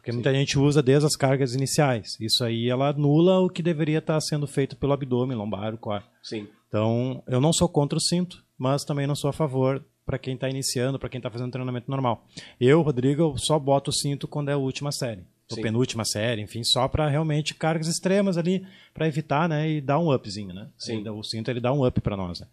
Porque 0.05 0.11
Sim. 0.11 0.17
muita 0.17 0.33
gente 0.35 0.59
usa 0.59 0.83
desde 0.83 1.07
as 1.07 1.15
cargas 1.15 1.55
iniciais. 1.55 2.15
Isso 2.21 2.43
aí 2.43 2.69
ela 2.69 2.89
anula 2.89 3.39
o 3.39 3.49
que 3.49 3.63
deveria 3.63 3.97
estar 3.97 4.21
sendo 4.21 4.45
feito 4.45 4.77
pelo 4.77 4.93
abdômen, 4.93 5.35
lombar, 5.35 5.73
o 5.73 5.79
core. 5.79 6.03
Sim. 6.21 6.47
Então, 6.67 7.23
eu 7.27 7.41
não 7.41 7.51
sou 7.51 7.67
contra 7.67 7.97
o 7.97 8.01
cinto, 8.01 8.45
mas 8.55 8.83
também 8.83 9.07
não 9.07 9.15
sou 9.15 9.31
a 9.31 9.33
favor 9.33 9.83
para 10.05 10.19
quem 10.19 10.35
está 10.35 10.47
iniciando, 10.47 10.99
para 10.99 11.09
quem 11.09 11.17
está 11.17 11.31
fazendo 11.31 11.49
treinamento 11.49 11.89
normal. 11.89 12.23
Eu, 12.61 12.83
Rodrigo, 12.83 13.23
eu 13.23 13.37
só 13.39 13.57
boto 13.57 13.89
o 13.89 13.93
cinto 13.93 14.27
quando 14.27 14.49
é 14.49 14.53
a 14.53 14.57
última 14.57 14.91
série. 14.91 15.23
Ou 15.49 15.57
penúltima 15.59 16.05
série, 16.05 16.41
enfim, 16.41 16.63
só 16.63 16.87
para 16.87 17.07
realmente 17.07 17.55
cargas 17.55 17.87
extremas 17.87 18.37
ali, 18.37 18.63
para 18.93 19.07
evitar, 19.07 19.49
né, 19.49 19.69
e 19.69 19.81
dar 19.81 19.97
um 19.97 20.13
upzinho, 20.13 20.53
né? 20.53 20.69
Sim. 20.77 21.07
O 21.09 21.23
cinto 21.23 21.49
ele 21.49 21.59
dá 21.59 21.73
um 21.73 21.85
up 21.85 21.99
para 22.01 22.15
nós. 22.15 22.41
Né? 22.41 22.47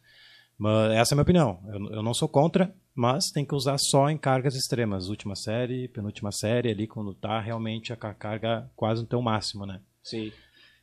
Mas 0.63 0.93
essa 0.93 1.13
é 1.13 1.15
a 1.15 1.17
minha 1.17 1.23
opinião. 1.23 1.61
Eu, 1.67 1.97
eu, 1.97 2.03
não 2.05 2.15
sou 2.15 2.29
contra, 2.29 2.73
mas 2.95 3.33
tem 3.33 3.45
que 3.45 3.53
usar 3.53 3.77
só 3.79 4.09
em 4.09 4.17
cargas 4.17 4.55
extremas, 4.55 5.09
última 5.09 5.35
série, 5.35 5.89
penúltima 5.89 6.31
série, 6.31 6.71
ali 6.71 6.87
quando 6.87 7.13
tá 7.13 7.41
realmente 7.41 7.93
a 7.93 7.97
carga 7.97 8.71
quase 8.77 9.03
no 9.03 9.09
teu 9.09 9.21
máximo, 9.21 9.67
né? 9.67 9.83
Sim. 10.05 10.33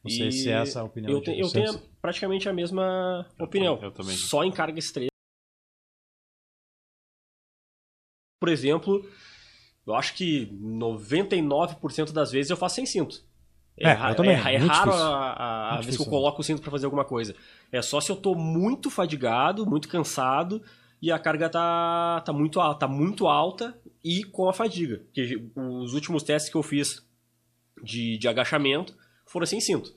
Não 0.04 0.12
sei 0.12 0.32
se 0.34 0.50
é 0.50 0.54
essa 0.54 0.82
a 0.82 0.84
opinião 0.84 1.14
eu, 1.14 1.22
te, 1.22 1.32
eu 1.32 1.50
tenho 1.50 1.80
praticamente 2.02 2.50
a 2.50 2.54
mesma 2.54 3.26
eu 3.40 3.46
opinião. 3.46 3.80
Eu 3.82 3.92
também. 3.92 4.18
Só 4.18 4.44
em 4.44 4.52
carga 4.52 4.78
extrema. 4.78 5.08
Por 8.42 8.50
exemplo, 8.50 9.10
eu 9.88 9.96
acho 9.96 10.14
que 10.14 10.48
99% 10.62 12.12
das 12.12 12.34
vezes 12.34 12.50
eu 12.50 12.58
faço 12.58 12.76
sem 12.76 12.86
cinto. 12.86 13.24
É, 13.80 13.92
é, 13.92 14.12
eu 14.12 14.16
também. 14.16 14.36
é, 14.36 14.56
é 14.56 14.58
raro 14.58 14.92
a, 14.92 15.78
a, 15.78 15.82
vez 15.82 15.96
que 15.96 16.02
eu 16.02 16.08
coloco 16.08 16.42
o 16.42 16.44
cinto 16.44 16.62
para 16.62 16.72
fazer 16.72 16.86
alguma 16.86 17.06
coisa. 17.06 17.36
É 17.72 17.82
só 17.82 18.02
se 18.02 18.12
eu 18.12 18.16
tô 18.16 18.36
muito 18.36 18.90
fadigado, 18.90 19.66
muito 19.66 19.88
cansado 19.88 20.62
e 21.02 21.12
a 21.12 21.18
carga 21.18 21.50
tá, 21.50 22.22
tá, 22.22 22.34
muito, 22.34 22.60
alta, 22.60 22.80
tá 22.80 22.88
muito 22.88 23.28
alta 23.28 23.80
e 24.04 24.24
com 24.24 24.50
a 24.50 24.54
fadiga. 24.54 24.98
Porque 25.06 25.50
os 25.56 25.94
últimos 25.94 26.24
testes 26.24 26.52
que 26.52 26.58
eu 26.58 26.64
fiz 26.64 27.06
de, 27.82 28.18
de 28.18 28.28
agachamento 28.28 28.96
foram 29.26 29.46
sem 29.46 29.62
cinto. 29.62 29.94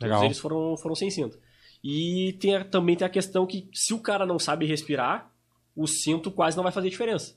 Legal. 0.00 0.18
Todos 0.18 0.24
eles 0.26 0.38
foram, 0.38 0.76
foram 0.76 0.94
sem 0.94 1.10
cinto. 1.10 1.38
E 1.82 2.36
tem, 2.40 2.62
também 2.64 2.96
tem 2.96 3.06
a 3.06 3.10
questão 3.10 3.46
que 3.46 3.68
se 3.72 3.92
o 3.92 4.00
cara 4.00 4.24
não 4.24 4.38
sabe 4.38 4.66
respirar, 4.66 5.32
o 5.74 5.86
cinto 5.86 6.30
quase 6.30 6.56
não 6.56 6.64
vai 6.64 6.72
fazer 6.72 6.90
diferença. 6.90 7.36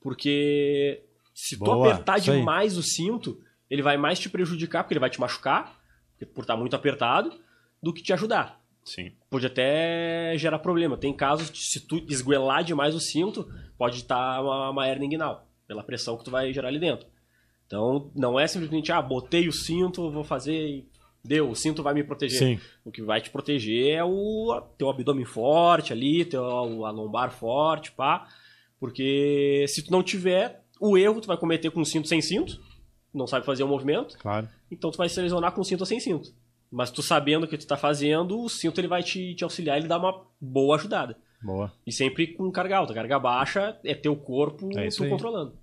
Porque 0.00 1.04
se 1.34 1.56
Boa, 1.56 1.70
tu 1.70 1.84
apertar 1.84 2.18
demais 2.18 2.76
o 2.76 2.82
cinto, 2.82 3.40
ele 3.70 3.82
vai 3.82 3.96
mais 3.96 4.18
te 4.18 4.28
prejudicar, 4.28 4.82
porque 4.82 4.94
ele 4.94 5.00
vai 5.00 5.10
te 5.10 5.20
machucar, 5.20 5.78
por 6.34 6.42
estar 6.42 6.56
muito 6.56 6.74
apertado, 6.74 7.32
do 7.82 7.92
que 7.92 8.02
te 8.02 8.12
ajudar. 8.12 8.60
Sim. 8.84 9.12
Pode 9.28 9.46
até 9.46 10.34
gerar 10.36 10.58
problema. 10.58 10.96
Tem 10.96 11.12
casos 11.12 11.50
de 11.50 11.58
se 11.58 11.80
tu 11.80 12.04
esguelar 12.08 12.64
demais 12.64 12.94
o 12.94 13.00
cinto, 13.00 13.52
pode 13.76 13.96
estar 13.96 14.40
uma, 14.40 14.70
uma 14.70 14.88
hernia 14.88 15.06
inguinal, 15.06 15.46
pela 15.66 15.82
pressão 15.82 16.16
que 16.16 16.24
tu 16.24 16.30
vai 16.30 16.52
gerar 16.52 16.68
ali 16.68 16.78
dentro. 16.78 17.06
Então, 17.66 18.10
não 18.16 18.40
é 18.40 18.46
simplesmente, 18.46 18.90
ah, 18.90 19.02
botei 19.02 19.46
o 19.46 19.52
cinto, 19.52 20.10
vou 20.10 20.24
fazer 20.24 20.86
deu, 21.22 21.50
o 21.50 21.54
cinto 21.54 21.82
vai 21.82 21.94
me 21.94 22.02
proteger. 22.02 22.38
Sim. 22.38 22.60
O 22.84 22.90
que 22.90 23.02
vai 23.02 23.20
te 23.20 23.30
proteger 23.30 23.96
é 23.96 24.04
o 24.04 24.60
teu 24.78 24.88
abdômen 24.88 25.24
forte 25.24 25.92
ali, 25.92 26.24
teu, 26.24 26.84
a 26.84 26.90
lombar 26.90 27.30
forte, 27.30 27.92
pá. 27.92 28.26
Porque 28.80 29.64
se 29.68 29.82
tu 29.82 29.92
não 29.92 30.02
tiver, 30.02 30.64
o 30.80 30.96
erro 30.96 31.20
tu 31.20 31.26
vai 31.26 31.36
cometer 31.36 31.70
com 31.70 31.84
cinto 31.84 32.08
sem 32.08 32.22
cinto, 32.22 32.60
não 33.18 33.26
sabe 33.26 33.44
fazer 33.44 33.64
o 33.64 33.68
movimento. 33.68 34.16
Claro. 34.18 34.48
Então 34.70 34.90
tu 34.90 34.96
vai 34.98 35.08
se 35.08 35.20
lesionar 35.20 35.52
com 35.52 35.64
cinto 35.64 35.80
ou 35.80 35.86
sem 35.86 36.00
cinto. 36.00 36.32
Mas 36.70 36.90
tu 36.90 37.02
sabendo 37.02 37.44
o 37.44 37.48
que 37.48 37.58
tu 37.58 37.66
tá 37.66 37.76
fazendo, 37.76 38.40
o 38.40 38.48
cinto 38.48 38.80
ele 38.80 38.88
vai 38.88 39.02
te, 39.02 39.34
te 39.34 39.44
auxiliar, 39.44 39.78
ele 39.78 39.88
dá 39.88 39.98
uma 39.98 40.24
boa 40.40 40.76
ajudada. 40.76 41.16
Boa. 41.42 41.72
E 41.86 41.92
sempre 41.92 42.28
com 42.34 42.50
carga 42.50 42.78
alta. 42.78 42.94
Carga 42.94 43.18
baixa 43.18 43.78
é 43.84 43.94
teu 43.94 44.16
corpo 44.16 44.68
é 44.78 44.88
tu 44.88 45.04
aí. 45.04 45.10
controlando. 45.10 45.56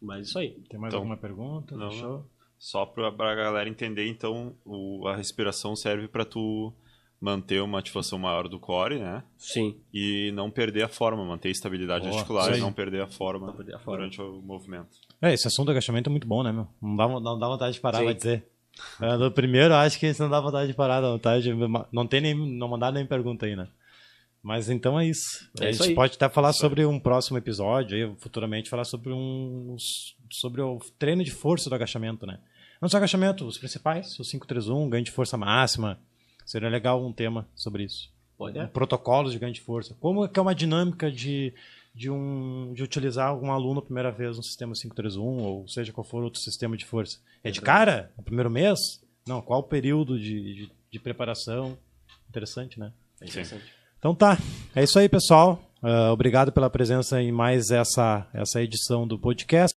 Mas 0.00 0.28
isso 0.28 0.38
aí. 0.38 0.50
Tem 0.68 0.78
mais 0.78 0.92
então, 0.92 1.00
alguma 1.00 1.16
pergunta? 1.16 1.76
Não, 1.76 1.88
Deixou? 1.88 2.26
Só 2.58 2.84
pra, 2.84 3.10
pra 3.10 3.34
galera 3.34 3.68
entender, 3.68 4.06
então, 4.06 4.54
o, 4.66 5.06
a 5.08 5.16
respiração 5.16 5.74
serve 5.74 6.08
para 6.08 6.26
tu 6.26 6.72
manter 7.20 7.62
uma 7.62 7.78
ativação 7.78 8.18
maior 8.18 8.48
do 8.48 8.58
core, 8.58 8.98
né? 8.98 9.22
Sim. 9.36 9.78
E 9.92 10.30
não 10.32 10.50
perder 10.50 10.82
a 10.82 10.88
forma, 10.88 11.24
manter 11.24 11.48
a 11.48 11.52
estabilidade 11.52 12.04
Boa, 12.04 12.16
articular 12.16 12.56
e 12.56 12.60
não 12.60 12.72
perder 12.72 13.02
a 13.02 13.06
forma 13.06 13.52
perder 13.52 13.74
a 13.76 13.78
forma. 13.78 13.98
durante 13.98 14.20
o 14.20 14.42
movimento. 14.42 14.98
É, 15.20 15.32
esse 15.32 15.46
assunto 15.46 15.66
do 15.66 15.72
agachamento 15.72 16.08
é 16.08 16.10
muito 16.10 16.26
bom, 16.26 16.42
né, 16.42 16.52
meu? 16.52 16.66
Não 16.80 16.96
dá, 16.96 17.08
não 17.08 17.38
dá 17.38 17.48
vontade 17.48 17.74
de 17.74 17.80
parar, 17.80 17.98
Sim. 17.98 18.04
vai 18.04 18.14
dizer. 18.14 18.44
É, 19.00 19.16
no 19.16 19.30
primeiro, 19.30 19.74
acho 19.74 19.98
que 19.98 20.06
isso 20.06 20.22
não 20.22 20.30
dá 20.30 20.40
vontade 20.40 20.68
de 20.68 20.74
parar, 20.74 21.00
dá 21.00 21.10
vontade 21.10 21.44
de... 21.44 21.54
Não 21.92 22.06
tem 22.06 22.20
nem... 22.20 22.34
Não 22.34 22.68
mandar 22.68 22.92
nem 22.92 23.04
pergunta 23.04 23.46
aí, 23.46 23.54
né? 23.54 23.68
Mas 24.42 24.70
então 24.70 24.98
é 24.98 25.06
isso. 25.06 25.50
É 25.60 25.68
a 25.68 25.72
gente 25.72 25.94
pode 25.94 26.14
até 26.14 26.28
falar 26.28 26.54
sobre 26.54 26.86
um 26.86 26.98
próximo 26.98 27.36
episódio, 27.36 27.96
aí, 27.96 28.16
futuramente 28.18 28.70
falar 28.70 28.84
sobre 28.84 29.12
um 29.12 29.76
sobre 30.30 30.62
o 30.62 30.78
treino 30.98 31.22
de 31.22 31.30
força 31.30 31.68
do 31.68 31.74
agachamento, 31.74 32.24
né? 32.24 32.38
Não 32.80 32.88
só 32.88 32.96
agachamento, 32.96 33.44
os 33.44 33.58
principais, 33.58 34.18
o 34.18 34.22
531, 34.22 34.88
ganho 34.88 35.04
de 35.04 35.10
força 35.10 35.36
máxima, 35.36 35.98
Seria 36.50 36.68
legal 36.68 37.06
um 37.06 37.12
tema 37.12 37.48
sobre 37.54 37.84
isso. 37.84 38.12
Pode. 38.36 38.58
Um 38.58 38.66
protocolos 38.66 39.30
de 39.30 39.38
ganho 39.38 39.52
de 39.52 39.60
força. 39.60 39.96
Como 40.00 40.28
que 40.28 40.36
é 40.36 40.42
uma 40.42 40.52
dinâmica 40.52 41.08
de, 41.08 41.54
de, 42.00 42.10
um, 42.10 42.72
de 42.72 42.82
utilizar 42.82 43.28
algum 43.28 43.52
aluno 43.52 43.80
a 43.80 43.82
primeira 43.82 44.10
vez 44.10 44.34
no 44.38 44.42
sistema 44.42 44.72
531, 44.72 45.22
ou 45.22 45.68
seja 45.68 45.92
qual 45.92 46.02
for 46.02 46.24
outro 46.24 46.40
sistema 46.40 46.74
de 46.74 46.86
força? 46.86 47.18
É 47.44 47.50
de 47.50 47.60
cara? 47.60 48.10
No 48.16 48.22
primeiro 48.22 48.48
mês? 48.48 48.78
Não, 49.28 49.42
qual 49.42 49.60
o 49.60 49.64
período 49.64 50.18
de, 50.18 50.54
de, 50.54 50.72
de 50.90 50.98
preparação? 50.98 51.76
Interessante, 52.26 52.80
né? 52.80 52.90
É 53.20 53.26
interessante. 53.26 53.70
Então 53.98 54.14
tá, 54.14 54.38
é 54.74 54.82
isso 54.82 54.98
aí, 54.98 55.10
pessoal. 55.10 55.62
Uh, 55.82 56.10
obrigado 56.10 56.50
pela 56.50 56.70
presença 56.70 57.20
em 57.20 57.30
mais 57.30 57.70
essa, 57.70 58.26
essa 58.32 58.62
edição 58.62 59.06
do 59.06 59.18
podcast. 59.18 59.76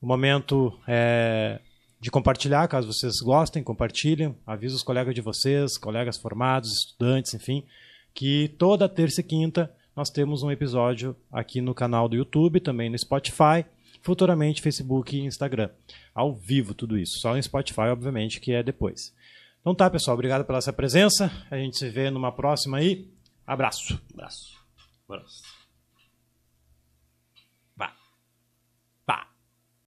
O 0.00 0.06
momento 0.08 0.76
é 0.88 1.60
de 2.00 2.10
compartilhar, 2.10 2.66
caso 2.66 2.92
vocês 2.92 3.20
gostem, 3.22 3.62
compartilhem, 3.62 4.36
avisa 4.44 4.74
os 4.74 4.82
colegas 4.82 5.14
de 5.14 5.20
vocês, 5.20 5.78
colegas 5.78 6.18
formados, 6.18 6.72
estudantes, 6.72 7.32
enfim, 7.32 7.64
que 8.14 8.48
toda 8.58 8.88
terça 8.88 9.20
e 9.20 9.24
quinta 9.24 9.72
nós 9.94 10.10
temos 10.10 10.42
um 10.42 10.50
episódio 10.50 11.16
aqui 11.30 11.60
no 11.60 11.74
canal 11.74 12.08
do 12.08 12.16
YouTube, 12.16 12.60
também 12.60 12.88
no 12.88 12.98
Spotify, 12.98 13.64
futuramente 14.02 14.62
Facebook 14.62 15.16
e 15.16 15.20
Instagram. 15.20 15.70
Ao 16.14 16.34
vivo 16.34 16.74
tudo 16.74 16.98
isso, 16.98 17.18
só 17.18 17.34
no 17.34 17.42
Spotify, 17.42 17.88
obviamente, 17.92 18.40
que 18.40 18.52
é 18.52 18.62
depois. 18.62 19.14
Então 19.60 19.74
tá, 19.74 19.90
pessoal, 19.90 20.14
obrigado 20.14 20.44
pela 20.44 20.60
sua 20.60 20.72
presença. 20.72 21.30
A 21.50 21.56
gente 21.56 21.76
se 21.76 21.88
vê 21.90 22.10
numa 22.10 22.32
próxima 22.32 22.78
aí. 22.78 23.10
Abraço. 23.46 24.00
Abraço. 24.12 24.58
Abraço. 25.06 25.59